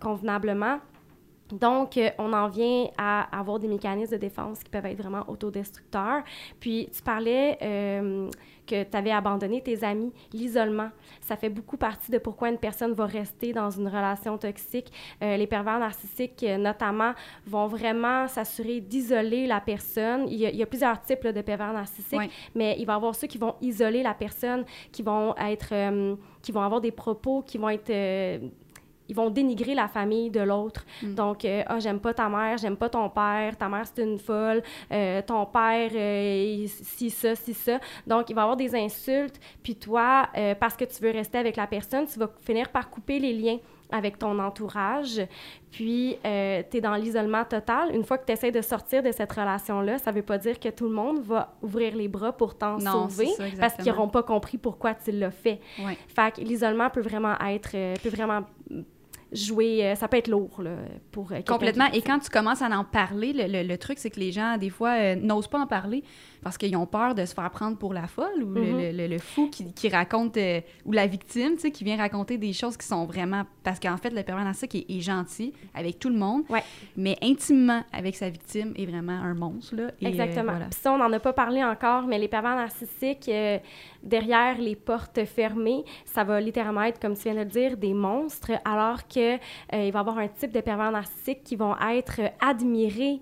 convenablement. 0.00 0.78
Donc, 1.52 1.96
euh, 1.96 2.10
on 2.18 2.32
en 2.32 2.48
vient 2.48 2.88
à 2.98 3.38
avoir 3.38 3.58
des 3.58 3.68
mécanismes 3.68 4.12
de 4.12 4.20
défense 4.20 4.62
qui 4.62 4.70
peuvent 4.70 4.86
être 4.86 4.98
vraiment 5.00 5.24
autodestructeurs. 5.28 6.22
Puis, 6.58 6.88
tu 6.92 7.02
parlais 7.02 7.58
euh, 7.62 8.28
que 8.66 8.82
tu 8.82 8.96
avais 8.96 9.12
abandonné 9.12 9.62
tes 9.62 9.84
amis, 9.84 10.12
l'isolement. 10.32 10.90
Ça 11.20 11.36
fait 11.36 11.48
beaucoup 11.48 11.76
partie 11.76 12.10
de 12.10 12.18
pourquoi 12.18 12.48
une 12.48 12.58
personne 12.58 12.92
va 12.92 13.06
rester 13.06 13.52
dans 13.52 13.70
une 13.70 13.86
relation 13.86 14.36
toxique. 14.38 14.92
Euh, 15.22 15.36
les 15.36 15.46
pervers 15.46 15.78
narcissiques, 15.78 16.44
notamment, 16.58 17.12
vont 17.46 17.68
vraiment 17.68 18.26
s'assurer 18.26 18.80
d'isoler 18.80 19.46
la 19.46 19.60
personne. 19.60 20.26
Il 20.28 20.38
y, 20.38 20.62
a, 20.62 20.66
plusieurs 20.66 21.00
types 21.02 21.26
de 21.26 21.40
pervers 21.42 21.72
narcissiques, 21.72 22.30
mais 22.54 22.76
il 22.78 22.86
va 22.86 22.94
y 22.94 22.96
avoir 22.96 23.14
ceux 23.14 23.28
qui 23.28 23.38
vont 23.38 23.54
isoler 23.60 24.02
la 24.02 24.14
personne, 24.14 24.64
qui 24.90 25.02
vont 25.02 25.34
être, 25.36 25.72
qui 26.42 26.50
vont 26.50 26.62
avoir 26.62 26.80
des 26.80 26.90
propos 26.90 27.42
qui 27.42 27.58
vont 27.58 27.68
être 27.68 27.92
ils 29.08 29.14
vont 29.14 29.30
dénigrer 29.30 29.74
la 29.74 29.88
famille 29.88 30.30
de 30.30 30.40
l'autre. 30.40 30.84
Mm. 31.02 31.14
Donc, 31.14 31.44
euh, 31.44 31.62
ah, 31.66 31.78
j'aime 31.78 32.00
pas 32.00 32.14
ta 32.14 32.28
mère, 32.28 32.58
j'aime 32.58 32.76
pas 32.76 32.88
ton 32.88 33.08
père, 33.08 33.56
ta 33.56 33.68
mère 33.68 33.84
c'est 33.86 34.02
une 34.02 34.18
folle, 34.18 34.62
euh, 34.92 35.22
ton 35.22 35.46
père, 35.46 35.90
euh, 35.94 36.66
si 36.66 37.10
ça, 37.10 37.34
si 37.34 37.54
ça. 37.54 37.78
Donc, 38.06 38.30
il 38.30 38.34
va 38.34 38.42
y 38.42 38.44
avoir 38.44 38.56
des 38.56 38.74
insultes, 38.74 39.38
puis 39.62 39.76
toi, 39.76 40.28
parce 40.60 40.76
que 40.76 40.84
tu 40.84 41.02
veux 41.02 41.10
rester 41.10 41.38
avec 41.38 41.56
la 41.56 41.66
personne, 41.66 42.06
tu 42.06 42.18
vas 42.18 42.30
finir 42.40 42.68
par 42.70 42.90
couper 42.90 43.18
les 43.18 43.32
liens 43.32 43.58
avec 43.92 44.18
ton 44.18 44.38
entourage, 44.40 45.20
puis 45.70 46.16
tu 46.22 46.26
es 46.28 46.80
dans 46.82 46.94
l'isolement 46.94 47.44
total. 47.44 47.94
Une 47.94 48.04
fois 48.04 48.18
que 48.18 48.26
tu 48.26 48.32
essaies 48.32 48.50
de 48.50 48.60
sortir 48.60 49.02
de 49.02 49.12
cette 49.12 49.32
relation-là, 49.32 49.98
ça 49.98 50.10
veut 50.10 50.22
pas 50.22 50.38
dire 50.38 50.58
que 50.58 50.68
tout 50.68 50.84
le 50.84 50.94
monde 50.94 51.20
va 51.20 51.54
ouvrir 51.62 51.94
les 51.94 52.08
bras 52.08 52.32
pour 52.32 52.56
t'en 52.56 52.78
sauver, 52.80 53.28
parce 53.58 53.74
qu'ils 53.74 53.86
n'auront 53.86 54.08
pas 54.08 54.22
compris 54.22 54.58
pourquoi 54.58 54.94
tu 54.94 55.12
l'as 55.12 55.30
fait. 55.30 55.60
Fait 56.08 56.34
que 56.34 56.40
l'isolement 56.40 56.90
peut 56.90 57.00
vraiment 57.00 57.36
être, 57.40 57.72
peut 58.02 58.10
vraiment 58.10 58.42
jouer, 59.32 59.84
euh, 59.86 59.94
ça 59.96 60.08
peut 60.08 60.16
être 60.16 60.28
lourd 60.28 60.62
là, 60.62 60.70
pour 61.12 61.26
euh, 61.26 61.36
quelqu'un 61.36 61.52
Complètement. 61.52 61.90
qui- 61.90 61.98
Et 61.98 62.02
quand 62.02 62.18
tu 62.20 62.30
commences 62.30 62.62
à 62.62 62.68
en 62.68 62.84
parler, 62.84 63.32
le, 63.32 63.46
le- 63.62 63.66
le 63.66 63.78
truc, 63.78 63.98
c'est 63.98 64.10
que 64.10 64.20
les 64.20 64.32
gens, 64.32 64.56
des 64.56 64.70
fois, 64.70 64.90
euh, 64.98 65.14
n'osent 65.16 65.48
pas 65.48 65.58
en 65.60 65.66
parler 65.66 66.04
parce 66.42 66.58
qu'ils 66.58 66.76
ont 66.76 66.86
peur 66.86 67.14
de 67.14 67.24
se 67.24 67.34
faire 67.34 67.50
prendre 67.50 67.76
pour 67.76 67.92
la 67.94 68.06
folle 68.06 68.42
ou 68.42 68.52
le- 68.52 68.60
Mhm. 68.60 68.78
le, 68.80 68.92
le- 68.92 69.06
le 69.08 69.18
fou 69.18 69.48
qui, 69.50 69.72
qui 69.72 69.88
raconte, 69.88 70.36
euh, 70.36 70.60
ou 70.84 70.92
la 70.92 71.06
victime, 71.06 71.54
tu 71.54 71.60
sais, 71.62 71.70
qui 71.70 71.84
vient 71.84 71.96
raconter 71.96 72.38
des 72.38 72.52
choses 72.52 72.76
qui 72.76 72.86
sont 72.86 73.04
vraiment... 73.06 73.42
Parce 73.62 73.80
qu'en 73.80 73.96
fait, 73.96 74.10
le 74.10 74.22
pervers 74.22 74.44
narcissique 74.44 74.74
est, 74.74 74.86
est 74.96 75.00
gentil 75.00 75.52
avec 75.74 75.98
tout 75.98 76.08
le 76.08 76.16
monde, 76.18 76.44
Ouais. 76.48 76.62
mais 76.96 77.16
intimement 77.22 77.82
avec 77.92 78.14
sa 78.16 78.28
victime 78.30 78.72
est 78.76 78.86
vraiment 78.86 79.12
un 79.12 79.34
monstre, 79.34 79.74
là. 79.76 79.90
Et, 80.00 80.06
euh, 80.06 80.08
Exactement. 80.08 80.52
voilà. 80.52 80.66
Puis 80.66 80.78
ça, 80.80 80.92
on 80.92 80.98
n'en 80.98 81.12
a 81.12 81.18
pas 81.20 81.32
parlé 81.32 81.62
encore, 81.64 82.02
mais 82.06 82.18
les 82.18 82.28
pervers 82.28 82.56
narcissiques, 82.56 83.28
euh, 83.28 83.58
derrière 84.02 84.58
les 84.58 84.76
portes 84.76 85.24
fermées, 85.24 85.84
ça 86.04 86.22
va 86.24 86.40
littéralement 86.40 86.82
être, 86.82 87.00
comme 87.00 87.14
tu 87.16 87.22
viens 87.24 87.34
de 87.34 87.38
le 87.40 87.44
dire, 87.46 87.76
des 87.76 87.92
monstres, 87.94 88.52
alors 88.64 88.98
euh, 89.16 89.36
il 89.72 89.92
va 89.92 89.98
y 89.98 90.00
avoir 90.00 90.18
un 90.18 90.28
type 90.28 90.52
de 90.52 90.60
pervers 90.60 90.92
narcissiques 90.92 91.42
qui 91.42 91.56
vont 91.56 91.74
être 91.90 92.20
admirés, 92.40 93.20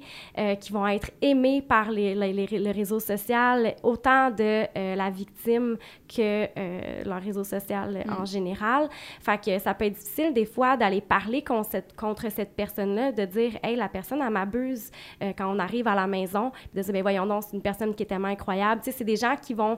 qui 0.60 0.72
vont 0.72 0.86
être 0.86 1.10
aimés 1.22 1.62
par 1.62 1.90
les, 1.90 2.14
les- 2.14 2.32
les- 2.32 2.46
le 2.58 2.70
réseau 2.70 3.00
social, 3.04 3.76
autant 3.82 4.30
de 4.30 4.64
euh, 4.76 4.94
la 4.96 5.10
victime 5.10 5.76
que 6.08 6.48
euh, 6.58 7.04
leur 7.04 7.20
réseau 7.20 7.44
social 7.44 7.96
euh, 7.96 8.12
en 8.12 8.24
général. 8.24 8.88
Fait 9.20 9.40
que 9.44 9.58
ça 9.58 9.74
peut 9.74 9.84
être 9.84 9.94
difficile 9.94 10.32
des 10.32 10.46
fois 10.46 10.76
d'aller 10.76 11.00
parler 11.00 11.42
contre 11.42 11.70
cette, 11.70 11.94
contre 11.94 12.30
cette 12.30 12.56
personne-là, 12.56 13.12
de 13.12 13.24
dire 13.24 13.52
«Hey, 13.62 13.76
la 13.76 13.88
personne, 13.88 14.20
elle 14.20 14.30
m'abuse 14.30 14.90
euh, 15.22 15.32
quand 15.36 15.54
on 15.54 15.58
arrive 15.58 15.86
à 15.86 15.94
la 15.94 16.06
maison.» 16.06 16.50
de 16.74 16.82
dire 16.82 16.92
«Ben 16.94 17.02
voyons 17.02 17.26
donc, 17.26 17.44
c'est 17.44 17.56
une 17.56 17.62
personne 17.62 17.94
qui 17.94 18.02
est 18.04 18.06
tellement 18.06 18.28
incroyable.» 18.28 18.80
Tu 18.84 18.90
sais, 18.90 18.96
c'est 18.98 19.04
des 19.04 19.16
gens 19.16 19.36
qui 19.36 19.54
vont 19.54 19.76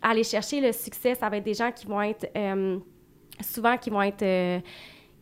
aller 0.00 0.24
chercher 0.24 0.60
le 0.60 0.72
succès. 0.72 1.14
Ça 1.14 1.28
va 1.28 1.36
être 1.38 1.44
des 1.44 1.54
gens 1.54 1.72
qui 1.72 1.86
vont 1.86 2.02
être... 2.02 2.30
euh, 2.36 2.78
souvent, 3.40 3.76
qui 3.76 3.90
vont 3.90 4.02
être... 4.02 4.62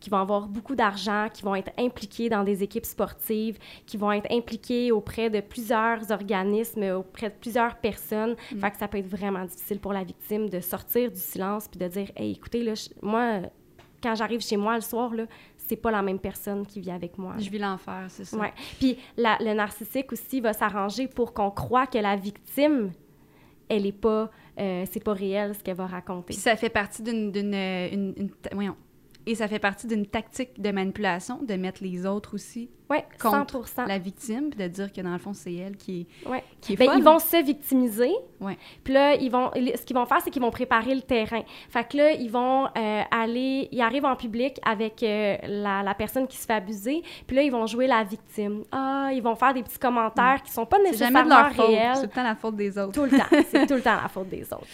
qui 0.06 0.10
vont 0.10 0.18
avoir 0.18 0.46
beaucoup 0.46 0.76
d'argent, 0.76 1.26
qui 1.34 1.42
vont 1.42 1.56
être 1.56 1.72
impliqués 1.76 2.28
dans 2.28 2.44
des 2.44 2.62
équipes 2.62 2.86
sportives, 2.86 3.58
qui 3.86 3.96
vont 3.96 4.12
être 4.12 4.30
impliqués 4.32 4.92
auprès 4.92 5.30
de 5.30 5.40
plusieurs 5.40 6.12
organismes, 6.12 6.84
auprès 6.92 7.28
de 7.28 7.34
plusieurs 7.34 7.74
personnes. 7.74 8.36
Fait 8.60 8.70
que 8.70 8.76
ça 8.76 8.86
peut 8.86 8.98
être 8.98 9.08
vraiment 9.08 9.44
difficile 9.44 9.80
pour 9.80 9.92
la 9.92 10.04
victime 10.04 10.48
de 10.48 10.60
sortir 10.60 11.10
du 11.10 11.18
silence 11.18 11.66
puis 11.66 11.80
de 11.80 11.88
dire 11.88 12.08
Hey, 12.14 12.30
écoutez, 12.34 12.62
là, 12.62 12.74
moi, 13.02 13.40
quand 14.00 14.14
j'arrive 14.14 14.42
chez 14.42 14.56
moi 14.56 14.76
le 14.76 14.80
soir, 14.80 15.12
là, 15.12 15.24
c'est 15.56 15.74
pas 15.74 15.90
la 15.90 16.02
même 16.02 16.20
personne 16.20 16.64
qui 16.64 16.78
vit 16.80 16.92
avec 16.92 17.18
moi. 17.18 17.34
Je 17.40 17.50
vis 17.50 17.58
l'enfer, 17.58 18.04
c'est 18.06 18.24
ça. 18.26 18.36
Ouais. 18.36 18.52
Puis 18.78 18.96
la- 19.16 19.38
le 19.40 19.54
narcissique 19.54 20.12
aussi 20.12 20.40
va 20.40 20.52
s'arranger 20.52 21.08
pour 21.08 21.34
qu'on 21.34 21.50
croit 21.50 21.88
que 21.88 21.98
la 21.98 22.14
victime, 22.14 22.92
elle 23.68 23.84
est 23.86 23.90
pas, 24.00 24.30
euh, 24.60 24.84
c'est 24.88 25.02
pas 25.02 25.14
réel 25.14 25.52
ce 25.56 25.64
qu'elle 25.64 25.74
va 25.74 25.86
raconter. 25.88 26.26
Puis 26.34 26.36
ça 26.36 26.54
fait 26.54 26.68
partie 26.70 27.02
d'une... 27.02 27.32
d'une, 27.32 27.52
euh, 27.52 27.88
une- 27.90 28.14
une 28.16 28.30
ta- 28.30 28.54
voyons. 28.54 28.76
Et 29.28 29.34
ça 29.34 29.48
fait 29.48 29.58
partie 29.58 29.86
d'une 29.88 30.06
tactique 30.06 30.60
de 30.60 30.70
manipulation, 30.70 31.40
de 31.42 31.54
mettre 31.54 31.82
les 31.82 32.06
autres 32.06 32.34
aussi 32.34 32.70
contre 33.20 33.66
100 33.66 33.86
la 33.86 33.98
victime, 33.98 34.50
puis 34.50 34.60
de 34.62 34.68
dire 34.68 34.92
que 34.92 35.00
dans 35.00 35.12
le 35.12 35.18
fond, 35.18 35.32
c'est 35.32 35.52
elle 35.52 35.76
qui 35.76 36.02
est, 36.24 36.28
Ouais. 36.30 36.44
qui 36.60 36.74
est 36.74 36.76
Ben, 36.76 36.86
folle. 36.86 36.98
ils 36.98 37.02
vont 37.04 37.18
se 37.18 37.42
victimiser. 37.44 38.12
Ouais. 38.40 38.56
Puis 38.84 38.94
là, 38.94 39.14
ils 39.16 39.28
vont, 39.28 39.50
ce 39.54 39.82
qu'ils 39.84 39.96
vont 39.96 40.06
faire, 40.06 40.20
c'est 40.22 40.30
qu'ils 40.30 40.42
vont 40.42 40.52
préparer 40.52 40.94
le 40.94 41.02
terrain. 41.02 41.42
Fait 41.68 41.82
que 41.88 41.96
là, 41.96 42.12
ils 42.12 42.30
vont 42.30 42.66
euh, 42.66 43.02
aller, 43.10 43.68
ils 43.72 43.80
arrivent 43.80 44.04
en 44.04 44.14
public 44.14 44.60
avec 44.64 45.02
euh, 45.02 45.36
la, 45.48 45.82
la 45.82 45.94
personne 45.94 46.28
qui 46.28 46.36
se 46.36 46.46
fait 46.46 46.52
abuser. 46.52 47.02
Puis 47.26 47.34
là, 47.34 47.42
ils 47.42 47.50
vont 47.50 47.66
jouer 47.66 47.88
la 47.88 48.04
victime. 48.04 48.62
Ah, 48.70 49.10
ils 49.12 49.22
vont 49.22 49.34
faire 49.34 49.52
des 49.54 49.64
petits 49.64 49.80
commentaires 49.80 50.40
qui 50.44 50.52
sont 50.52 50.66
pas 50.66 50.76
C'est 50.84 50.96
jamais 50.98 51.24
nécessairement 51.24 51.48
de 51.50 51.56
leur 51.58 51.66
réels. 51.68 51.94
c'est 51.96 52.00
tout 52.02 52.06
le 52.06 52.14
temps 52.14 52.22
la 52.22 52.36
faute 52.36 52.54
des 52.56 52.78
autres. 52.78 52.92
Tout 52.92 53.04
le 53.04 53.10
temps. 53.18 53.44
C'est 53.50 53.66
tout 53.66 53.74
le 53.74 53.82
temps 53.82 53.96
la 54.00 54.08
faute 54.08 54.28
des 54.28 54.44
autres. 54.52 54.66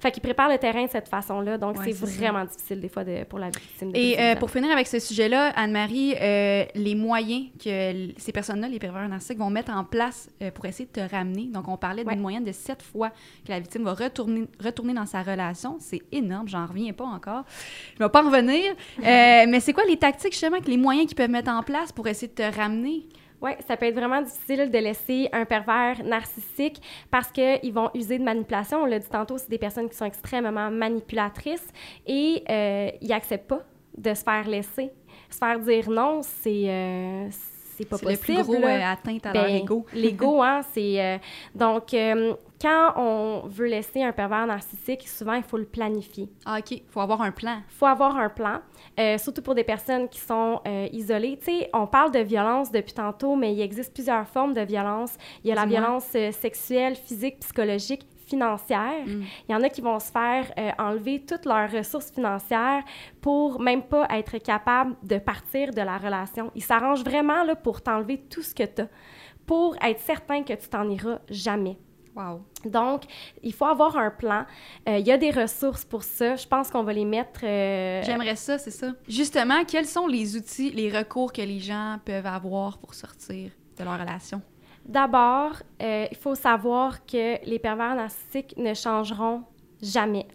Fait 0.00 0.10
qu'ils 0.10 0.22
préparent 0.22 0.48
le 0.48 0.56
terrain 0.58 0.84
de 0.86 0.90
cette 0.90 1.08
façon-là. 1.08 1.58
Donc, 1.58 1.76
Ouais, 1.78 1.92
c'est 1.92 1.92
ça. 1.92 2.06
vraiment 2.06 2.44
difficile 2.44 2.80
des 2.80 2.88
fois 2.88 3.04
de, 3.04 3.22
pour 3.24 3.38
la 3.38 3.50
victime. 3.50 3.92
de 3.92 3.96
Et 3.98 4.18
euh, 4.18 4.34
pour 4.36 4.50
finir 4.50 4.70
avec 4.72 4.86
ce 4.86 4.98
sujet-là, 4.98 5.52
Anne-Marie, 5.54 6.14
euh, 6.20 6.64
les 6.74 6.94
moyens 6.94 7.46
que 7.62 8.08
ces 8.16 8.32
personnes-là, 8.32 8.68
les 8.68 8.78
pervers 8.78 9.06
narcissiques, 9.08 9.38
vont 9.38 9.50
mettre 9.50 9.72
en 9.72 9.84
place 9.84 10.30
euh, 10.42 10.50
pour 10.50 10.64
essayer 10.64 10.86
de 10.86 10.92
te 11.06 11.14
ramener. 11.14 11.48
Donc, 11.52 11.68
on 11.68 11.76
parlait 11.76 12.02
d'une 12.02 12.12
Ouais. 12.12 12.16
moyenne 12.16 12.44
de 12.44 12.52
sept 12.52 12.82
fois 12.82 13.10
que 13.44 13.50
la 13.50 13.60
victime 13.60 13.84
va 13.84 13.92
retourner, 13.94 14.46
retourner 14.64 14.94
dans 14.94 15.06
sa 15.06 15.22
relation. 15.22 15.76
C'est 15.80 16.00
énorme, 16.12 16.48
j'en 16.48 16.64
reviens 16.66 16.92
pas 16.94 17.04
encore. 17.04 17.44
Je 17.98 18.02
vais 18.02 18.08
pas 18.10 18.22
en 18.22 18.26
revenir. 18.30 18.74
Mais 19.02 19.60
c'est 19.60 19.72
quoi 19.74 19.84
les 19.86 19.98
tactiques, 19.98 20.32
justement, 20.32 20.60
que 20.60 20.70
les 20.70 20.76
moyens 20.78 21.06
qu'ils 21.08 21.16
peuvent 21.16 21.28
mettre 21.30 21.50
en 21.50 21.62
place 21.62 21.92
pour 21.92 22.06
essayer 22.08 22.28
de 22.28 22.34
te 22.34 22.56
ramener? 22.56 23.06
Oui, 23.42 23.52
ça 23.66 23.76
peut 23.76 23.86
être 23.86 23.94
vraiment 23.94 24.20
difficile 24.20 24.70
de 24.70 24.78
laisser 24.78 25.28
un 25.32 25.46
pervers 25.46 26.04
narcissique 26.04 26.80
parce 27.10 27.32
qu'ils 27.32 27.72
vont 27.72 27.90
user 27.94 28.18
de 28.18 28.24
manipulation. 28.24 28.82
On 28.82 28.86
l'a 28.86 28.98
dit 28.98 29.08
tantôt, 29.08 29.38
c'est 29.38 29.48
des 29.48 29.58
personnes 29.58 29.88
qui 29.88 29.96
sont 29.96 30.04
extrêmement 30.04 30.70
manipulatrices 30.70 31.66
et 32.06 32.44
euh, 32.50 32.90
ils 33.00 33.08
n'acceptent 33.08 33.48
pas 33.48 33.64
de 33.96 34.12
se 34.12 34.22
faire 34.22 34.46
laisser. 34.46 34.90
Se 35.30 35.38
faire 35.38 35.58
dire 35.58 35.88
non, 35.90 36.20
c'est 36.22 36.68
euh, 36.68 37.28
c'est 37.80 37.88
pas 37.88 37.96
C'est 37.98 38.06
le 38.06 38.16
possible. 38.16 38.34
plus 38.44 38.44
gros 38.44 38.64
euh, 38.66 38.80
atteinte 38.84 39.26
à 39.26 39.32
leur 39.32 39.44
Ben, 39.44 39.56
ego. 39.56 39.86
L'ego, 39.92 40.42
hein, 40.42 40.60
c'est... 40.72 41.00
euh, 41.00 41.18
donc, 41.54 41.92
euh, 41.94 42.34
quand 42.60 42.92
on 42.96 43.42
veut 43.48 43.66
laisser 43.66 44.02
un 44.02 44.12
pervers 44.12 44.46
narcissique, 44.46 45.08
souvent, 45.08 45.32
il 45.34 45.42
faut 45.42 45.56
le 45.56 45.64
planifier. 45.64 46.28
Ah, 46.44 46.58
OK, 46.58 46.82
faut 46.90 47.00
avoir 47.00 47.22
un 47.22 47.30
plan. 47.32 47.58
faut 47.68 47.86
avoir 47.86 48.16
un 48.18 48.28
plan, 48.28 48.60
euh, 48.98 49.16
surtout 49.18 49.40
pour 49.42 49.54
des 49.54 49.64
personnes 49.64 50.08
qui 50.08 50.20
sont 50.20 50.60
isolées. 50.92 51.38
Tu 51.38 51.46
sais, 51.60 51.70
on 51.72 51.86
parle 51.86 52.10
de 52.12 52.18
violence 52.18 52.70
depuis 52.70 52.92
tantôt, 52.92 53.34
mais 53.34 53.52
il 53.54 53.60
existe 53.62 53.94
plusieurs 53.94 54.26
formes 54.28 54.52
de 54.52 54.60
violence. 54.60 55.14
Il 55.42 55.48
y 55.48 55.52
a 55.52 55.54
la 55.54 55.64
violence 55.66 56.04
sexuelle, 56.32 56.96
physique, 56.96 57.40
psychologique, 57.40 58.06
financière. 58.30 59.04
Mm. 59.06 59.22
Il 59.48 59.52
y 59.52 59.54
en 59.54 59.62
a 59.62 59.68
qui 59.68 59.80
vont 59.80 59.98
se 59.98 60.10
faire 60.10 60.44
euh, 60.58 60.70
enlever 60.78 61.24
toutes 61.28 61.44
leurs 61.44 61.70
ressources 61.70 62.10
financières 62.10 62.82
pour 63.20 63.60
même 63.60 63.82
pas 63.82 64.06
être 64.10 64.38
capable 64.38 64.96
de 65.02 65.18
partir 65.18 65.70
de 65.72 65.82
la 65.82 65.98
relation. 65.98 66.50
Ils 66.54 66.62
s'arrangent 66.62 67.04
vraiment 67.04 67.42
là, 67.44 67.54
pour 67.56 67.82
t'enlever 67.82 68.18
tout 68.32 68.42
ce 68.42 68.54
que 68.54 68.64
tu 68.64 68.82
as, 68.82 68.88
pour 69.46 69.76
être 69.82 70.00
certain 70.00 70.42
que 70.42 70.54
tu 70.54 70.68
t'en 70.68 70.88
iras 70.88 71.18
jamais. 71.28 71.76
Wow. 72.16 72.42
Donc, 72.64 73.02
il 73.42 73.52
faut 73.52 73.66
avoir 73.66 73.96
un 73.96 74.10
plan. 74.10 74.44
Euh, 74.88 74.98
il 74.98 75.06
y 75.06 75.12
a 75.12 75.16
des 75.16 75.30
ressources 75.30 75.84
pour 75.84 76.02
ça. 76.02 76.34
Je 76.34 76.46
pense 76.46 76.68
qu'on 76.70 76.82
va 76.82 76.92
les 76.92 77.04
mettre. 77.04 77.40
euh, 77.44 78.02
J'aimerais 78.02 78.36
ça, 78.36 78.58
c'est 78.58 78.72
ça. 78.72 78.88
Justement, 79.08 79.64
quels 79.64 79.86
sont 79.86 80.08
les 80.08 80.36
outils, 80.36 80.70
les 80.70 80.90
recours 80.90 81.32
que 81.32 81.42
les 81.42 81.60
gens 81.60 81.98
peuvent 82.04 82.26
avoir 82.26 82.78
pour 82.78 82.94
sortir 82.94 83.52
de 83.78 83.84
leur 83.84 83.98
relation? 83.98 84.42
D'abord, 84.90 85.52
euh, 85.80 86.06
il 86.10 86.16
faut 86.16 86.34
savoir 86.34 87.06
que 87.06 87.44
les 87.48 87.58
pervers 87.60 87.94
narcissiques 87.94 88.54
ne 88.56 88.74
changeront 88.74 89.44
jamais. 89.80 90.26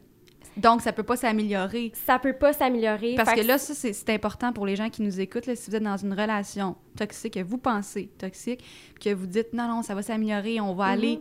Donc, 0.56 0.82
ça 0.82 0.94
peut 0.94 1.04
pas 1.04 1.18
s'améliorer. 1.18 1.92
Ça 1.94 2.18
peut 2.18 2.32
pas 2.32 2.54
s'améliorer. 2.54 3.16
Parce 3.16 3.34
que 3.34 3.42
là, 3.46 3.58
ça, 3.58 3.74
c'est 3.74 3.92
c'est 3.92 4.10
important 4.12 4.54
pour 4.54 4.66
les 4.66 4.78
gens 4.78 4.90
qui 4.90 5.02
nous 5.02 5.20
écoutent. 5.20 5.48
Là, 5.48 5.56
si 5.58 5.70
vous 5.70 5.76
êtes 5.76 5.84
dans 5.84 5.98
une 5.98 6.14
relation 6.14 6.78
toxique, 6.98 7.34
que 7.34 7.44
vous 7.44 7.58
pensez 7.58 8.08
toxique, 8.18 8.64
que 9.02 9.14
vous 9.14 9.28
dites 9.28 9.52
non, 9.54 9.68
non, 9.68 9.82
ça 9.82 9.94
va 9.94 10.02
s'améliorer, 10.02 10.62
on 10.62 10.74
va 10.74 10.86
Mhm. 10.86 10.92
aller 10.94 11.20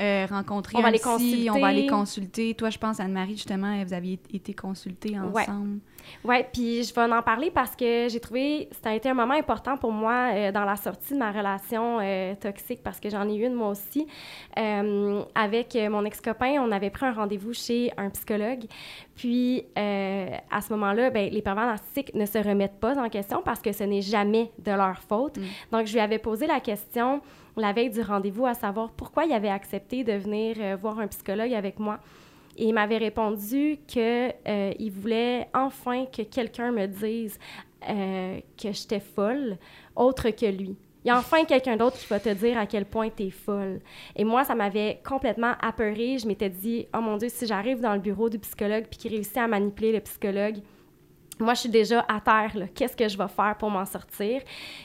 euh, 0.00 0.26
rencontrer 0.30 0.76
On 0.78 0.80
va 0.82 0.88
un 0.88 0.90
les 0.90 0.98
psy, 0.98 1.04
consulter. 1.08 1.50
on 1.50 1.58
va 1.60 1.66
aller 1.68 1.86
consulter. 1.86 2.54
Toi, 2.54 2.70
je 2.70 2.78
pense, 2.78 3.00
Anne-Marie, 3.00 3.32
justement, 3.36 3.82
vous 3.84 3.92
aviez 3.92 4.18
été 4.32 4.54
consultés 4.54 5.18
Ouais. 5.18 5.42
ensemble. 5.42 5.80
Oui, 6.24 6.36
puis 6.52 6.82
je 6.82 6.94
vais 6.94 7.02
en 7.02 7.22
parler 7.22 7.50
parce 7.50 7.76
que 7.76 8.08
j'ai 8.08 8.18
trouvé 8.20 8.68
ça 8.82 8.90
a 8.90 8.94
été 8.94 9.08
un 9.10 9.14
moment 9.14 9.34
important 9.34 9.76
pour 9.76 9.92
moi 9.92 10.30
euh, 10.32 10.50
dans 10.50 10.64
la 10.64 10.74
sortie 10.76 11.12
de 11.12 11.18
ma 11.18 11.30
relation 11.30 11.98
euh, 12.00 12.34
toxique 12.34 12.80
parce 12.82 12.98
que 12.98 13.10
j'en 13.10 13.28
ai 13.28 13.36
eu 13.36 13.44
une 13.46 13.52
moi 13.54 13.68
aussi. 13.68 14.06
Avec 15.34 15.76
mon 15.90 16.04
ex-copain, 16.04 16.56
on 16.60 16.72
avait 16.72 16.90
pris 16.90 17.06
un 17.06 17.12
rendez-vous 17.12 17.52
chez 17.52 17.92
un 17.96 18.10
psychologue. 18.10 18.64
Puis 19.14 19.64
à 19.76 20.60
ce 20.60 20.72
moment-là, 20.72 21.10
ben, 21.10 21.30
les 21.30 21.42
pervers 21.42 21.66
narcissiques 21.66 22.14
ne 22.14 22.26
se 22.26 22.38
remettent 22.38 22.80
pas 22.80 22.98
en 22.98 23.08
question 23.08 23.42
parce 23.44 23.60
que 23.60 23.72
ce 23.72 23.84
n'est 23.84 24.02
jamais 24.02 24.50
de 24.58 24.72
leur 24.72 24.98
faute. 24.98 25.36
Mm. 25.38 25.42
Donc 25.72 25.86
je 25.86 25.92
lui 25.92 26.00
avais 26.00 26.18
posé 26.18 26.46
la 26.46 26.60
question 26.60 27.20
la 27.60 27.72
veille 27.72 27.90
du 27.90 28.02
rendez-vous 28.02 28.46
à 28.46 28.54
savoir 28.54 28.90
pourquoi 28.90 29.24
il 29.24 29.32
avait 29.32 29.48
accepté 29.48 30.04
de 30.04 30.12
venir 30.12 30.56
euh, 30.58 30.76
voir 30.76 30.98
un 30.98 31.06
psychologue 31.06 31.52
avec 31.52 31.78
moi. 31.78 32.00
Et 32.56 32.64
il 32.64 32.74
m'avait 32.74 32.98
répondu 32.98 33.78
qu'il 33.86 34.34
il 34.46 34.90
voulait 34.90 35.48
enfin 35.54 36.04
que 36.06 36.22
quelqu'un 36.22 36.72
me 36.72 36.86
dise 36.86 37.38
euh, 37.88 38.40
que 38.62 38.72
j'étais 38.72 39.00
folle, 39.00 39.56
autre 39.96 40.28
que 40.30 40.46
lui. 40.46 40.76
Il 41.02 41.08
y 41.08 41.10
a 41.10 41.18
enfin 41.18 41.44
quelqu'un 41.44 41.78
d'autre 41.78 41.96
qui 41.96 42.06
va 42.08 42.20
te 42.20 42.28
dire 42.28 42.58
à 42.58 42.66
quel 42.66 42.84
point 42.84 43.08
tu 43.08 43.22
es 43.22 43.30
folle. 43.30 43.80
Et 44.14 44.22
moi, 44.22 44.44
ça 44.44 44.54
m'avait 44.54 45.00
complètement 45.02 45.54
apeurée. 45.62 46.18
Je 46.18 46.26
m'étais 46.26 46.50
dit, 46.50 46.86
oh 46.94 47.00
mon 47.00 47.16
Dieu, 47.16 47.28
si 47.30 47.46
j'arrive 47.46 47.80
dans 47.80 47.94
le 47.94 48.00
bureau 48.00 48.28
du 48.28 48.38
psychologue 48.38 48.84
puis 48.90 48.98
qu'il 48.98 49.12
réussit 49.12 49.38
à 49.38 49.48
manipuler 49.48 49.92
le 49.92 50.00
psychologue, 50.00 50.58
moi, 51.40 51.54
je 51.54 51.60
suis 51.60 51.68
déjà 51.68 52.04
à 52.08 52.20
terre. 52.20 52.56
là. 52.56 52.66
Qu'est-ce 52.74 52.96
que 52.96 53.08
je 53.08 53.16
vais 53.16 53.28
faire 53.28 53.56
pour 53.58 53.70
m'en 53.70 53.84
sortir? 53.84 54.42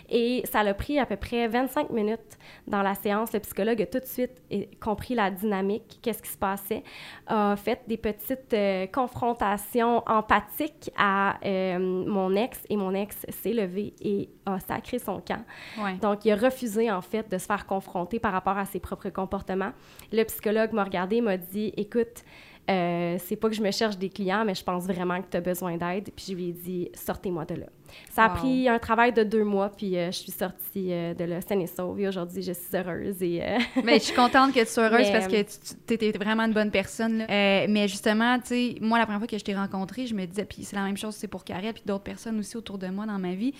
Et 0.09 0.43
ça 0.51 0.63
l'a 0.63 0.73
pris 0.73 0.99
à 0.99 1.05
peu 1.05 1.15
près 1.15 1.47
25 1.47 1.89
minutes 1.89 2.37
dans 2.67 2.81
la 2.81 2.95
séance. 2.95 3.33
Le 3.33 3.39
psychologue 3.39 3.81
a 3.81 3.85
tout 3.85 3.99
de 3.99 4.05
suite 4.05 4.41
eh, 4.49 4.69
compris 4.81 5.15
la 5.15 5.31
dynamique, 5.31 5.99
qu'est-ce 6.01 6.21
qui 6.21 6.29
se 6.29 6.37
passait, 6.37 6.83
a 7.27 7.55
fait 7.55 7.81
des 7.87 7.97
petites 7.97 8.53
euh, 8.53 8.87
confrontations 8.87 10.03
empathiques 10.07 10.91
à 10.97 11.37
euh, 11.45 11.79
mon 11.79 12.35
ex 12.35 12.61
et 12.69 12.77
mon 12.77 12.93
ex 12.93 13.25
s'est 13.29 13.53
levé 13.53 13.93
et 14.01 14.29
a 14.45 14.59
sacré 14.59 14.99
son 14.99 15.19
camp. 15.21 15.43
Ouais. 15.77 15.95
Donc, 15.95 16.25
il 16.25 16.31
a 16.31 16.35
refusé, 16.35 16.91
en 16.91 17.01
fait, 17.01 17.29
de 17.29 17.37
se 17.37 17.45
faire 17.45 17.65
confronter 17.65 18.19
par 18.19 18.31
rapport 18.31 18.57
à 18.57 18.65
ses 18.65 18.79
propres 18.79 19.09
comportements. 19.09 19.71
Le 20.11 20.23
psychologue 20.23 20.71
m'a 20.73 20.83
regardé, 20.83 21.21
m'a 21.21 21.37
dit 21.37 21.73
Écoute, 21.77 22.23
euh, 22.69 23.17
c'est 23.19 23.35
pas 23.35 23.49
que 23.49 23.55
je 23.55 23.61
me 23.61 23.71
cherche 23.71 23.97
des 23.97 24.09
clients, 24.09 24.43
mais 24.45 24.55
je 24.55 24.63
pense 24.63 24.85
vraiment 24.85 25.21
que 25.21 25.27
tu 25.29 25.37
as 25.37 25.41
besoin 25.41 25.77
d'aide. 25.77 26.09
Puis 26.15 26.25
je 26.29 26.33
lui 26.33 26.49
ai 26.49 26.53
dit 26.53 26.89
Sortez-moi 26.93 27.45
de 27.45 27.55
là. 27.55 27.67
Ça 28.11 28.25
a 28.25 28.29
Wow. 28.29 28.35
pris 28.37 28.69
un 28.69 28.79
travail 28.79 29.11
de 29.13 29.23
deux 29.23 29.43
mois, 29.43 29.69
puis 29.69 29.97
euh, 29.97 30.07
je 30.07 30.17
suis 30.17 30.31
sortie 30.31 30.91
euh, 30.91 31.13
de 31.13 31.23
là 31.25 31.41
saine 31.41 31.61
et 31.61 31.67
sauve. 31.67 31.99
Et 31.99 32.07
aujourd'hui, 32.07 32.41
je 32.41 32.53
suis 32.53 32.75
heureuse. 32.75 33.21
Et, 33.21 33.43
euh, 33.43 33.57
Mais 33.83 33.99
je 33.99 34.05
suis 34.05 34.15
contente 34.15 34.53
que 34.53 34.59
tu 34.61 34.65
sois 34.67 34.85
heureuse 34.85 35.07
Mais, 35.07 35.11
parce 35.11 35.27
que 35.27 35.41
tu 35.87 35.93
étais 35.93 36.11
vraiment 36.11 36.43
une 36.43 36.53
bonne 36.53 36.71
personne. 36.71 37.17
là. 37.19 37.25
Mais 37.67 37.87
justement, 37.87 38.39
tu 38.39 38.47
sais, 38.47 38.75
moi, 38.81 38.97
la 38.99 39.05
première 39.05 39.19
fois 39.19 39.27
que 39.27 39.37
je 39.37 39.43
t'ai 39.43 39.53
rencontrée, 39.55 40.07
je 40.07 40.15
me 40.15 40.25
disais, 40.25 40.45
puis 40.45 40.63
c'est 40.63 40.75
la 40.75 40.83
même 40.83 40.97
chose, 40.97 41.15
c'est 41.15 41.27
pour 41.27 41.43
Karel, 41.43 41.73
puis 41.73 41.83
d'autres 41.85 42.03
personnes 42.03 42.39
aussi 42.39 42.55
autour 42.57 42.77
de 42.77 42.87
moi 42.87 43.05
dans 43.05 43.19
ma 43.19 43.33
vie. 43.33 43.53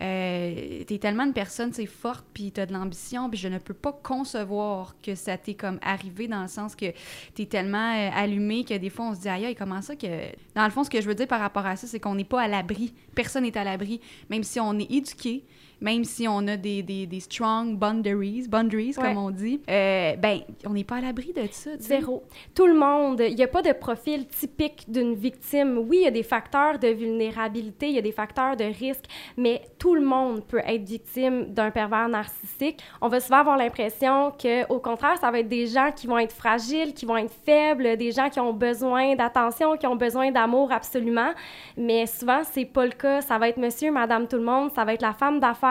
Euh, 0.00 0.84
t'es 0.86 0.98
tellement 0.98 1.24
une 1.24 1.32
personne, 1.32 1.72
c'est 1.72 1.86
forte, 1.86 2.24
puis 2.32 2.50
t'as 2.52 2.66
de 2.66 2.72
l'ambition, 2.72 3.28
puis 3.28 3.38
je 3.38 3.48
ne 3.48 3.58
peux 3.58 3.74
pas 3.74 3.92
concevoir 4.02 4.94
que 5.02 5.14
ça 5.14 5.36
t'est 5.36 5.54
comme 5.54 5.78
arrivé 5.82 6.26
dans 6.28 6.42
le 6.42 6.48
sens 6.48 6.74
que 6.74 6.86
t'es 7.34 7.46
tellement 7.46 7.94
euh, 7.94 8.10
allumé 8.14 8.64
que 8.64 8.74
des 8.76 8.90
fois 8.90 9.06
on 9.06 9.14
se 9.14 9.20
dit, 9.20 9.28
aïe, 9.28 9.46
aïe, 9.46 9.54
comment 9.54 9.82
ça 9.82 9.96
que. 9.96 10.06
Dans 10.54 10.64
le 10.64 10.70
fond, 10.70 10.84
ce 10.84 10.90
que 10.90 11.00
je 11.00 11.06
veux 11.06 11.14
dire 11.14 11.26
par 11.28 11.40
rapport 11.40 11.66
à 11.66 11.76
ça, 11.76 11.86
c'est 11.86 12.00
qu'on 12.00 12.14
n'est 12.14 12.24
pas 12.24 12.42
à 12.42 12.48
l'abri. 12.48 12.92
Personne 13.14 13.44
n'est 13.44 13.56
à 13.56 13.64
l'abri, 13.64 13.79
même 14.28 14.44
si 14.44 14.60
on 14.60 14.78
est 14.78 14.90
éduqué, 14.90 15.44
même 15.80 16.04
si 16.04 16.26
on 16.28 16.46
a 16.46 16.56
des, 16.56 16.82
des, 16.82 17.06
des 17.06 17.20
strong 17.20 17.76
boundaries, 17.76 18.46
boundaries 18.48 18.94
Ouais. 18.98 19.08
comme 19.08 19.18
on 19.18 19.30
dit, 19.30 19.60
euh, 19.70 20.16
ben, 20.16 20.40
on 20.66 20.70
n'est 20.70 20.84
pas 20.84 20.96
à 20.96 21.00
l'abri 21.00 21.32
de 21.32 21.42
ça. 21.50 21.70
Zéro. 21.78 22.22
Tout 22.54 22.66
le 22.66 22.74
monde, 22.74 23.22
il 23.26 23.34
n'y 23.34 23.42
a 23.42 23.48
pas 23.48 23.62
de 23.62 23.72
profil 23.72 24.26
typique 24.26 24.84
d'une 24.88 25.14
victime. 25.14 25.78
Oui, 25.78 25.98
il 26.00 26.04
y 26.04 26.06
a 26.06 26.10
des 26.10 26.22
facteurs 26.22 26.78
de 26.78 26.88
vulnérabilité, 26.88 27.88
il 27.88 27.94
y 27.94 27.98
a 27.98 28.02
des 28.02 28.12
facteurs 28.12 28.56
de 28.56 28.64
risque, 28.64 29.04
mais 29.36 29.62
tout 29.78 29.94
le 29.94 30.00
monde 30.02 30.44
peut 30.46 30.60
être 30.66 30.82
victime 30.82 31.46
d'un 31.46 31.70
pervers 31.70 32.08
narcissique. 32.08 32.78
On 33.00 33.08
va 33.08 33.20
souvent 33.20 33.38
avoir 33.38 33.56
l'impression 33.56 34.32
que, 34.32 34.66
au 34.72 34.78
contraire, 34.80 35.18
ça 35.18 35.30
va 35.30 35.38
être 35.40 35.48
des 35.48 35.66
gens 35.66 35.90
qui 35.94 36.06
vont 36.06 36.18
être 36.18 36.32
fragiles, 36.34 36.92
qui 36.94 37.06
vont 37.06 37.16
être 37.16 37.32
faibles, 37.44 37.96
des 37.96 38.12
gens 38.12 38.28
qui 38.28 38.40
ont 38.40 38.52
besoin 38.52 39.14
d'attention, 39.14 39.76
qui 39.76 39.86
ont 39.86 39.96
besoin 39.96 40.30
d'amour 40.30 40.72
absolument. 40.72 41.30
Mais 41.76 42.06
souvent, 42.06 42.42
c'est 42.44 42.64
pas 42.64 42.84
le 42.84 42.92
cas. 42.92 43.20
Ça 43.20 43.38
va 43.38 43.48
être 43.48 43.58
monsieur, 43.58 43.90
madame, 43.92 44.26
tout 44.28 44.36
le 44.36 44.44
monde. 44.44 44.70
Ça 44.74 44.84
va 44.84 44.94
être 44.94 45.02
la 45.02 45.12
femme 45.14 45.38
d'affaires. 45.40 45.69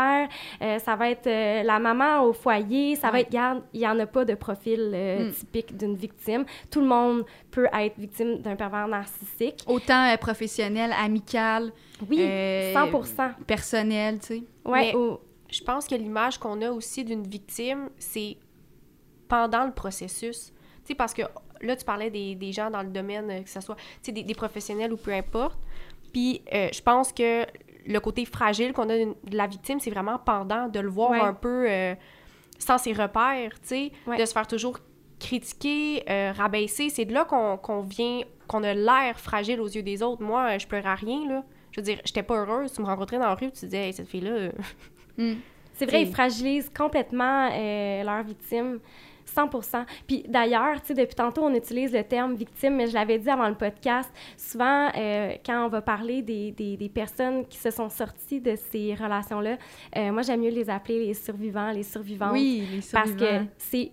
Euh, 0.62 0.80
ça 0.80 0.96
va 0.96 1.10
être 1.10 1.28
euh, 1.28 1.64
la 1.64 1.80
maman 1.80 2.24
au 2.24 2.34
foyer. 2.34 2.96
Ça 2.96 3.12
va 3.12 3.20
être, 3.22 3.30
il 3.74 3.80
y 3.82 3.88
en 3.88 4.00
a 4.00 4.06
pas 4.06 4.26
de 4.26 4.36
profil 4.36 4.92
euh, 4.94 5.28
Mm. 5.30 5.32
typique 5.32 5.78
d'une 5.78 5.96
victime. 5.96 6.46
Tout 6.72 6.82
le 6.82 6.88
monde 6.88 7.26
peut 7.52 7.68
être 7.74 7.98
victime 8.00 8.38
d'un 8.40 8.56
pervers 8.56 8.88
narcissique. 8.88 9.64
Autant 9.68 10.12
euh, 10.12 10.18
professionnel, 10.18 10.94
amical, 10.98 11.72
Oui, 12.10 12.20
euh, 12.22 12.74
100 12.74 13.32
personnel, 13.46 14.20
tu 14.20 14.26
sais. 14.28 14.44
Ouais, 14.66 14.92
Mais- 14.92 14.96
ou- 14.96 15.20
Je 15.52 15.64
pense 15.64 15.88
que 15.88 15.96
l'image 15.96 16.38
qu'on 16.38 16.62
a 16.62 16.70
aussi 16.72 17.04
d'une 17.04 17.24
victime, 17.28 17.90
c'est 17.98 18.38
pendant 19.28 19.66
le 19.66 19.72
processus. 19.72 20.52
Tu 20.84 20.90
sais, 20.90 20.96
parce 20.96 21.14
que 21.14 21.24
là, 21.62 21.76
tu 21.76 21.84
parlais 21.86 22.10
des, 22.10 22.36
des 22.36 22.52
gens 22.52 22.70
dans 22.70 22.82
le 22.84 22.90
domaine, 22.90 23.44
que 23.44 23.50
ce 23.50 23.60
soit 23.62 23.76
tu 23.76 23.82
sais, 24.04 24.12
des, 24.12 24.24
des 24.24 24.36
professionnels 24.36 24.94
ou 24.94 24.98
peu 24.98 25.12
importe. 25.12 25.58
Puis 26.14 26.42
euh, 26.54 26.70
je 26.74 26.82
pense 26.82 27.12
que 27.12 27.46
le 27.90 28.00
côté 28.00 28.24
fragile 28.26 28.72
qu'on 28.72 28.90
a 28.90 28.98
de 28.98 29.14
la 29.32 29.48
victime, 29.48 29.80
c'est 29.80 29.90
vraiment 29.90 30.18
pendant 30.18 30.68
de 30.70 30.80
le 30.80 30.90
voir 30.90 31.12
Ouais. 31.12 31.20
un 31.20 31.34
peu 31.34 31.66
euh, 31.70 31.96
sans 32.58 32.78
ses 32.78 32.94
repères, 32.94 33.60
tu 33.62 33.68
sais, 33.68 33.92
Ouais. 34.08 34.18
de 34.18 34.26
se 34.26 34.32
faire 34.32 34.48
toujours 34.48 34.80
critiquer, 35.20 36.04
euh, 36.10 36.32
rabaisser. 36.36 36.90
C'est 36.90 37.06
de 37.06 37.14
là 37.14 37.26
qu'on 37.26 37.82
vient, 37.82 38.22
qu'on 38.48 38.64
a 38.64 38.74
l'air 38.74 39.20
fragile 39.20 39.60
aux 39.60 39.68
yeux 39.68 39.84
des 39.84 40.02
autres. 40.02 40.22
Moi, 40.24 40.58
je 40.58 40.66
pleurais 40.68 40.90
à 40.90 40.96
rien, 40.96 41.28
là. 41.28 41.44
Je 41.72 41.82
veux 41.82 41.84
dire, 41.86 42.00
j'étais 42.06 42.24
pas 42.24 42.36
heureuse. 42.36 42.72
Tu 42.74 42.82
me 42.82 42.86
rencontrais 42.88 43.18
dans 43.18 43.26
la 43.28 43.36
rue, 43.36 43.52
tu 43.52 43.66
disais, 43.66 43.88
hey, 43.88 43.94
cette 43.94 44.08
fille-là, 44.08 44.32
euh, 44.32 44.52
Mm. 45.18 45.34
C'est 45.74 45.86
vrai, 45.86 46.02
ils 46.04 46.12
fragilisent 46.12 46.70
complètement 46.76 47.50
euh, 47.52 48.04
leurs 48.04 48.24
victimes. 48.24 48.80
100 49.30 49.86
Puis 50.08 50.24
d'ailleurs, 50.28 50.82
tu 50.82 50.88
sais, 50.88 50.94
depuis 50.94 51.16
tantôt, 51.16 51.44
on 51.44 51.54
utilise 51.54 51.94
le 51.94 52.04
terme 52.04 52.36
victime, 52.36 52.76
mais 52.76 52.88
je 52.88 52.94
l'avais 52.94 53.18
dit 53.20 53.30
avant 53.30 53.48
le 53.48 53.56
podcast, 53.56 54.12
souvent, 54.38 54.90
euh, 54.96 55.34
quand 55.46 55.66
on 55.66 55.70
va 55.70 55.82
parler 55.82 56.22
des, 56.22 56.52
des, 56.52 56.78
des 56.78 56.90
personnes 56.90 57.46
qui 57.46 57.58
se 57.58 57.72
sont 57.72 57.90
sorties 57.90 58.42
de 58.42 58.56
ces 58.56 58.96
relations-là, 58.96 59.58
euh, 59.98 60.12
moi, 60.12 60.22
j'aime 60.22 60.42
mieux 60.42 60.52
les 60.52 60.70
appeler 60.70 61.06
les 61.06 61.14
survivants, 61.14 61.72
les 61.72 61.84
survivantes. 61.84 62.34
Oui, 62.34 62.68
les 62.72 62.82
Parce 62.92 63.12
que 63.12 63.20
survivants. 63.20 63.48
c'est 63.58 63.92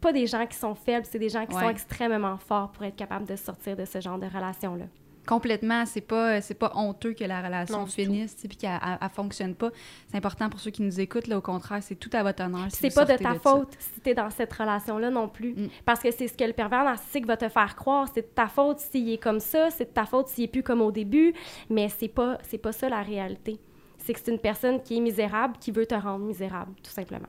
pas 0.00 0.12
des 0.12 0.26
gens 0.26 0.46
qui 0.46 0.56
sont 0.56 0.74
faibles, 0.74 1.06
c'est 1.08 1.18
des 1.18 1.30
gens 1.30 1.46
qui 1.46 1.54
sont 1.54 1.68
extrêmement 1.68 2.36
forts 2.36 2.70
pour 2.72 2.84
être 2.84 2.96
capables 2.96 3.26
de 3.26 3.36
sortir 3.36 3.74
de 3.76 3.84
ce 3.84 4.00
genre 4.00 4.18
de 4.18 4.26
relation-là. 4.26 4.84
Complètement, 5.26 5.86
c'est 5.86 6.00
pas 6.00 6.40
c'est 6.40 6.54
pas 6.54 6.72
honteux 6.74 7.12
que 7.14 7.24
la 7.24 7.40
relation 7.42 7.80
Non, 7.80 7.86
finisse, 7.86 8.36
tu 8.36 8.46
puis 8.48 8.56
qu'elle 8.56 8.78
elle- 8.82 8.98
elle 9.00 9.08
fonctionne 9.08 9.54
pas. 9.54 9.70
C'est 10.08 10.16
important 10.16 10.50
pour 10.50 10.60
ceux 10.60 10.70
qui 10.70 10.82
nous 10.82 11.00
écoutent 11.00 11.26
là 11.28 11.38
au 11.38 11.40
contraire, 11.40 11.82
c'est 11.82 11.94
tout 11.94 12.10
à 12.12 12.22
votre 12.22 12.42
honneur. 12.44 12.66
si 12.70 12.76
c'est 12.90 12.94
pas 12.94 13.04
de 13.04 13.16
ta 13.16 13.34
ça. 13.34 13.38
faute 13.40 13.68
si 13.78 14.00
t'es 14.00 14.14
dans 14.14 14.30
cette 14.30 14.52
relation-là 14.52 15.10
non 15.10 15.28
plus. 15.28 15.54
Mm. 15.54 15.68
Parce 15.84 16.00
que 16.00 16.10
c'est 16.10 16.28
ce 16.28 16.36
que 16.36 16.44
le 16.44 16.52
pervers 16.52 16.84
narcissique 16.84 17.26
va 17.26 17.36
te 17.36 17.48
faire 17.48 17.74
croire. 17.76 18.08
C'est 18.14 18.22
de 18.22 18.26
ta 18.34 18.48
faute 18.48 18.80
s'il 18.80 19.10
est 19.10 19.18
comme 19.22 19.40
ça, 19.40 19.70
c'est 19.70 19.86
de 19.86 19.94
ta 19.94 20.04
faute 20.04 20.28
s'il 20.28 20.44
est 20.44 20.48
plus 20.48 20.62
comme 20.62 20.80
au 20.82 20.92
début, 20.92 21.32
mais 21.70 21.88
c'est 21.88 22.08
pas, 22.08 22.38
c'est 22.42 22.58
pas 22.58 22.72
ça 22.72 22.88
la 22.88 23.02
réalité. 23.02 23.58
C'est 23.98 24.12
que 24.12 24.20
c'est 24.22 24.30
une 24.30 24.38
personne 24.38 24.82
qui 24.82 24.98
est 24.98 25.00
misérable, 25.00 25.54
qui 25.58 25.70
veut 25.72 25.86
te 25.86 25.94
rendre 25.94 26.24
misérable, 26.26 26.72
tout 26.82 26.90
simplement. 26.90 27.28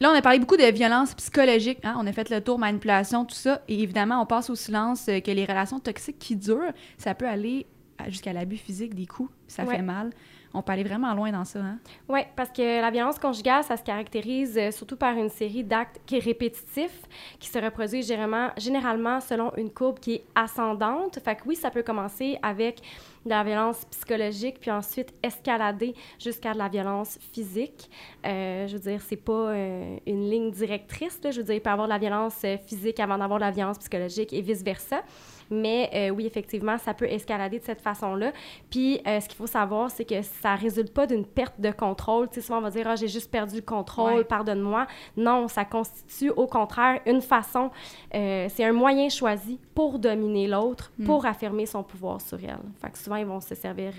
Là, 0.00 0.10
on 0.12 0.14
a 0.14 0.22
parlé 0.22 0.38
beaucoup 0.38 0.56
de 0.56 0.70
violence 0.72 1.14
psychologique. 1.14 1.78
hein, 1.82 1.96
On 1.98 2.06
a 2.06 2.12
fait 2.12 2.30
le 2.30 2.40
tour 2.40 2.58
manipulation, 2.58 3.24
tout 3.24 3.34
ça. 3.34 3.62
Et 3.68 3.82
évidemment, 3.82 4.20
on 4.22 4.26
passe 4.26 4.48
au 4.50 4.54
silence 4.54 5.08
euh, 5.08 5.20
que 5.20 5.30
les 5.32 5.44
relations 5.44 5.80
toxiques 5.80 6.18
qui 6.20 6.36
durent, 6.36 6.72
ça 6.96 7.14
peut 7.14 7.26
aller 7.26 7.66
jusqu'à 8.06 8.32
l'abus 8.32 8.58
physique, 8.58 8.94
des 8.94 9.06
coups. 9.06 9.30
Ça 9.48 9.64
Ouais. 9.64 9.76
fait 9.76 9.82
mal. 9.82 10.10
On 10.54 10.62
peut 10.62 10.72
aller 10.72 10.84
vraiment 10.84 11.12
loin 11.14 11.30
dans 11.30 11.44
ça. 11.44 11.58
Hein? 11.58 11.78
Oui, 12.08 12.20
parce 12.36 12.50
que 12.50 12.80
la 12.80 12.90
violence 12.90 13.18
conjugale, 13.18 13.64
ça 13.64 13.76
se 13.76 13.82
caractérise 13.82 14.56
euh, 14.56 14.70
surtout 14.70 14.96
par 14.96 15.14
une 15.16 15.28
série 15.28 15.62
d'actes 15.64 16.00
qui 16.06 16.16
est 16.16 16.20
répétitifs, 16.20 17.02
qui 17.38 17.48
se 17.48 17.58
reproduisent 17.58 18.06
généralement, 18.06 18.50
généralement 18.56 19.20
selon 19.20 19.52
une 19.56 19.70
courbe 19.70 19.98
qui 19.98 20.14
est 20.14 20.24
ascendante. 20.34 21.18
Fait 21.22 21.34
que 21.34 21.42
oui, 21.44 21.54
ça 21.56 21.70
peut 21.70 21.82
commencer 21.82 22.38
avec 22.42 22.80
de 23.28 23.34
la 23.34 23.44
violence 23.44 23.84
psychologique, 23.90 24.58
puis 24.60 24.70
ensuite 24.70 25.14
escalader 25.22 25.94
jusqu'à 26.18 26.52
de 26.52 26.58
la 26.58 26.68
violence 26.68 27.18
physique. 27.32 27.90
Euh, 28.26 28.66
je 28.66 28.74
veux 28.74 28.82
dire, 28.90 29.00
c'est 29.06 29.16
pas 29.16 29.50
euh, 29.50 29.96
une 30.06 30.28
ligne 30.30 30.50
directrice. 30.50 31.20
Là. 31.22 31.30
Je 31.30 31.38
veux 31.38 31.44
dire, 31.44 31.54
il 31.54 31.60
peut 31.60 31.70
y 31.70 31.72
avoir 31.72 31.86
de 31.86 31.92
la 31.92 31.98
violence 31.98 32.40
euh, 32.44 32.56
physique 32.58 32.98
avant 33.00 33.18
d'avoir 33.18 33.38
de 33.38 33.44
la 33.44 33.50
violence 33.50 33.78
psychologique 33.78 34.32
et 34.32 34.40
vice-versa. 34.40 35.02
Mais 35.50 35.88
euh, 35.94 36.10
oui, 36.10 36.26
effectivement, 36.26 36.76
ça 36.78 36.92
peut 36.94 37.06
escalader 37.06 37.58
de 37.58 37.64
cette 37.64 37.80
façon-là. 37.80 38.32
Puis, 38.70 39.00
euh, 39.06 39.18
ce 39.20 39.28
qu'il 39.28 39.36
faut 39.36 39.46
savoir, 39.46 39.90
c'est 39.90 40.04
que 40.04 40.20
ça 40.22 40.54
résulte 40.54 40.92
pas 40.92 41.06
d'une 41.06 41.24
perte 41.24 41.60
de 41.60 41.70
contrôle. 41.70 42.28
Tu 42.28 42.34
sais, 42.36 42.40
souvent, 42.46 42.58
on 42.58 42.62
va 42.62 42.70
dire, 42.70 42.86
ah, 42.88 42.96
j'ai 42.96 43.08
juste 43.08 43.30
perdu 43.30 43.56
le 43.56 43.62
contrôle, 43.62 44.12
Ouais. 44.18 44.24
pardonne-moi. 44.24 44.86
Non, 45.16 45.48
ça 45.48 45.64
constitue 45.64 46.30
au 46.30 46.46
contraire 46.46 47.00
une 47.06 47.20
façon, 47.22 47.70
euh, 48.14 48.46
c'est 48.50 48.64
un 48.64 48.72
moyen 48.72 49.08
choisi 49.08 49.58
pour 49.74 49.98
dominer 49.98 50.46
l'autre, 50.48 50.92
Mm. 50.98 51.04
pour 51.06 51.24
affirmer 51.26 51.66
son 51.66 51.82
pouvoir 51.82 52.20
sur 52.20 52.38
elle. 52.42 52.58
Fait 52.80 52.90
que 52.90 52.98
souvent, 52.98 53.16
ils 53.16 53.26
vont 53.26 53.40
se 53.40 53.54
servir 53.54 53.92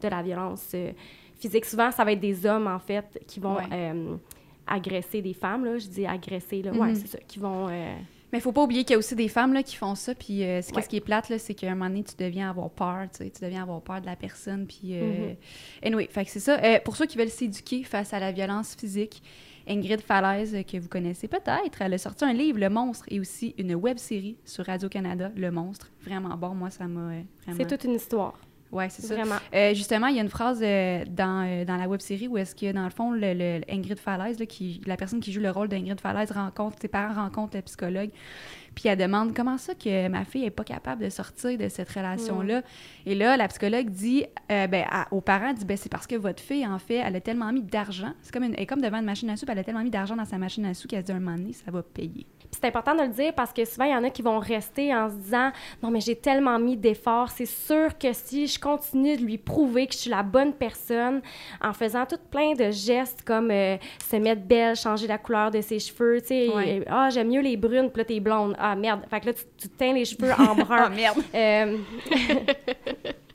de 0.00 0.08
la 0.08 0.22
violence 0.22 0.74
physique. 1.38 1.64
Souvent, 1.66 1.90
ça 1.90 2.04
va 2.04 2.12
être 2.12 2.20
des 2.20 2.46
hommes, 2.46 2.66
en 2.66 2.78
fait, 2.78 3.22
qui 3.26 3.38
vont 3.40 3.56
Ouais. 3.56 3.94
agresser 4.66 5.22
des 5.22 5.34
femmes. 5.34 5.64
Là. 5.64 5.78
Je 5.78 5.86
dis 5.86 6.06
agresser, 6.06 6.62
là. 6.62 6.72
Ouais, 6.72 6.88
Mhm. 6.88 6.94
c'est 6.96 7.06
ça. 7.06 7.18
Qui 7.28 7.38
vont. 7.38 7.68
Mais 8.32 8.38
il 8.38 8.40
faut 8.42 8.52
pas 8.52 8.62
oublier 8.64 8.82
qu'il 8.84 8.92
y 8.92 8.94
a 8.94 8.98
aussi 8.98 9.14
des 9.14 9.28
femmes 9.28 9.52
là, 9.52 9.62
qui 9.62 9.76
font 9.76 9.94
ça. 9.94 10.14
Puis 10.14 10.42
euh, 10.42 10.56
Ouais. 10.56 10.62
qu'est-ce 10.74 10.88
qui 10.88 10.96
est 10.96 11.00
plate, 11.00 11.32
c'est 11.38 11.54
qu'à 11.54 11.68
un 11.70 11.74
moment 11.74 11.86
donné, 11.88 12.02
tu 12.04 12.14
deviens 12.18 12.50
avoir 12.50 12.70
peur. 12.70 13.06
Tu, 13.12 13.24
sais, 13.24 13.30
tu 13.30 13.44
deviens 13.44 13.62
avoir 13.62 13.80
peur 13.82 14.00
de 14.00 14.06
la 14.06 14.16
personne. 14.16 14.66
Puis, 14.66 14.94
euh, 14.98 15.28
Mhm. 15.30 15.36
anyway, 15.84 16.08
fait 16.10 16.24
c'est 16.26 16.40
ça. 16.40 16.58
Euh, 16.62 16.78
pour 16.84 16.96
ceux 16.96 17.06
qui 17.06 17.16
veulent 17.18 17.28
s'éduquer 17.30 17.84
face 17.84 18.12
à 18.12 18.18
la 18.18 18.32
violence 18.32 18.74
physique, 18.74 19.22
Ingrid 19.68 20.00
Falaise, 20.00 20.56
que 20.70 20.76
vous 20.78 20.88
connaissez 20.88 21.26
peut-être, 21.28 21.80
elle 21.82 21.94
a 21.94 21.98
sorti 21.98 22.24
un 22.24 22.32
livre, 22.32 22.58
Le 22.58 22.68
Monstre, 22.68 23.04
et 23.08 23.18
aussi 23.18 23.54
une 23.58 23.74
web 23.74 23.98
série 23.98 24.36
sur 24.44 24.64
Radio-Canada, 24.66 25.30
Le 25.36 25.50
Monstre. 25.50 25.90
Vraiment 26.02 26.36
bon. 26.36 26.54
Moi, 26.54 26.70
ça 26.70 26.86
m'a 26.86 27.00
vraiment. 27.44 27.56
C'est 27.56 27.66
toute 27.66 27.84
une 27.84 27.94
histoire. 27.94 28.38
Ouais, 28.72 28.88
c'est 28.88 29.02
ça. 29.02 29.14
Vraiment. 29.14 29.36
Euh, 29.54 29.74
justement, 29.74 30.08
il 30.08 30.16
y 30.16 30.18
a 30.18 30.22
une 30.22 30.28
phrase 30.28 30.60
euh, 30.62 31.04
dans, 31.08 31.46
euh, 31.46 31.64
dans 31.64 31.76
la 31.76 31.88
web 31.88 32.00
série 32.00 32.26
où 32.28 32.36
est-ce 32.36 32.54
que, 32.54 32.72
dans 32.72 32.84
le 32.84 32.90
fond, 32.90 33.12
le, 33.12 33.32
le- 33.32 33.60
Ingrid 33.70 33.98
Falaise, 33.98 34.38
là, 34.38 34.46
qui, 34.46 34.80
la 34.86 34.96
personne 34.96 35.20
qui 35.20 35.32
joue 35.32 35.40
le 35.40 35.50
rôle 35.50 35.68
d'Ingrid 35.68 36.00
Falaise, 36.00 36.32
rencontre, 36.32 36.76
ses 36.80 36.88
parents 36.88 37.14
rencontrent 37.22 37.56
le 37.56 37.62
psychologue, 37.62 38.10
puis 38.74 38.88
elle 38.88 38.98
demande 38.98 39.34
comment 39.34 39.56
ça 39.56 39.74
que 39.74 40.08
ma 40.08 40.24
fille 40.24 40.44
est 40.44 40.50
pas 40.50 40.64
capable 40.64 41.02
de 41.04 41.08
sortir 41.10 41.56
de 41.56 41.68
cette 41.68 41.88
relation-là? 41.90 42.62
Et 43.06 43.14
là, 43.14 43.36
la 43.36 43.48
psychologue 43.48 43.88
dit, 43.88 44.24
ben, 44.48 44.84
à- 44.90 45.06
aux 45.12 45.20
parents, 45.20 45.52
dit, 45.54 45.64
ben, 45.64 45.76
c'est 45.76 45.88
parce 45.90 46.06
que 46.06 46.16
votre 46.16 46.42
fille, 46.42 46.66
en 46.66 46.78
fait, 46.78 46.96
elle 46.96 47.16
a 47.16 47.20
tellement 47.20 47.52
mis 47.52 47.62
d'argent. 47.62 48.12
C'est 48.20 48.32
comme, 48.34 48.42
une, 48.44 48.54
elle 48.54 48.60
est 48.62 48.66
comme 48.66 48.82
devant 48.82 48.98
une 48.98 49.04
machine 49.06 49.30
à 49.30 49.36
soupe, 49.36 49.48
elle 49.50 49.58
a 49.60 49.64
tellement 49.64 49.82
mis 49.84 49.90
d'argent 49.90 50.16
dans 50.16 50.24
sa 50.26 50.38
machine 50.38 50.66
à 50.66 50.74
soupe 50.74 50.90
qu'elle 50.90 51.00
se 51.02 51.06
dit, 51.06 51.12
un 51.12 51.20
moment 51.20 51.36
donné, 51.38 51.52
ça 51.52 51.70
va 51.70 51.82
payer. 51.82 52.26
Puis 52.50 52.60
c'est 52.60 52.68
important 52.68 52.94
de 52.94 53.02
le 53.02 53.08
dire 53.08 53.32
parce 53.34 53.52
que 53.52 53.64
souvent, 53.64 53.84
il 53.86 53.92
y 53.92 53.94
en 53.94 54.04
a 54.04 54.10
qui 54.10 54.22
vont 54.22 54.38
rester 54.38 54.94
en 54.94 55.08
se 55.10 55.14
disant 55.16 55.50
Non, 55.82 55.90
mais 55.90 56.00
j'ai 56.00 56.16
tellement 56.16 56.58
mis 56.58 56.76
d'efforts. 56.76 57.30
C'est 57.30 57.44
sûr 57.46 57.96
que 57.98 58.12
si 58.12 58.46
je 58.46 58.58
continue 58.58 59.16
de 59.16 59.22
lui 59.22 59.38
prouver 59.38 59.86
que 59.86 59.92
je 59.94 59.98
suis 59.98 60.10
la 60.10 60.22
bonne 60.22 60.52
personne 60.52 61.20
en 61.62 61.72
faisant 61.72 62.06
tout 62.06 62.18
plein 62.30 62.52
de 62.54 62.70
gestes 62.70 63.22
comme 63.24 63.50
euh, 63.50 63.76
se 64.08 64.16
mettre 64.16 64.42
belle, 64.42 64.76
changer 64.76 65.06
la 65.06 65.18
couleur 65.18 65.50
de 65.50 65.60
ses 65.60 65.78
cheveux, 65.78 66.20
tu 66.20 66.28
sais, 66.28 66.48
Ouais. 66.48 66.82
ah, 66.88 67.08
j'aime 67.10 67.28
mieux 67.28 67.40
les 67.40 67.56
brunes, 67.56 67.90
puis 67.90 68.00
là, 68.00 68.04
t'es 68.04 68.20
blonde. 68.20 68.54
Ah, 68.58 68.74
merde. 68.76 69.00
Fait 69.10 69.20
que 69.20 69.26
là, 69.26 69.32
tu, 69.34 69.42
tu 69.58 69.68
teins 69.68 69.92
les 69.92 70.04
cheveux 70.04 70.32
en 70.32 70.54
brun. 70.64 70.88
merde! 70.90 71.18
Euh, 71.34 71.76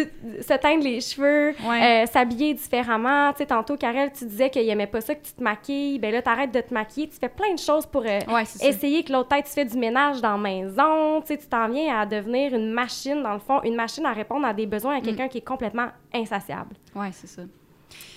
se 0.00 0.56
teindre 0.58 0.82
les 0.84 1.00
cheveux, 1.00 1.54
Ouais. 1.68 2.04
euh, 2.04 2.06
s'habiller 2.06 2.54
différemment. 2.54 3.32
Tu 3.32 3.38
sais, 3.38 3.46
tantôt, 3.46 3.76
Karel, 3.76 4.10
tu 4.12 4.24
disais 4.26 4.50
qu'il 4.50 4.68
aimait 4.68 4.86
pas 4.86 5.00
ça 5.00 5.14
que 5.14 5.24
tu 5.24 5.32
te 5.32 5.42
maquilles. 5.42 5.98
Ben 5.98 6.12
là, 6.12 6.22
t'arrêtes 6.22 6.52
de 6.52 6.60
te 6.60 6.72
maquiller. 6.72 7.08
Tu 7.08 7.16
fais 7.18 7.28
plein 7.28 7.52
de 7.54 7.58
choses 7.58 7.86
pour 7.86 8.02
euh, 8.02 8.18
Ouais, 8.28 8.44
c'est 8.44 8.58
ça. 8.58 8.68
essayer 8.68 9.02
que 9.04 9.12
l'autre 9.12 9.28
tête, 9.28 9.44
tu 9.46 9.52
fais 9.52 9.64
du 9.64 9.76
ménage 9.76 10.20
dans 10.20 10.36
la 10.36 10.38
maison. 10.38 11.20
Tu 11.20 11.28
sais, 11.28 11.38
tu 11.38 11.46
t'en 11.46 11.68
viens 11.68 11.98
à 12.00 12.06
devenir 12.06 12.54
une 12.54 12.72
machine, 12.72 13.22
dans 13.22 13.34
le 13.34 13.40
fond, 13.40 13.60
une 13.62 13.74
machine 13.76 14.06
à 14.06 14.12
répondre 14.12 14.46
à 14.46 14.54
des 14.54 14.66
besoins 14.66 14.96
à 14.96 15.00
Mm. 15.00 15.02
quelqu'un 15.02 15.28
qui 15.28 15.38
est 15.38 15.46
complètement 15.46 15.88
insatiable. 16.14 16.74
Ouais, 16.94 17.10
c'est 17.12 17.26
ça. 17.26 17.42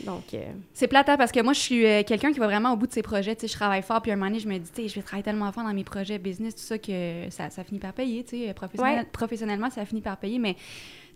Donc, 0.05 0.33
euh, 0.33 0.39
C'est 0.73 0.87
plate 0.87 1.09
hein, 1.09 1.17
parce 1.17 1.33
que 1.33 1.41
moi, 1.41 1.51
je 1.51 1.59
suis 1.59 1.85
euh, 1.85 2.01
quelqu'un 2.03 2.31
qui 2.31 2.39
va 2.39 2.45
vraiment 2.47 2.71
au 2.71 2.77
bout 2.77 2.87
de 2.87 2.93
ses 2.93 3.01
projets. 3.01 3.35
Tu 3.35 3.41
sais, 3.41 3.47
je 3.47 3.53
travaille 3.57 3.81
fort, 3.81 4.01
puis 4.01 4.09
à 4.09 4.13
un 4.13 4.17
moment 4.17 4.27
donné, 4.29 4.39
je 4.39 4.47
me 4.47 4.57
dis, 4.57 4.71
tu 4.73 4.83
sais, 4.83 4.87
je 4.87 4.95
vais 4.95 5.01
travailler 5.01 5.23
tellement 5.23 5.51
fort 5.51 5.65
dans 5.65 5.73
mes 5.73 5.83
projets 5.83 6.17
business, 6.17 6.55
tout 6.55 6.61
ça, 6.61 6.77
que 6.77 7.29
ça, 7.29 7.49
ça 7.49 7.63
finit 7.65 7.79
par 7.79 7.91
payer. 7.91 8.23
Tu 8.23 8.45
sais, 8.45 8.53
professionnel- 8.53 8.99
Ouais. 8.99 9.05
professionnellement, 9.11 9.69
ça 9.69 9.83
finit 9.85 9.99
par 10.01 10.15
payer. 10.15 10.39
Mais 10.39 10.55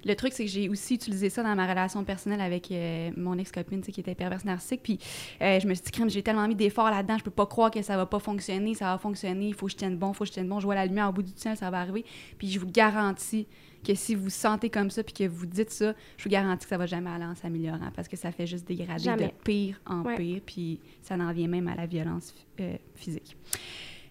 le 0.05 0.15
truc, 0.15 0.33
c'est 0.33 0.45
que 0.45 0.49
j'ai 0.51 0.69
aussi 0.69 0.95
utilisé 0.95 1.29
ça 1.29 1.43
dans 1.43 1.55
ma 1.55 1.67
relation 1.67 2.03
personnelle 2.03 2.41
avec 2.41 2.71
euh, 2.71 3.11
mon 3.17 3.37
ex-copine, 3.37 3.81
qui 3.81 3.99
était 3.99 4.15
perverse 4.15 4.45
narcissique. 4.45 4.81
Puis 4.83 4.99
euh, 5.41 5.59
je 5.59 5.67
me 5.67 5.73
suis 5.73 5.83
dit, 5.83 5.91
crème, 5.91 6.09
j'ai 6.09 6.23
tellement 6.23 6.47
mis 6.47 6.55
d'efforts 6.55 6.89
là-dedans, 6.89 7.17
je 7.17 7.23
peux 7.23 7.31
pas 7.31 7.45
croire 7.45 7.71
que 7.71 7.81
ça 7.81 7.97
va 7.97 8.05
pas 8.05 8.19
fonctionner, 8.19 8.75
ça 8.75 8.85
va 8.85 8.97
fonctionner, 8.97 9.47
il 9.49 9.53
faut 9.53 9.65
que 9.65 9.73
je 9.73 9.77
tienne 9.77 9.97
bon, 9.97 10.11
il 10.11 10.15
faut 10.15 10.23
que 10.23 10.29
je 10.29 10.33
tienne 10.33 10.47
bon, 10.47 10.59
je 10.59 10.65
vois 10.65 10.75
la 10.75 10.85
lumière 10.85 11.09
au 11.09 11.11
bout 11.13 11.23
du 11.23 11.33
tunnel, 11.33 11.57
ça 11.57 11.69
va 11.69 11.79
arriver. 11.81 12.05
Puis 12.37 12.49
je 12.49 12.59
vous 12.59 12.67
garantis 12.67 13.47
que 13.85 13.95
si 13.95 14.13
vous 14.13 14.29
sentez 14.29 14.69
comme 14.69 14.89
ça, 14.89 15.03
puis 15.03 15.13
que 15.13 15.23
vous 15.25 15.45
dites 15.45 15.69
ça, 15.69 15.93
je 16.17 16.23
vous 16.25 16.29
garantis 16.29 16.63
que 16.65 16.69
ça 16.69 16.77
va 16.77 16.85
jamais 16.85 17.09
aller 17.09 17.23
en 17.25 17.35
s'améliorant 17.35 17.91
parce 17.95 18.07
que 18.09 18.17
ça 18.17 18.31
fait 18.31 18.45
juste 18.45 18.67
dégrader 18.67 19.03
Jamais. 19.03 19.27
de 19.27 19.31
pire 19.43 19.79
en 19.85 20.01
Ouais. 20.03 20.17
pire, 20.17 20.41
puis 20.45 20.79
ça 21.01 21.15
en 21.15 21.31
vient 21.31 21.47
même 21.47 21.67
à 21.69 21.75
la 21.75 21.85
violence 21.85 22.33
euh, 22.59 22.75
physique. 22.95 23.37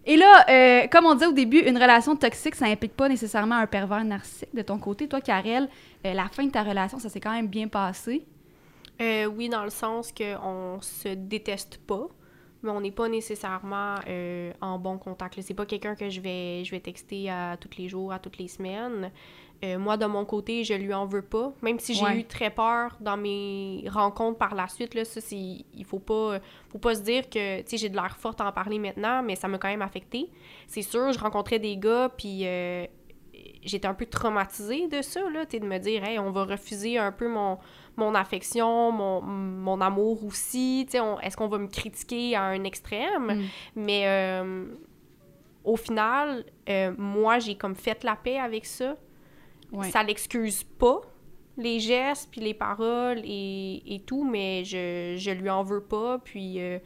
Et 0.08 0.16
là, 0.16 0.46
euh, 0.48 0.86
comme 0.90 1.04
on 1.04 1.12
disait 1.12 1.26
au 1.26 1.32
début, 1.32 1.58
une 1.58 1.76
relation 1.76 2.16
toxique, 2.16 2.54
ça 2.54 2.64
implique 2.64 2.96
pas 2.96 3.10
nécessairement 3.10 3.56
un 3.56 3.66
pervers 3.66 4.02
narcissique. 4.04 4.48
De 4.54 4.62
ton 4.62 4.78
côté, 4.78 5.06
toi, 5.06 5.20
Karel, 5.20 5.68
euh, 6.06 6.14
la 6.14 6.28
fin 6.30 6.44
de 6.44 6.50
ta 6.50 6.62
relation, 6.62 6.98
ça 6.98 7.10
s'est 7.10 7.20
quand 7.20 7.30
même 7.30 7.46
bien 7.46 7.68
passé. 7.68 8.24
Euh, 9.02 9.26
oui, 9.26 9.50
dans 9.50 9.64
le 9.64 9.70
sens 9.70 10.10
qu'on 10.10 10.78
se 10.80 11.08
déteste 11.08 11.76
pas, 11.86 12.08
mais 12.62 12.70
on 12.70 12.80
n'est 12.80 12.90
pas 12.90 13.10
nécessairement 13.10 13.96
en 14.62 14.78
bon 14.78 14.96
contact. 14.96 15.38
C'est 15.42 15.52
pas 15.52 15.66
quelqu'un 15.66 15.94
que 15.94 16.08
je 16.08 16.22
vais, 16.22 16.64
je 16.64 16.70
vais 16.70 16.80
texter 16.80 17.28
à 17.28 17.58
tous 17.60 17.78
les 17.78 17.90
jours, 17.90 18.10
à 18.10 18.18
toutes 18.18 18.38
les 18.38 18.48
semaines. 18.48 19.12
Euh, 19.64 19.76
moi, 19.76 19.96
de 19.96 20.06
mon 20.06 20.24
côté, 20.24 20.62
je 20.62 20.74
lui 20.74 20.94
en 20.94 21.04
veux 21.04 21.22
pas. 21.22 21.52
Même 21.62 21.80
si 21.80 21.92
j'ai 21.92 22.04
Ouais. 22.04 22.20
eu 22.20 22.24
très 22.24 22.48
peur 22.50 22.96
dans 23.00 23.16
mes 23.16 23.84
rencontres 23.90 24.38
par 24.38 24.54
la 24.54 24.68
suite, 24.68 24.94
là, 24.94 25.04
ça, 25.04 25.20
c'est, 25.20 25.36
il 25.36 25.84
faut 25.84 25.98
pas, 25.98 26.38
faut 26.70 26.78
pas 26.78 26.94
se 26.94 27.02
dire 27.02 27.28
que, 27.28 27.58
tu 27.62 27.70
sais, 27.70 27.76
j'ai 27.76 27.88
de 27.88 27.96
l'air 27.96 28.16
forte 28.16 28.40
à 28.40 28.46
en 28.46 28.52
parler 28.52 28.78
maintenant, 28.78 29.20
mais 29.22 29.34
ça 29.34 29.48
m'a 29.48 29.58
quand 29.58 29.66
même 29.68 29.82
affecté. 29.82 30.30
C'est 30.68 30.82
sûr, 30.82 31.10
je 31.12 31.18
rencontrais 31.18 31.58
des 31.58 31.76
gars, 31.76 32.08
puis 32.16 32.42
euh, 32.46 32.86
j'étais 33.64 33.88
un 33.88 33.94
peu 33.94 34.06
traumatisée 34.06 34.86
de 34.86 35.02
ça, 35.02 35.28
là, 35.28 35.44
tu 35.44 35.58
de 35.58 35.66
me 35.66 35.78
dire, 35.78 36.04
hey, 36.04 36.20
on 36.20 36.30
va 36.30 36.44
refuser 36.44 36.96
un 36.98 37.10
peu 37.10 37.26
mon, 37.26 37.58
mon 37.96 38.14
affection, 38.14 38.92
mon, 38.92 39.20
mon 39.22 39.80
amour 39.80 40.24
aussi, 40.24 40.86
tu 40.88 40.98
sais, 40.98 41.04
est-ce 41.24 41.36
qu'on 41.36 41.48
va 41.48 41.58
me 41.58 41.66
critiquer 41.66 42.36
à 42.36 42.44
un 42.44 42.62
extrême? 42.62 43.40
Mm. 43.40 43.44
Mais 43.74 44.02
euh, 44.06 44.66
au 45.64 45.74
final, 45.76 46.44
moi, 46.96 47.40
j'ai 47.40 47.56
comme 47.56 47.74
fait 47.74 48.04
la 48.04 48.14
paix 48.14 48.38
avec 48.38 48.64
ça. 48.64 48.96
Ouais. 49.72 49.90
Ça 49.90 50.02
l'excuse 50.02 50.64
pas, 50.64 51.00
les 51.56 51.78
gestes, 51.80 52.28
puis 52.30 52.40
les 52.40 52.54
paroles 52.54 53.20
et, 53.24 53.82
et 53.94 54.00
tout, 54.00 54.24
mais 54.24 54.64
je, 54.64 55.14
je 55.18 55.30
lui 55.30 55.50
en 55.50 55.62
veux 55.62 55.82
pas, 55.82 56.18
puis 56.18 56.60
euh, 56.60 56.78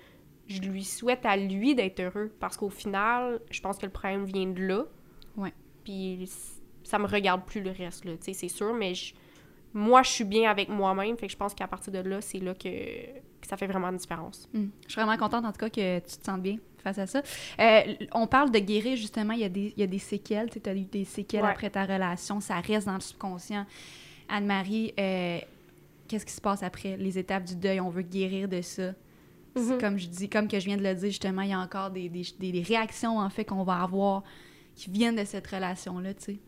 je 0.49 0.61
lui 0.63 0.83
souhaite 0.85 1.25
à 1.25 1.37
lui 1.37 1.75
d'être 1.75 2.01
heureux, 2.01 2.33
parce 2.41 2.57
qu'au 2.57 2.71
final, 2.71 3.41
je 3.51 3.61
pense 3.61 3.79
que 3.79 3.87
le 3.87 3.93
problème 3.93 4.25
vient 4.25 4.47
de 4.47 4.61
là. 4.63 4.85
Ouais. 5.37 5.53
Puis 5.85 6.29
ça 6.83 6.99
me 6.99 7.07
regarde 7.07 7.45
plus 7.45 7.61
le 7.63 7.71
reste, 7.71 8.05
là, 8.05 8.13
tu 8.17 8.25
sais, 8.25 8.33
c'est 8.33 8.49
sûr, 8.49 8.73
mais 8.75 8.95
je- 8.95 9.15
moi, 9.75 10.03
je 10.03 10.11
suis 10.11 10.25
bien 10.25 10.51
avec 10.51 10.69
moi-même, 10.69 11.17
fait 11.17 11.27
que 11.27 11.33
je 11.33 11.37
pense 11.39 11.55
qu'à 11.55 11.67
partir 11.69 11.93
de 11.93 12.01
là, 12.01 12.21
c'est 12.21 12.39
là 12.41 12.53
que, 12.55 12.69
que 12.69 13.47
ça 13.49 13.57
fait 13.57 13.67
vraiment 13.67 13.89
une 13.89 13.97
différence. 13.97 14.49
Mm. 14.53 14.67
Je 14.87 14.93
suis 14.93 15.01
vraiment 15.01 15.17
contente, 15.17 15.45
en 15.45 15.53
tout 15.53 15.59
cas, 15.59 15.71
que 15.71 15.99
tu 16.01 16.17
te 16.19 16.25
sentes 16.25 16.43
bien 16.43 16.57
face 16.83 16.99
à 16.99 17.07
ça. 17.07 17.23
Euh, 17.61 17.95
on 18.13 18.27
parle 18.27 18.51
de 18.51 18.59
guérir, 18.59 18.97
justement, 18.97 19.33
il 19.33 19.41
y 19.41 19.45
a 19.45 19.49
des, 19.49 19.73
il 19.77 19.81
y 19.81 19.83
a 19.83 19.87
des 19.87 19.99
séquelles. 19.99 20.51
Tu 20.51 20.61
as 20.69 20.75
eu 20.75 20.83
des 20.83 21.05
séquelles 21.05 21.43
Ouais. 21.43 21.51
après 21.51 21.71
ta 21.71 21.85
relation, 21.85 22.41
ça 22.41 22.57
reste 22.61 22.87
dans 22.87 22.95
le 22.95 23.01
subconscient. 23.01 23.65
Anne-Marie, 24.29 24.95
euh, 24.99 25.39
qu'est-ce 26.09 26.27
qui 26.27 26.33
se 26.33 26.41
passe 26.41 26.63
après 26.63 26.97
les 26.97 27.19
étapes 27.19 27.45
du 27.45 27.57
deuil? 27.57 27.81
On 27.81 27.91
veut 27.91 28.03
guérir 28.03 28.49
de 28.49 28.61
ça. 28.63 28.93
Mhm. 29.57 29.79
Comme 29.79 29.99
je 29.99 30.07
dis, 30.09 30.29
comme 30.31 30.49
que 30.49 30.59
je 30.59 30.65
viens 30.65 30.77
de 30.79 30.83
le 30.83 30.95
dire, 30.95 31.09
justement, 31.11 31.43
il 31.43 31.51
y 31.51 31.53
a 31.53 31.59
encore 31.61 31.91
des, 31.91 32.09
des, 32.09 32.23
des- 32.39 32.53
des 32.53 32.63
réactions, 32.63 33.19
en 33.19 33.29
fait, 33.29 33.45
qu'on 33.45 33.65
va 33.65 33.83
avoir 33.83 34.23
qui 34.75 34.89
viennent 34.91 35.17
de 35.17 35.25
cette 35.25 35.47
relation-là, 35.47 36.15
tu 36.15 36.23
sais. 36.25 36.39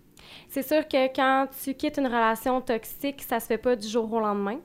C'est 0.49 0.67
sûr 0.67 0.89
que 0.89 1.15
quand 1.15 1.49
tu 1.63 1.75
quittes 1.75 1.99
une 1.99 2.07
relation 2.07 2.59
toxique, 2.63 3.21
ça 3.23 3.41
se 3.41 3.47
fait 3.47 3.59
pas 3.59 3.77
du 3.77 3.87
jour 3.87 4.11
au 4.11 4.21
lendemain. 4.21 4.59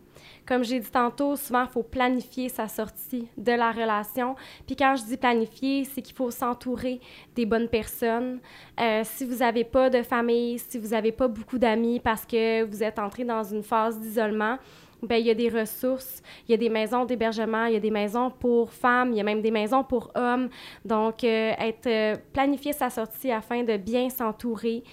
Comme 0.50 0.64
j'ai 0.64 0.80
dit 0.80 0.90
tantôt, 0.90 1.36
souvent, 1.36 1.66
il 1.66 1.70
faut 1.70 1.84
planifier 1.84 2.50
sa 2.50 2.68
sortie 2.68 3.28
de 3.38 3.52
la 3.52 3.72
relation. 3.72 4.36
Puis 4.66 4.76
quand 4.76 4.96
je 4.96 5.04
dis 5.04 5.16
planifier, 5.16 5.84
c'est 5.84 6.02
qu'il 6.02 6.16
faut 6.16 6.32
s'entourer 6.32 7.00
des 7.36 7.46
bonnes 7.46 7.68
personnes. 7.68 8.40
Euh, 8.82 9.04
si 9.04 9.26
vous 9.26 9.36
n'avez 9.36 9.64
pas 9.64 9.92
de 9.92 10.02
famille, 10.02 10.58
si 10.58 10.80
vous 10.80 10.88
n'avez 10.88 11.12
pas 11.12 11.28
beaucoup 11.28 11.60
d'amis 11.60 12.00
parce 12.00 12.26
que 12.26 12.64
vous 12.64 12.82
êtes 12.82 12.98
entré 12.98 13.26
dans 13.26 13.44
une 13.44 13.62
phase 13.62 14.00
d'isolement, 14.00 14.58
ben 15.04 15.18
il 15.18 15.28
y 15.28 15.30
a 15.30 15.36
des 15.36 15.50
ressources, 15.50 16.24
il 16.48 16.52
y 16.52 16.54
a 16.56 16.58
des 16.58 16.70
maisons 16.70 17.06
d'hébergement, 17.06 17.66
il 17.66 17.74
y 17.74 17.78
a 17.78 17.80
des 17.80 17.92
maisons 17.92 18.32
pour 18.32 18.74
femmes, 18.74 19.12
il 19.12 19.18
y 19.18 19.22
a 19.22 19.24
même 19.24 19.44
des 19.44 19.52
maisons 19.52 19.84
pour 19.84 20.10
hommes. 20.16 20.50
Donc, 20.84 21.24
euh, 21.24 21.54
être 21.60 21.86
euh, 21.86 22.16
planifier 22.34 22.74
sa 22.74 22.90
sortie 22.90 23.32
afin 23.32 23.62
de 23.62 23.78
bien 23.78 24.10
s'entourer, 24.10 24.84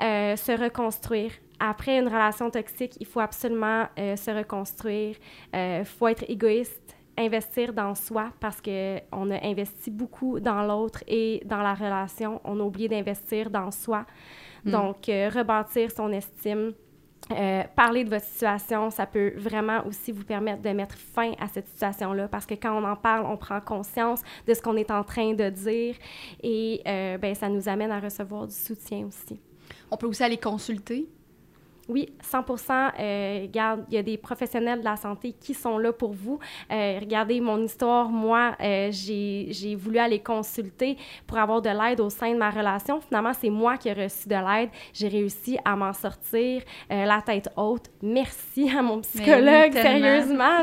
se 0.00 0.58
reconstruire. 0.58 1.32
Après 1.64 1.98
une 1.98 2.08
relation 2.08 2.50
toxique, 2.50 2.96
il 2.98 3.06
faut 3.06 3.20
absolument 3.20 3.86
euh, 3.98 4.16
se 4.16 4.30
reconstruire. 4.30 5.14
Il 5.54 5.84
faut 5.84 6.08
être 6.08 6.24
égoïste, 6.28 6.96
investir 7.16 7.72
dans 7.72 7.94
soi 7.94 8.32
parce 8.40 8.60
que 8.60 8.98
on 9.12 9.30
a 9.30 9.44
investi 9.44 9.90
beaucoup 9.90 10.40
dans 10.40 10.62
l'autre 10.62 11.04
et 11.06 11.42
dans 11.44 11.62
la 11.62 11.74
relation. 11.74 12.40
On 12.44 12.58
a 12.60 12.62
oublié 12.62 12.88
d'investir 12.88 13.50
dans 13.50 13.70
soi. 13.70 14.06
Mm. 14.64 14.70
Donc, 14.70 15.08
euh, 15.08 15.30
rebâtir 15.32 15.90
son 15.90 16.10
estime. 16.12 16.72
Euh, 17.30 17.62
parler 17.76 18.02
de 18.02 18.10
votre 18.10 18.24
situation, 18.24 18.90
ça 18.90 19.06
peut 19.06 19.32
vraiment 19.36 19.86
aussi 19.86 20.10
vous 20.10 20.24
permettre 20.24 20.60
de 20.60 20.70
mettre 20.70 20.96
fin 20.96 21.32
à 21.38 21.46
cette 21.46 21.68
situation-là 21.68 22.26
parce 22.26 22.46
que 22.46 22.54
quand 22.54 22.76
on 22.76 22.84
en 22.84 22.96
parle, 22.96 23.24
on 23.26 23.36
prend 23.36 23.60
conscience 23.60 24.22
de 24.46 24.52
ce 24.52 24.60
qu'on 24.60 24.76
est 24.76 24.90
en 24.90 25.04
train 25.04 25.32
de 25.32 25.48
dire 25.48 25.94
et 26.42 26.82
euh, 26.84 27.18
ben, 27.18 27.34
ça 27.36 27.48
nous 27.48 27.68
amène 27.68 27.92
à 27.92 28.00
recevoir 28.00 28.48
du 28.48 28.54
soutien 28.54 29.06
aussi. 29.06 29.40
On 29.90 29.96
peut 29.96 30.08
aussi 30.08 30.24
aller 30.24 30.36
consulter. 30.36 31.08
Oui, 31.88 32.08
100 32.22 32.44
euh, 33.00 33.40
Regarde, 33.42 33.84
il 33.88 33.94
y 33.94 33.98
a 33.98 34.02
des 34.02 34.16
professionnels 34.16 34.80
de 34.80 34.84
la 34.84 34.96
santé 34.96 35.32
qui 35.32 35.52
sont 35.52 35.78
là 35.78 35.92
pour 35.92 36.12
vous. 36.12 36.38
Euh, 36.70 36.98
regardez 37.00 37.40
mon 37.40 37.62
histoire. 37.62 38.08
Moi, 38.08 38.54
euh, 38.60 38.88
j'ai 38.92 39.74
voulu 39.74 39.98
aller 39.98 40.20
consulter 40.20 40.96
pour 41.26 41.38
avoir 41.38 41.60
de 41.60 41.70
l'aide 41.70 42.00
au 42.00 42.08
sein 42.08 42.32
de 42.32 42.38
ma 42.38 42.50
relation. 42.50 43.00
Finalement, 43.00 43.32
c'est 43.32 43.50
moi 43.50 43.76
qui 43.76 43.88
ai 43.88 43.92
reçu 43.94 44.28
de 44.28 44.34
l'aide. 44.36 44.70
J'ai 44.92 45.08
réussi 45.08 45.58
à 45.64 45.74
m'en 45.74 45.92
sortir 45.92 46.62
euh, 46.90 47.04
la 47.04 47.20
tête 47.20 47.48
haute. 47.56 47.86
Merci 48.00 48.70
à 48.70 48.80
mon 48.80 49.00
psychologue, 49.00 49.72
sérieusement. 49.72 50.60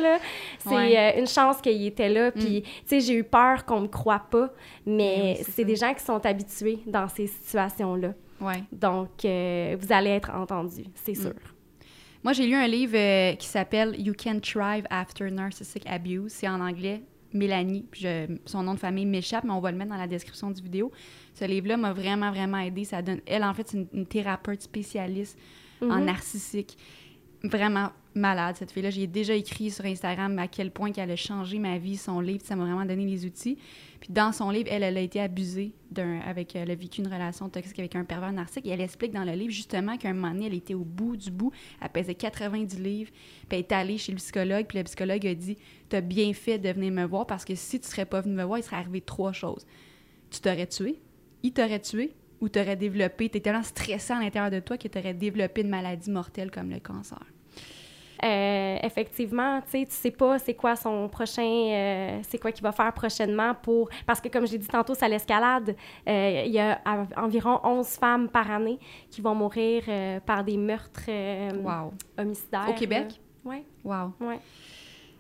C'est 0.60 0.70
Ouais. 0.70 1.20
une 1.20 1.28
chance 1.28 1.60
qu'il 1.62 1.86
était 1.86 2.10
là. 2.10 2.32
Puis, 2.32 2.62
tu 2.64 2.70
sais, 2.86 3.00
j'ai 3.02 3.16
eu 3.16 3.24
peur 3.24 3.66
qu'on 3.66 3.82
me 3.82 3.88
croie 3.88 4.22
pas, 4.32 4.50
Mais 4.86 5.36
oui, 5.40 5.46
c'est 5.50 5.66
des 5.66 5.76
gens 5.76 5.94
qui 5.94 6.04
sont 6.04 6.26
habitués 6.26 6.80
dans 6.86 7.08
ces 7.08 7.28
situations-là. 7.28 8.14
Ouais. 8.42 8.64
Donc, 8.72 9.26
euh, 9.26 9.76
vous 9.80 9.92
allez 9.92 10.12
être 10.12 10.32
entendu, 10.32 10.84
c'est 10.96 11.12
Mm. 11.14 11.22
sûr. 11.22 11.34
Moi, 12.24 12.34
j'ai 12.34 12.46
lu 12.48 12.54
un 12.56 12.68
livre 12.68 12.96
euh, 12.98 13.36
qui 13.36 13.48
s'appelle 13.48 13.96
You 13.98 14.14
Can 14.22 14.40
Thrive 14.42 14.86
After 14.90 15.30
Narcissistic 15.32 15.86
Abuse. 15.88 16.32
C'est 16.34 16.48
en 16.50 16.60
anglais. 16.60 17.02
Mélanie, 17.32 17.86
puis 17.92 18.02
je- 18.02 18.38
son 18.46 18.64
nom 18.64 18.74
de 18.74 18.80
famille 18.80 19.06
m'échappe, 19.06 19.44
mais 19.44 19.52
on 19.52 19.60
va 19.60 19.72
le 19.72 19.78
mettre 19.78 19.92
dans 19.92 19.98
la 19.98 20.08
description 20.08 20.50
du 20.50 20.62
vidéo. 20.64 20.92
Ce 21.36 21.46
livre-là 21.46 21.78
m'a 21.78 21.94
vraiment, 21.94 22.32
vraiment 22.32 22.58
aidé. 22.58 22.84
Ça 22.86 23.02
donne, 23.04 23.22
elle, 23.28 23.44
en 23.44 23.54
fait, 23.54 23.68
c'est 23.70 23.78
une, 23.78 23.88
une 23.94 24.06
thérapeute 24.08 24.62
spécialiste 24.64 25.38
en 25.82 26.00
Mhm. 26.00 26.06
narcissique. 26.06 26.76
Vraiment 27.44 27.90
malade, 28.20 28.56
cette 28.58 28.72
fille-là. 28.72 28.90
J'ai 28.90 29.08
déjà 29.08 29.34
écrit 29.34 29.72
sur 29.72 29.86
Instagram 29.86 30.38
à 30.38 30.48
quel 30.48 30.72
point 30.72 30.92
qu'elle 30.92 31.12
a 31.12 31.16
changé 31.16 31.58
ma 31.60 31.78
vie, 31.78 31.98
son 31.98 32.20
livre. 32.20 32.44
Ça 32.46 32.56
m'a 32.56 32.66
vraiment 32.66 32.86
donné 32.86 33.06
les 33.06 33.26
outils. 33.26 33.58
Puis 34.00 34.12
dans 34.12 34.32
son 34.32 34.50
livre, 34.50 34.70
elle, 34.72 34.84
elle 34.84 34.98
a 34.98 35.02
été 35.02 35.20
abusée 35.20 35.74
d'un, 35.92 36.20
avec, 36.20 36.56
elle 36.56 36.70
a 36.72 36.76
vécu 36.76 37.02
une 37.02 37.08
relation 37.08 37.50
toxique 37.50 37.80
avec 37.80 37.96
un 37.96 38.04
pervers 38.04 38.32
narcissique. 38.32 38.68
Et 38.68 38.70
elle 38.70 38.82
explique 38.82 39.12
dans 39.12 39.24
le 39.24 39.32
livre 39.32 39.52
justement 39.52 39.98
qu'à 39.98 40.10
un 40.10 40.14
moment 40.14 40.32
donné, 40.32 40.48
elle 40.48 40.54
était 40.54 40.76
au 40.76 40.86
bout 40.86 41.18
du 41.18 41.32
bout. 41.32 41.52
Elle 41.82 41.90
pesait 41.90 42.16
90 42.16 42.80
livres. 42.80 43.12
Puis 43.48 43.58
elle 43.58 43.60
est 43.60 43.72
allée 43.72 43.98
chez 43.98 44.12
le 44.12 44.18
psychologue. 44.18 44.66
Puis 44.68 44.78
le 44.78 44.84
psychologue 44.84 45.26
a 45.26 45.34
dit 45.34 45.58
T'as 45.90 46.02
bien 46.02 46.34
fait 46.34 46.60
de 46.60 46.70
venir 46.70 46.92
me 46.92 47.06
voir 47.06 47.26
parce 47.26 47.46
que 47.46 47.56
si 47.56 47.80
tu 47.80 47.88
serais 47.88 48.06
pas 48.06 48.22
venu 48.22 48.36
me 48.36 48.44
voir, 48.44 48.60
il 48.60 48.64
serait 48.64 48.78
arrivé 48.78 49.02
trois 49.02 49.32
choses. 49.32 49.66
Tu 50.30 50.40
t'aurais 50.42 50.68
tué, 50.68 51.00
il 51.42 51.54
t'aurait 51.54 51.80
tué, 51.80 52.14
ou 52.42 52.50
t'aurais 52.50 52.76
développé, 52.76 53.30
t'es 53.30 53.40
tellement 53.40 53.64
stressé 53.64 54.14
à 54.14 54.20
l'intérieur 54.20 54.52
de 54.52 54.60
toi 54.60 54.78
que 54.78 54.88
t'aurais 54.88 55.14
développé 55.14 55.62
une 55.62 55.70
maladie 55.70 56.10
mortelle 56.10 56.52
comme 56.52 56.70
le 56.70 56.80
cancer. 56.80 57.26
Euh, 58.24 58.78
effectivement, 58.84 59.62
tu 59.62 59.72
sais, 59.72 59.86
tu 59.86 59.96
sais 59.96 60.12
pas 60.12 60.40
c'est 60.40 60.54
quoi 60.54 60.76
son 60.76 61.08
prochain, 61.08 61.42
euh, 61.44 62.20
c'est 62.24 62.38
quoi 62.38 62.52
qu'il 62.52 62.64
va 62.64 62.72
faire 62.72 62.92
prochainement 62.94 63.56
pour... 63.56 63.90
Parce 64.06 64.20
que 64.20 64.28
comme 64.28 64.46
j'ai 64.46 64.58
dit 64.58 64.68
tantôt, 64.68 64.94
ça 64.94 65.08
l'escalade. 65.08 65.76
Euh, 66.08 66.44
il 66.46 66.52
y 66.52 66.60
a 66.60 66.82
environ 67.16 67.60
11 67.64 67.88
femmes 67.88 68.30
par 68.30 68.52
année 68.52 68.80
qui 69.10 69.22
vont 69.22 69.36
mourir 69.36 69.84
par 70.26 70.44
des 70.44 70.58
meurtres 70.58 71.10
wow. 71.64 71.94
homicidaires. 72.18 72.70
Au 72.70 72.74
Québec? 72.74 73.20
Oui. 73.46 73.64
Wow. 73.84 74.14
Ouais. 74.20 74.40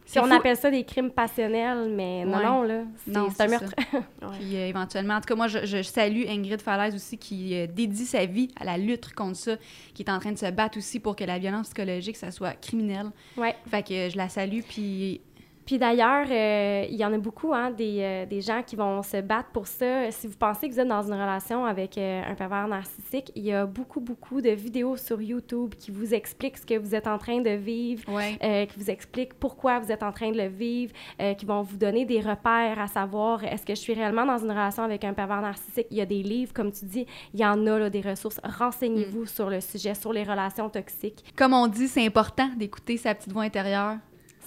Si 0.10 0.18
on 0.18 0.32
appelle 0.32 0.58
ça 0.58 0.72
des 0.72 0.84
crimes 0.84 1.12
passionnels, 1.12 1.88
mais 1.96 2.26
non, 2.26 2.42
non, 2.42 2.64
là, 2.64 2.82
c'est 3.06 3.42
un 3.42 3.48
meurtre. 3.48 3.76
Puis 4.40 4.56
euh, 4.56 4.68
éventuellement, 4.68 5.14
en 5.14 5.22
tout 5.22 5.28
cas, 5.28 5.36
moi, 5.36 5.48
je, 5.48 5.84
salue 5.84 6.24
Ingrid 6.28 6.62
Falaise 6.62 6.96
aussi 6.96 7.20
qui 7.20 7.54
euh, 7.54 7.68
dédie 7.68 8.08
sa 8.08 8.26
vie 8.26 8.48
à 8.60 8.66
la 8.66 8.80
lutte 8.80 9.14
contre 9.14 9.36
ça, 9.36 9.56
qui 9.94 10.02
est 10.02 10.10
en 10.10 10.18
train 10.18 10.32
de 10.32 10.38
se 10.40 10.50
battre 10.50 10.80
aussi 10.80 11.00
pour 11.00 11.16
que 11.16 11.24
la 11.24 11.38
violence 11.38 11.68
psychologique, 11.68 12.18
ça 12.18 12.32
soit 12.32 12.54
criminel. 12.54 13.12
Ouais. 13.38 13.56
Fait 13.70 13.84
que 13.84 14.10
je 14.10 14.18
la 14.18 14.30
salue, 14.30 14.62
puis 14.68 15.22
puis 15.70 15.78
d'ailleurs, 15.78 16.26
euh, 16.32 16.88
il 16.90 16.96
y 16.96 17.06
en 17.06 17.14
a 17.14 17.20
beaucoup, 17.20 17.54
hein, 17.54 17.70
des, 17.70 18.00
euh, 18.00 18.26
des, 18.26 18.42
gens 18.42 18.64
qui 18.66 18.76
vont 18.76 19.04
se 19.04 19.22
battre 19.22 19.50
pour 19.50 19.68
ça. 19.68 20.10
Si 20.10 20.26
vous 20.26 20.36
pensez 20.36 20.68
que 20.68 20.74
vous 20.74 20.80
êtes 20.80 20.88
dans 20.88 21.04
une 21.04 21.14
relation 21.14 21.64
avec 21.64 21.96
euh, 21.96 22.24
un 22.28 22.34
pervers 22.34 22.68
narcissique, 22.68 23.32
il 23.36 23.44
y 23.46 23.54
a 23.54 23.68
beaucoup, 23.68 24.00
beaucoup 24.00 24.42
de 24.42 24.50
vidéos 24.50 24.98
sur 24.98 25.22
YouTube 25.22 25.76
qui 25.78 25.92
vous 25.92 26.16
expliquent 26.16 26.58
ce 26.58 26.66
que 26.66 26.76
vous 26.76 26.96
êtes 26.96 27.06
en 27.06 27.20
train 27.20 27.42
de 27.42 27.52
vivre, 27.52 28.04
qui 28.42 28.80
vous 28.80 28.90
expliquent 28.90 29.36
pourquoi 29.36 29.78
vous 29.78 29.92
êtes 29.92 30.02
en 30.02 30.12
train 30.12 30.32
de 30.32 30.38
le 30.38 30.48
vivre, 30.48 30.92
qui 31.38 31.46
vont 31.46 31.62
vous 31.62 31.78
donner 31.78 32.04
des 32.04 32.20
repères 32.20 32.80
à 32.80 32.88
savoir 32.88 33.44
est-ce 33.44 33.64
que 33.64 33.76
je 33.76 33.80
suis 33.80 33.94
réellement 33.94 34.26
dans 34.26 34.40
une 34.40 34.50
relation 34.50 34.82
avec 34.82 35.04
un 35.04 35.14
pervers 35.14 35.42
narcissique? 35.42 35.86
Il 35.92 35.98
y 35.98 36.02
a 36.02 36.08
des 36.08 36.24
livres, 36.24 36.52
comme 36.52 36.72
tu 36.72 36.86
dis, 36.86 37.06
il 37.36 37.40
y 37.40 37.46
en 37.46 37.68
a 37.68 37.78
là, 37.78 37.92
des 37.92 38.02
ressources. 38.02 38.42
Renseignez-vous 38.44 39.22
mm. 39.22 39.28
sur 39.28 39.52
le 39.52 39.62
sujet, 39.62 39.94
sur 39.94 40.14
les 40.14 40.24
relations 40.24 40.68
toxiques. 40.68 41.24
Comme 41.36 41.54
on 41.54 41.68
dit, 41.68 41.88
c'est 41.88 42.04
important 42.04 42.50
d'écouter 42.58 42.98
sa 42.98 43.14
petite 43.14 43.32
voix 43.32 43.44
intérieure 43.44 43.98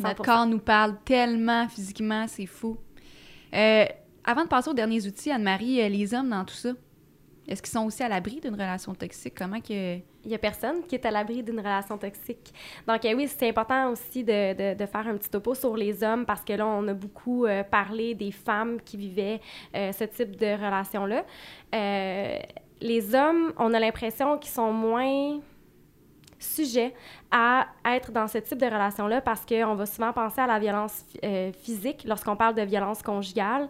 notre 0.00 0.22
corps 0.22 0.46
nous 0.46 0.58
parle 0.58 0.96
tellement 1.04 1.68
physiquement, 1.68 2.26
c'est 2.28 2.46
fou. 2.46 2.78
Euh, 3.54 3.84
avant 4.24 4.44
de 4.44 4.48
passer 4.48 4.70
aux 4.70 4.74
derniers 4.74 5.06
outils, 5.06 5.30
Anne-Marie, 5.30 5.82
euh, 5.82 5.88
les 5.88 6.14
hommes 6.14 6.30
dans 6.30 6.44
tout 6.44 6.54
ça, 6.54 6.70
est-ce 7.48 7.60
qu'ils 7.60 7.72
sont 7.72 7.84
aussi 7.84 8.02
à 8.02 8.08
l'abri 8.08 8.40
d'une 8.40 8.54
relation 8.54 8.94
toxique? 8.94 9.34
Comment 9.36 9.60
que... 9.60 9.96
Il 10.24 10.28
n'y 10.28 10.34
a 10.36 10.38
personne 10.38 10.84
qui 10.86 10.94
est 10.94 11.04
à 11.04 11.10
l'abri 11.10 11.42
d'une 11.42 11.58
relation 11.58 11.98
toxique. 11.98 12.54
Donc 12.86 13.04
euh, 13.04 13.14
oui, 13.14 13.26
c'est 13.26 13.48
important 13.48 13.90
aussi 13.90 14.22
de, 14.22 14.74
de, 14.74 14.86
faire 14.86 15.08
un 15.08 15.16
petit 15.16 15.28
topo 15.28 15.54
sur 15.54 15.76
les 15.76 16.04
hommes 16.04 16.24
parce 16.24 16.44
que 16.44 16.52
là, 16.52 16.64
on 16.64 16.86
a 16.86 16.94
beaucoup 16.94 17.46
parlé 17.68 18.14
des 18.14 18.30
femmes 18.30 18.80
qui 18.80 18.96
vivaient 18.96 19.40
ce 19.74 20.04
type 20.04 20.36
de 20.36 20.46
relation-là. 20.46 21.24
les 22.80 23.14
hommes, 23.16 23.52
on 23.58 23.74
a 23.74 23.80
l'impression 23.80 24.38
qu'ils 24.38 24.52
sont 24.52 24.72
moins 24.72 25.40
sujets 26.38 26.94
à 27.32 27.66
être 27.86 28.12
dans 28.12 28.28
ce 28.28 28.38
type 28.38 28.58
de 28.58 28.66
relation-là 28.66 29.22
parce 29.22 29.44
qu'on 29.46 29.74
va 29.74 29.86
souvent 29.86 30.12
penser 30.12 30.40
à 30.40 30.46
la 30.46 30.58
violence 30.58 31.04
euh, 31.24 31.50
physique 31.52 32.04
lorsqu'on 32.06 32.36
parle 32.36 32.54
de 32.54 32.62
violence 32.62 33.02
conjugale. 33.02 33.68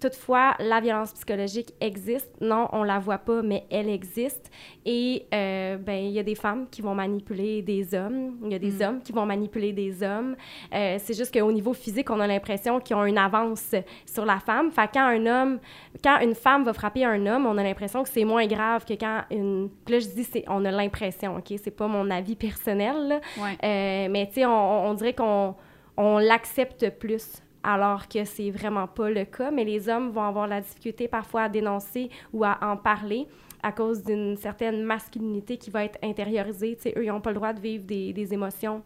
Toutefois, 0.00 0.54
la 0.58 0.80
violence 0.80 1.12
psychologique 1.12 1.72
existe. 1.80 2.30
Non, 2.40 2.68
on 2.72 2.82
la 2.82 2.98
voit 2.98 3.18
pas, 3.18 3.42
mais 3.42 3.64
elle 3.70 3.88
existe. 3.88 4.50
Et 4.84 5.26
euh, 5.32 5.78
ben, 5.78 6.04
il 6.04 6.10
y 6.10 6.18
a 6.18 6.22
des 6.22 6.34
femmes 6.34 6.66
qui 6.70 6.82
vont 6.82 6.94
manipuler 6.94 7.62
des 7.62 7.94
hommes. 7.94 8.36
Il 8.44 8.52
y 8.52 8.54
a 8.54 8.58
des 8.58 8.72
mm. 8.72 8.82
hommes 8.82 9.02
qui 9.02 9.12
vont 9.12 9.24
manipuler 9.24 9.72
des 9.72 10.02
hommes. 10.02 10.36
Euh, 10.74 10.96
c'est 10.98 11.16
juste 11.16 11.32
qu'au 11.32 11.50
niveau 11.50 11.72
physique, 11.72 12.10
on 12.10 12.20
a 12.20 12.26
l'impression 12.26 12.80
qu'ils 12.80 12.96
ont 12.96 13.06
une 13.06 13.16
avance 13.16 13.74
sur 14.04 14.26
la 14.26 14.40
femme. 14.40 14.70
Fait 14.72 14.90
quand 14.92 15.06
un 15.06 15.24
homme, 15.24 15.58
quand 16.02 16.20
une 16.20 16.34
femme 16.34 16.64
va 16.64 16.74
frapper 16.74 17.04
un 17.04 17.24
homme, 17.26 17.46
on 17.46 17.56
a 17.56 17.62
l'impression 17.62 18.02
que 18.02 18.10
c'est 18.10 18.24
moins 18.24 18.46
grave 18.46 18.84
que 18.84 18.94
quand 18.94 19.22
une. 19.30 19.70
Là, 19.88 20.00
je 20.00 20.08
dis, 20.08 20.44
on 20.48 20.64
a 20.64 20.70
l'impression, 20.70 21.36
ok, 21.36 21.58
c'est 21.62 21.74
pas 21.74 21.86
mon 21.86 22.10
avis 22.10 22.36
personnel. 22.36 23.03
Euh, 23.12 24.08
mais 24.10 24.26
tu 24.28 24.34
sais, 24.34 24.46
on, 24.46 24.88
on, 24.88 24.94
dirait 24.94 25.14
qu'on 25.14 25.54
on 25.96 26.18
l'accepte 26.18 26.90
plus 26.98 27.42
alors 27.62 28.08
que 28.08 28.24
c'est 28.24 28.50
vraiment 28.50 28.86
pas 28.86 29.10
le 29.10 29.24
cas. 29.24 29.50
Mais 29.50 29.64
les 29.64 29.88
hommes 29.88 30.10
vont 30.10 30.22
avoir 30.22 30.46
la 30.46 30.60
difficulté 30.60 31.08
parfois 31.08 31.42
à 31.44 31.48
dénoncer 31.48 32.10
ou 32.32 32.44
à 32.44 32.58
en 32.62 32.76
parler 32.76 33.26
à 33.62 33.72
cause 33.72 34.02
d'une 34.04 34.36
certaine 34.36 34.82
masculinité 34.82 35.56
qui 35.56 35.70
va 35.70 35.84
être 35.84 35.98
intériorisée. 36.02 36.76
sais, 36.78 36.92
eux, 36.96 37.04
ils 37.04 37.08
n'ont 37.08 37.22
pas 37.22 37.30
le 37.30 37.36
droit 37.36 37.54
de 37.54 37.60
vivre 37.60 37.84
des, 37.84 38.12
des 38.12 38.34
émotions. 38.34 38.82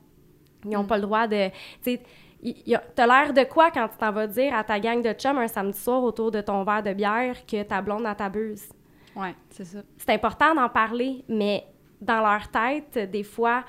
Ils 0.65 0.71
n'ont 0.71 0.85
mm. 0.85 0.87
pas 0.87 0.97
le 0.97 1.03
droit 1.03 1.27
de... 1.27 1.51
T'as 2.95 3.07
l'air 3.07 3.35
de 3.35 3.43
quoi 3.43 3.73
quand 3.73 3.89
tu 3.89 3.97
t'en 3.99 4.13
vas 4.13 4.29
dire 4.29 4.55
à 4.55 4.63
ta 4.63 4.79
gang 4.79 5.03
de 5.03 5.13
chums 5.13 5.39
un 5.39 5.49
samedi 5.49 5.79
soir 5.79 6.03
autour 6.05 6.31
de 6.31 6.41
ton 6.41 6.63
verre 6.63 6.85
de 6.85 6.93
bière 6.93 7.45
que 7.45 7.65
ta 7.65 7.83
blonde 7.83 8.07
a 8.07 8.15
ta 8.15 8.29
buse? 8.29 8.69
Ouais, 9.17 9.35
c'est 9.51 9.65
ça. 9.65 9.81
C'est 9.97 10.13
important 10.13 10.55
d'en 10.55 10.69
parler, 10.69 11.25
mais 11.29 11.65
dans 12.01 12.21
leur 12.21 12.49
tête, 12.49 13.11
des 13.11 13.25
fois, 13.25 13.65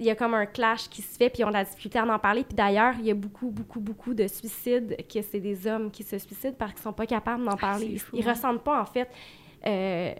il 0.00 0.06
y 0.06 0.10
a 0.10 0.14
comme 0.14 0.32
un 0.32 0.46
clash 0.46 0.88
qui 0.88 1.02
se 1.02 1.16
fait, 1.16 1.28
puis 1.28 1.44
ont 1.44 1.48
de 1.48 1.52
la 1.52 1.64
difficulté 1.64 1.98
à 1.98 2.06
en 2.06 2.18
parler. 2.18 2.42
Puis 2.42 2.54
d'ailleurs, 2.54 2.94
il 2.98 3.04
y 3.04 3.10
a 3.10 3.14
beaucoup, 3.14 3.50
beaucoup, 3.50 3.80
beaucoup 3.80 4.14
de 4.14 4.26
suicides 4.26 4.96
que 5.12 5.20
c'est 5.20 5.40
des 5.40 5.66
hommes 5.66 5.90
qui 5.90 6.02
se 6.02 6.18
suicident 6.18 6.54
parce 6.58 6.72
qu'ils 6.72 6.82
sont 6.82 6.94
pas 6.94 7.04
capables 7.04 7.44
d'en 7.44 7.52
ah, 7.52 7.56
parler. 7.58 7.98
ils, 8.14 8.24
ne 8.24 8.30
ressentent 8.30 8.64
pas, 8.64 8.80
en 8.80 8.86
fait, 8.86 9.10
euh, 9.66 10.14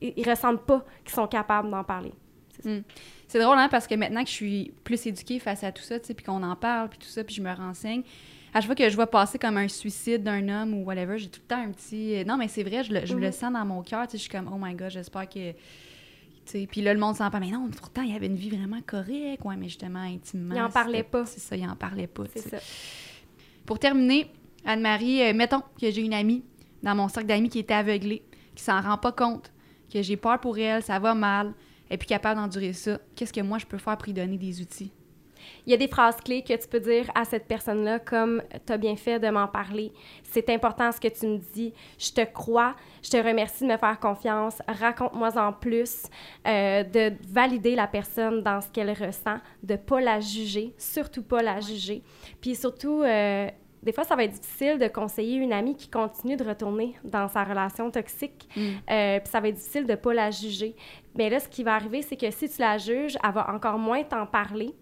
ils, 0.00 0.28
ressentent 0.28 0.62
pas 0.62 0.84
qu'ils 1.04 1.14
sont 1.14 1.26
capables 1.26 1.68
d'en 1.68 1.82
parler. 1.82 2.12
C'est 3.26 3.40
drôle, 3.40 3.58
hein, 3.58 3.68
parce 3.68 3.88
que 3.88 3.96
maintenant 3.96 4.22
que 4.22 4.30
je 4.30 4.34
suis 4.34 4.72
plus 4.84 5.04
éduquée 5.06 5.40
face 5.40 5.64
à 5.64 5.72
tout 5.72 5.82
ça, 5.82 5.98
tu 5.98 6.06
sais, 6.06 6.14
puis 6.14 6.24
qu'on 6.24 6.42
en 6.44 6.54
parle, 6.54 6.88
puis 6.88 7.00
tout 7.00 7.08
ça, 7.08 7.24
puis 7.24 7.34
je 7.34 7.42
me 7.42 7.52
renseigne, 7.52 8.02
à 8.54 8.60
chaque 8.60 8.66
fois 8.66 8.74
que 8.76 8.88
je 8.88 8.94
vois 8.94 9.08
passer 9.08 9.40
comme 9.40 9.56
un 9.56 9.68
suicide 9.68 10.22
d'un 10.22 10.48
homme 10.48 10.72
ou 10.72 10.84
whatever, 10.84 11.18
j'ai 11.18 11.28
tout 11.28 11.40
le 11.42 11.48
temps 11.48 11.62
un 11.62 11.72
petit... 11.72 12.24
Non, 12.24 12.36
mais 12.36 12.46
c'est 12.46 12.62
vrai, 12.62 12.84
je 12.84 12.92
le, 12.92 13.04
je 13.04 13.14
le 13.14 13.26
mhm. 13.26 13.32
sens 13.32 13.52
dans 13.52 13.64
mon 13.64 13.82
cœur, 13.82 14.06
tu 14.06 14.12
sais, 14.12 14.18
je 14.18 14.22
suis 14.22 14.30
comme 14.30 14.48
«Oh 14.54 14.56
my 14.58 14.74
God, 14.74 14.90
j'espère 14.90 15.28
que 15.28 15.52
puis 16.68 16.80
là, 16.82 16.94
le 16.94 17.00
monde 17.00 17.16
s'en 17.16 17.30
parle. 17.30 17.44
Mais 17.44 17.50
non, 17.50 17.68
pourtant, 17.68 18.02
il 18.02 18.12
y 18.12 18.16
avait 18.16 18.26
une 18.26 18.36
vie 18.36 18.50
vraiment 18.50 18.80
correcte. 18.86 19.44
Ouais, 19.44 19.56
mais 19.56 19.68
justement, 19.68 20.00
intimement. 20.00 20.54
Il 20.54 20.60
en 20.60 20.70
parlait 20.70 21.02
pas. 21.02 21.26
C'est 21.26 21.40
ça, 21.40 21.56
il 21.56 21.68
en 21.68 21.76
parlait 21.76 22.06
pas. 22.06 22.24
C'est 22.34 22.48
ça. 22.48 22.58
Pour 23.64 23.78
terminer, 23.78 24.30
Anne-Marie, 24.64 25.22
euh, 25.22 25.34
mettons 25.34 25.60
que 25.80 25.90
j'ai 25.90 26.02
une 26.02 26.14
amie 26.14 26.44
dans 26.82 26.94
mon 26.94 27.08
cercle 27.08 27.28
d'amis 27.28 27.48
qui 27.48 27.58
était 27.58 27.74
aveuglée, 27.74 28.22
qui 28.54 28.62
s'en 28.62 28.80
rend 28.80 28.98
pas 28.98 29.12
compte, 29.12 29.52
que 29.92 30.02
j'ai 30.02 30.16
peur 30.16 30.40
pour 30.40 30.58
elle, 30.58 30.82
ça 30.82 30.98
va 30.98 31.14
mal, 31.14 31.52
et 31.90 31.96
puis 31.96 32.06
capable 32.06 32.40
d'endurer 32.40 32.72
ça. 32.72 32.98
Qu'est-ce 33.14 33.32
que 33.32 33.40
moi, 33.40 33.58
je 33.58 33.66
peux 33.66 33.78
faire 33.78 33.96
pour 33.96 34.06
lui 34.06 34.12
donner 34.12 34.38
des 34.38 34.60
outils? 34.60 34.92
Il 35.66 35.70
y 35.70 35.74
a 35.74 35.76
des 35.76 35.88
phrases 35.88 36.16
clés 36.16 36.42
que 36.42 36.54
tu 36.54 36.68
peux 36.68 36.80
dire 36.80 37.10
à 37.14 37.24
cette 37.24 37.46
personne-là, 37.46 37.98
comme 37.98 38.42
tu 38.66 38.72
as 38.72 38.76
bien 38.76 38.96
fait 38.96 39.18
de 39.18 39.28
m'en 39.28 39.48
parler. 39.48 39.92
C'est 40.22 40.50
important 40.50 40.92
ce 40.92 41.00
que 41.00 41.08
tu 41.08 41.26
me 41.26 41.38
dis. 41.54 41.72
Je 41.98 42.12
te 42.12 42.24
crois. 42.24 42.74
Je 43.02 43.10
te 43.10 43.16
remercie 43.16 43.64
de 43.64 43.72
me 43.72 43.76
faire 43.76 43.98
confiance. 43.98 44.62
Raconte-moi 44.68 45.36
en 45.36 45.52
plus. 45.52 46.04
Euh, 46.46 46.82
de 46.84 47.12
valider 47.28 47.74
la 47.74 47.86
personne 47.86 48.42
dans 48.42 48.60
ce 48.60 48.68
qu'elle 48.68 48.90
ressent, 48.90 49.38
de 49.62 49.72
ne 49.72 49.78
pas 49.78 50.00
la 50.00 50.20
juger, 50.20 50.74
surtout 50.78 51.22
pas 51.22 51.42
la 51.42 51.60
juger. 51.60 52.02
Puis 52.40 52.54
surtout, 52.54 53.02
euh, 53.02 53.48
des 53.82 53.92
fois, 53.92 54.04
ça 54.04 54.16
va 54.16 54.24
être 54.24 54.32
difficile 54.32 54.78
de 54.78 54.88
conseiller 54.88 55.36
une 55.36 55.52
amie 55.52 55.76
qui 55.76 55.88
continue 55.88 56.36
de 56.36 56.44
retourner 56.44 56.94
dans 57.04 57.28
sa 57.28 57.44
relation 57.44 57.90
toxique. 57.90 58.48
Mm. 58.56 58.60
Euh, 58.90 59.20
puis 59.20 59.28
ça 59.28 59.40
va 59.40 59.48
être 59.48 59.54
difficile 59.54 59.86
de 59.86 59.92
ne 59.92 59.96
pas 59.96 60.12
la 60.12 60.30
juger. 60.30 60.74
Mais 61.14 61.30
là, 61.30 61.38
ce 61.40 61.48
qui 61.48 61.62
va 61.62 61.74
arriver, 61.74 62.02
c'est 62.02 62.16
que 62.16 62.30
si 62.30 62.48
tu 62.48 62.60
la 62.60 62.78
juges, 62.78 63.16
elle 63.22 63.32
va 63.32 63.48
encore 63.54 63.78
moins 63.78 64.02
t'en 64.02 64.26
parler 64.26 64.74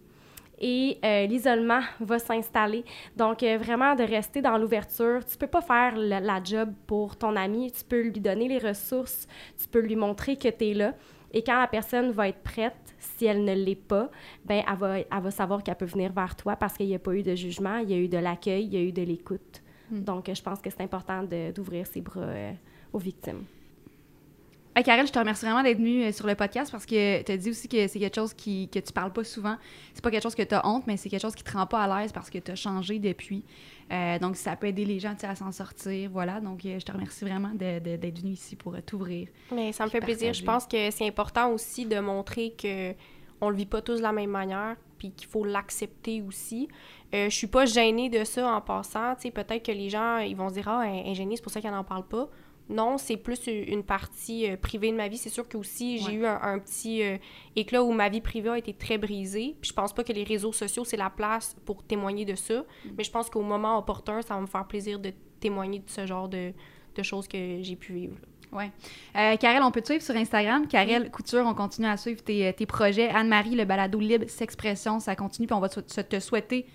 et 0.61 0.99
euh, 1.05 1.27
l'isolement 1.27 1.81
va 2.01 2.19
s'installer. 2.19 2.85
Donc, 3.17 3.43
euh, 3.43 3.59
vraiment, 3.59 3.95
de 3.95 4.03
rester 4.05 4.41
dans 4.41 4.59
l'ouverture. 4.59 5.25
Tu 5.25 5.37
peux 5.37 5.47
pas 5.47 5.61
faire 5.61 5.97
la, 5.97 6.43
job 6.43 6.73
pour 6.87 7.17
ton 7.17 7.37
ami. 7.37 7.73
Tu 7.73 7.85
peux 7.85 8.03
lui 8.03 8.21
donner 8.21 8.49
les 8.49 8.59
ressources. 8.59 9.27
Tu 9.61 9.69
peux 9.69 9.81
lui 9.81 9.97
montrer 9.97 10.37
que 10.37 10.49
tu 10.49 10.71
es 10.71 10.75
là. 10.75 10.95
Et 11.33 11.43
quand 11.43 11.59
la 11.59 11.67
personne 11.67 12.13
va 12.13 12.29
être 12.29 12.43
prête, 12.43 12.95
si 12.99 13.27
elle 13.27 13.45
ne 13.45 13.55
l'est 13.55 13.75
pas, 13.75 14.09
ben 14.45 14.63
elle 14.69 14.77
va, 14.77 14.99
elle 15.01 15.07
va 15.11 15.31
savoir 15.31 15.63
qu'elle 15.65 15.75
peut 15.75 15.85
venir 15.85 16.13
vers 16.13 16.37
toi 16.37 16.55
parce 16.55 16.77
qu'il 16.77 16.87
n'y 16.87 16.95
a 16.95 17.01
pas 17.01 17.13
eu 17.13 17.23
de 17.23 17.35
jugement, 17.35 17.79
il 17.79 17.91
y 17.91 17.95
a 17.95 17.97
eu 17.97 18.09
de 18.09 18.19
l'accueil, 18.19 18.65
il 18.65 18.73
y 18.73 18.77
a 18.77 18.81
eu 18.81 18.93
de 18.93 19.03
l'écoute. 19.03 19.63
Hmm. 19.91 20.03
Donc, 20.03 20.31
je 20.33 20.43
pense 20.43 20.61
que 20.61 20.71
c'est 20.71 20.83
important 20.83 21.25
d'ouvrir 21.55 21.87
ses 21.87 22.01
bras 22.01 22.21
euh, 22.21 22.53
aux 22.93 22.99
victimes. 22.99 23.45
Hey, 24.77 24.83
Karel, 24.83 25.07
je 25.07 25.13
te 25.13 25.19
remercie 25.21 25.45
vraiment 25.45 25.63
d'être 25.63 25.79
venue 25.79 26.03
euh, 26.03 26.11
sur 26.11 26.27
le 26.27 26.35
podcast 26.35 26.73
parce 26.73 26.85
que 26.85 27.23
tu 27.23 27.31
as 27.31 27.37
dit 27.37 27.51
aussi 27.51 27.69
que 27.69 27.87
c'est 27.87 28.01
quelque 28.01 28.17
chose 28.17 28.35
qui, 28.35 28.69
que 28.69 28.81
tu 28.81 28.93
parles 28.93 29.13
pas 29.13 29.23
souvent. 29.23 29.57
C'est 29.93 30.03
pas 30.03 30.11
quelque 30.11 30.25
chose 30.25 30.35
que 30.35 30.43
tu 30.43 30.53
as 30.53 30.67
honte, 30.67 30.89
mais 30.89 30.97
c'est 30.97 31.09
quelque 31.09 31.23
chose 31.23 31.37
qui 31.37 31.45
te 31.45 31.53
rend 31.53 31.67
pas 31.67 31.85
à 31.85 32.03
l'aise 32.03 32.11
parce 32.11 32.29
que 32.29 32.39
tu 32.39 32.51
as 32.51 32.57
changé 32.57 32.99
depuis. 32.99 33.45
Euh, 33.93 34.19
donc, 34.19 34.35
ça 34.35 34.57
peut 34.57 34.67
aider 34.67 34.85
les 34.85 34.99
gens 34.99 35.15
à 35.23 35.37
s'en 35.37 35.53
sortir. 35.53 36.11
Voilà. 36.11 36.41
Donc, 36.41 36.67
euh, 36.67 36.81
je 36.81 36.85
te 36.85 36.91
remercie 36.91 37.25
vraiment 37.25 37.53
d'être 37.55 38.19
venue 38.21 38.33
ici 38.33 38.57
pour 38.57 38.75
t'ouvrir. 38.83 39.29
Mais 39.55 39.71
ça 39.71 39.85
me 39.85 39.91
fait 39.91 40.01
plaisir. 40.01 40.35
Je 40.35 40.43
pense 40.43 40.67
que 40.67 40.91
c'est 40.91 41.07
important 41.07 41.51
aussi 41.51 41.87
de 41.87 42.01
montrer 42.01 42.53
que 42.61 42.95
on 43.41 43.51
le 43.51 43.57
vit 43.57 43.67
pas 43.67 43.81
tous 43.81 43.99
de 43.99 44.03
la 44.03 44.13
même 44.13 44.31
manière 44.31 44.77
puis 44.99 45.13
qu'il 45.13 45.29
faut 45.29 45.45
l'accepter 45.45 46.23
aussi. 46.23 46.69
Euh, 47.15 47.29
je 47.29 47.37
suis 47.37 47.47
pas 47.47 47.65
gênée 47.65 48.09
de 48.09 48.25
ça 48.25 48.49
en 48.49 48.61
passant. 48.61 49.15
Peut-être 49.15 49.63
que 49.63 49.73
les 49.73 49.89
gens 49.89 50.19
ils 50.19 50.35
vont 50.35 50.49
se 50.49 50.55
dire 50.55 50.69
Ah, 50.69 50.81
ingénieux, 50.81 51.37
c'est 51.37 51.43
pour 51.43 51.53
ça 51.53 51.61
qu'elle 51.61 51.71
n'en 51.71 51.85
parle 51.85 52.07
pas. 52.07 52.29
Non, 52.69 52.97
c'est 52.97 53.19
plus 53.19 53.47
une 53.47 53.83
partie 53.83 54.51
euh, 54.51 54.57
privée 54.57 54.91
de 54.91 54.97
ma 54.97 55.09
vie. 55.09 55.19
C'est 55.19 55.29
sûr 55.29 55.47
que 55.47 55.57
aussi 55.57 55.99
j'ai 55.99 56.15
eu 56.15 56.27
un, 56.27 56.59
petit 56.59 57.03
euh, 57.03 57.19
éclat 57.57 57.85
où 57.85 57.93
ma 57.93 58.09
vie 58.09 58.23
privée 58.23 58.49
a 58.49 58.59
été 58.59 58.73
très 58.73 58.97
brisée. 58.97 59.55
Puis 59.61 59.71
je 59.71 59.75
pense 59.75 59.93
pas 59.93 60.03
que 60.03 60.13
les 60.13 60.25
réseaux 60.25 60.53
sociaux 60.53 60.85
c'est 60.85 60.97
la 60.97 61.11
place 61.11 61.57
pour 61.67 61.83
témoigner 61.83 62.25
de 62.25 62.35
ça. 62.35 62.61
Mm. 62.61 62.89
Mais 62.97 63.05
je 63.05 63.11
pense 63.11 63.29
qu'au 63.29 63.43
moment 63.43 63.79
opportun, 63.79 64.23
ça 64.23 64.35
va 64.35 64.41
me 64.41 64.47
faire 64.47 64.67
plaisir 64.67 64.99
de 64.99 65.13
témoigner 65.41 65.81
de 65.81 65.91
ce 65.91 66.07
genre 66.07 66.29
de, 66.29 66.53
choses 67.03 67.29
que 67.29 67.59
j'ai 67.61 67.77
pu 67.77 67.93
vivre. 67.93 68.17
Ouais. 68.51 68.71
Euh, 69.17 69.37
Karel, 69.37 69.63
on 69.63 69.73
peut 69.73 69.81
te 69.81 69.87
suivre 69.87 70.03
sur 70.03 70.15
Instagram. 70.15 70.67
Karel 70.69 71.11
Couture, 71.11 71.45
on 71.45 71.55
continue 71.55 71.89
à 71.89 71.97
suivre 71.97 72.23
tes, 72.23 72.53
tes 72.53 72.67
projets. 72.67 73.09
Anne-Marie, 73.09 73.57
le 73.57 73.65
balado 73.65 73.99
libre, 73.99 74.27
s'expression, 74.29 75.01
ça 75.01 75.17
continue. 75.17 75.49
Puis 75.49 75.57
on 75.57 75.61
va 75.61 75.69
te 75.69 76.21
souhaiter 76.21 76.67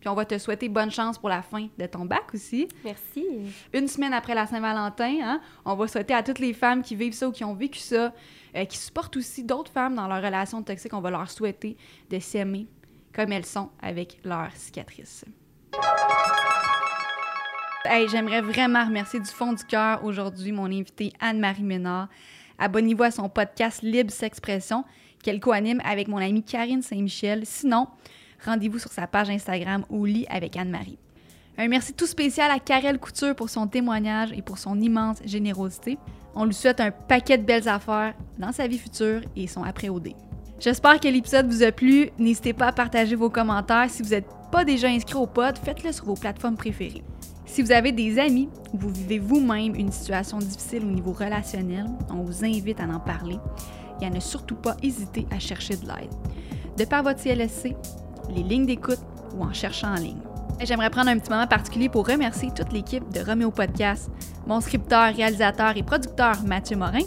puis 0.00 0.08
on 0.08 0.14
va 0.14 0.24
te 0.24 0.38
souhaiter 0.38 0.68
bonne 0.68 0.90
chance 0.90 1.18
pour 1.18 1.28
la 1.28 1.42
fin 1.42 1.68
de 1.76 1.86
ton 1.86 2.04
bac 2.04 2.32
aussi. 2.32 2.68
Merci. 2.84 3.26
Une 3.72 3.88
semaine 3.88 4.12
après 4.12 4.34
la 4.34 4.46
Saint-Valentin, 4.46 5.18
hein, 5.22 5.40
on 5.64 5.74
va 5.74 5.88
souhaiter 5.88 6.14
à 6.14 6.22
toutes 6.22 6.38
les 6.38 6.52
femmes 6.52 6.82
qui 6.82 6.94
vivent 6.94 7.14
ça 7.14 7.28
ou 7.28 7.32
qui 7.32 7.44
ont 7.44 7.54
vécu 7.54 7.78
ça, 7.78 8.12
euh, 8.54 8.64
qui 8.64 8.78
supportent 8.78 9.16
aussi 9.16 9.42
d'autres 9.42 9.72
femmes 9.72 9.94
dans 9.94 10.06
leur 10.06 10.22
relation 10.22 10.62
toxique, 10.62 10.94
on 10.94 11.00
va 11.00 11.10
leur 11.10 11.30
souhaiter 11.30 11.76
de 12.10 12.18
s'aimer 12.18 12.66
comme 13.12 13.32
elles 13.32 13.46
sont 13.46 13.70
avec 13.80 14.18
leurs 14.24 14.52
cicatrices. 14.54 15.24
Hey, 17.84 18.08
J'aimerais 18.08 18.42
vraiment 18.42 18.84
remercier 18.84 19.18
du 19.18 19.30
fond 19.30 19.52
du 19.52 19.64
cœur 19.64 20.04
aujourd'hui 20.04 20.52
mon 20.52 20.66
invitée 20.66 21.12
Anne-Marie 21.20 21.62
Ménard. 21.62 22.08
Abonnez-vous 22.58 23.02
à 23.02 23.10
son 23.10 23.28
podcast 23.28 23.82
Libre 23.82 24.10
S'expression 24.12 24.84
qu'elle 25.22 25.40
co-anime 25.40 25.80
avec 25.84 26.06
mon 26.08 26.18
amie 26.18 26.42
Karine 26.42 26.82
Saint-Michel. 26.82 27.46
Sinon, 27.46 27.88
rendez-vous 28.44 28.78
sur 28.78 28.92
sa 28.92 29.06
page 29.06 29.30
Instagram 29.30 29.84
au 29.90 30.04
lit 30.04 30.26
avec 30.28 30.56
Anne-Marie. 30.56 30.98
Un 31.56 31.68
merci 31.68 31.92
tout 31.92 32.06
spécial 32.06 32.50
à 32.50 32.60
Karel 32.60 32.98
Couture 32.98 33.34
pour 33.34 33.50
son 33.50 33.66
témoignage 33.66 34.30
et 34.32 34.42
pour 34.42 34.58
son 34.58 34.80
immense 34.80 35.18
générosité. 35.24 35.98
On 36.34 36.44
lui 36.44 36.54
souhaite 36.54 36.80
un 36.80 36.92
paquet 36.92 37.36
de 37.36 37.42
belles 37.42 37.68
affaires 37.68 38.14
dans 38.38 38.52
sa 38.52 38.68
vie 38.68 38.78
future 38.78 39.22
et 39.34 39.48
son 39.48 39.64
après-OD. 39.64 40.10
J'espère 40.60 41.00
que 41.00 41.08
l'épisode 41.08 41.50
vous 41.50 41.62
a 41.62 41.72
plu. 41.72 42.10
N'hésitez 42.18 42.52
pas 42.52 42.68
à 42.68 42.72
partager 42.72 43.16
vos 43.16 43.30
commentaires. 43.30 43.90
Si 43.90 44.02
vous 44.02 44.10
n'êtes 44.10 44.28
pas 44.52 44.64
déjà 44.64 44.88
inscrit 44.88 45.16
au 45.16 45.26
pod, 45.26 45.58
faites-le 45.58 45.92
sur 45.92 46.04
vos 46.04 46.14
plateformes 46.14 46.56
préférées. 46.56 47.02
Si 47.44 47.62
vous 47.62 47.72
avez 47.72 47.92
des 47.92 48.18
amis 48.18 48.48
ou 48.72 48.78
vous 48.78 48.90
vivez 48.90 49.18
vous-même 49.18 49.74
une 49.74 49.90
situation 49.90 50.38
difficile 50.38 50.84
au 50.84 50.90
niveau 50.90 51.12
relationnel, 51.12 51.86
on 52.10 52.22
vous 52.22 52.44
invite 52.44 52.78
à 52.78 52.84
en 52.84 53.00
parler 53.00 53.38
et 54.00 54.06
à 54.06 54.10
ne 54.10 54.20
surtout 54.20 54.54
pas 54.54 54.76
hésiter 54.82 55.26
à 55.30 55.38
chercher 55.38 55.76
de 55.76 55.86
l'aide. 55.86 56.12
De 56.76 56.84
par 56.84 57.02
votre 57.02 57.20
CLSC, 57.20 57.74
les 58.28 58.42
lignes 58.42 58.66
d'écoute 58.66 59.00
ou 59.36 59.42
en 59.42 59.52
cherchant 59.52 59.92
en 59.92 59.96
ligne. 59.96 60.20
J'aimerais 60.60 60.90
prendre 60.90 61.08
un 61.08 61.18
petit 61.18 61.30
moment 61.30 61.46
particulier 61.46 61.88
pour 61.88 62.06
remercier 62.06 62.50
toute 62.50 62.72
l'équipe 62.72 63.08
de 63.12 63.20
Roméo 63.20 63.50
Podcast, 63.50 64.10
mon 64.46 64.60
scripteur, 64.60 65.14
réalisateur 65.14 65.76
et 65.76 65.82
producteur 65.82 66.42
Mathieu 66.44 66.76
Morin, 66.76 67.04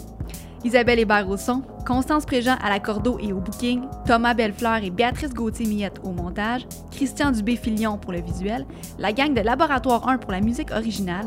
Isabelle 0.64 1.00
Hébert 1.00 1.28
au 1.28 1.36
Constance 1.84 2.24
Préjean 2.24 2.56
à 2.62 2.70
la 2.70 2.78
cordeau 2.78 3.18
et 3.20 3.32
au 3.32 3.40
booking, 3.40 3.82
Thomas 4.06 4.34
Bellefleur 4.34 4.82
et 4.84 4.90
Béatrice 4.90 5.34
Gauthier-Millette 5.34 6.00
au 6.04 6.12
montage, 6.12 6.66
Christian 6.92 7.32
Dubé-Filion 7.32 7.98
pour 7.98 8.12
le 8.12 8.20
visuel, 8.20 8.64
la 8.98 9.12
gang 9.12 9.34
de 9.34 9.40
Laboratoire 9.40 10.08
1 10.08 10.18
pour 10.18 10.32
la 10.32 10.40
musique 10.40 10.70
originale, 10.70 11.26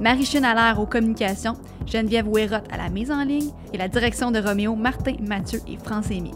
Marie-Chine 0.00 0.44
Allaire 0.44 0.80
aux 0.80 0.86
communications, 0.86 1.54
Geneviève 1.86 2.28
Ouérotte 2.28 2.66
à 2.72 2.76
la 2.76 2.88
mise 2.88 3.12
en 3.12 3.22
ligne 3.22 3.50
et 3.72 3.78
la 3.78 3.88
direction 3.88 4.30
de 4.32 4.40
Roméo, 4.40 4.74
Martin, 4.74 5.14
Mathieu 5.20 5.60
et 5.68 5.78
France 5.78 6.10
Aimé. 6.10 6.32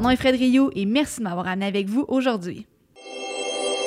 Mon 0.00 0.10
nom 0.10 0.16
Fred 0.16 0.36
Rio 0.36 0.70
et 0.76 0.86
merci 0.86 1.18
de 1.18 1.24
m'avoir 1.24 1.48
amené 1.48 1.66
avec 1.66 1.88
vous 1.88 2.04
aujourd'hui. 2.06 2.66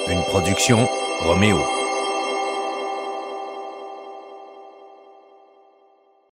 Une 0.09 0.21
production 0.23 0.85
Roméo. 1.21 1.80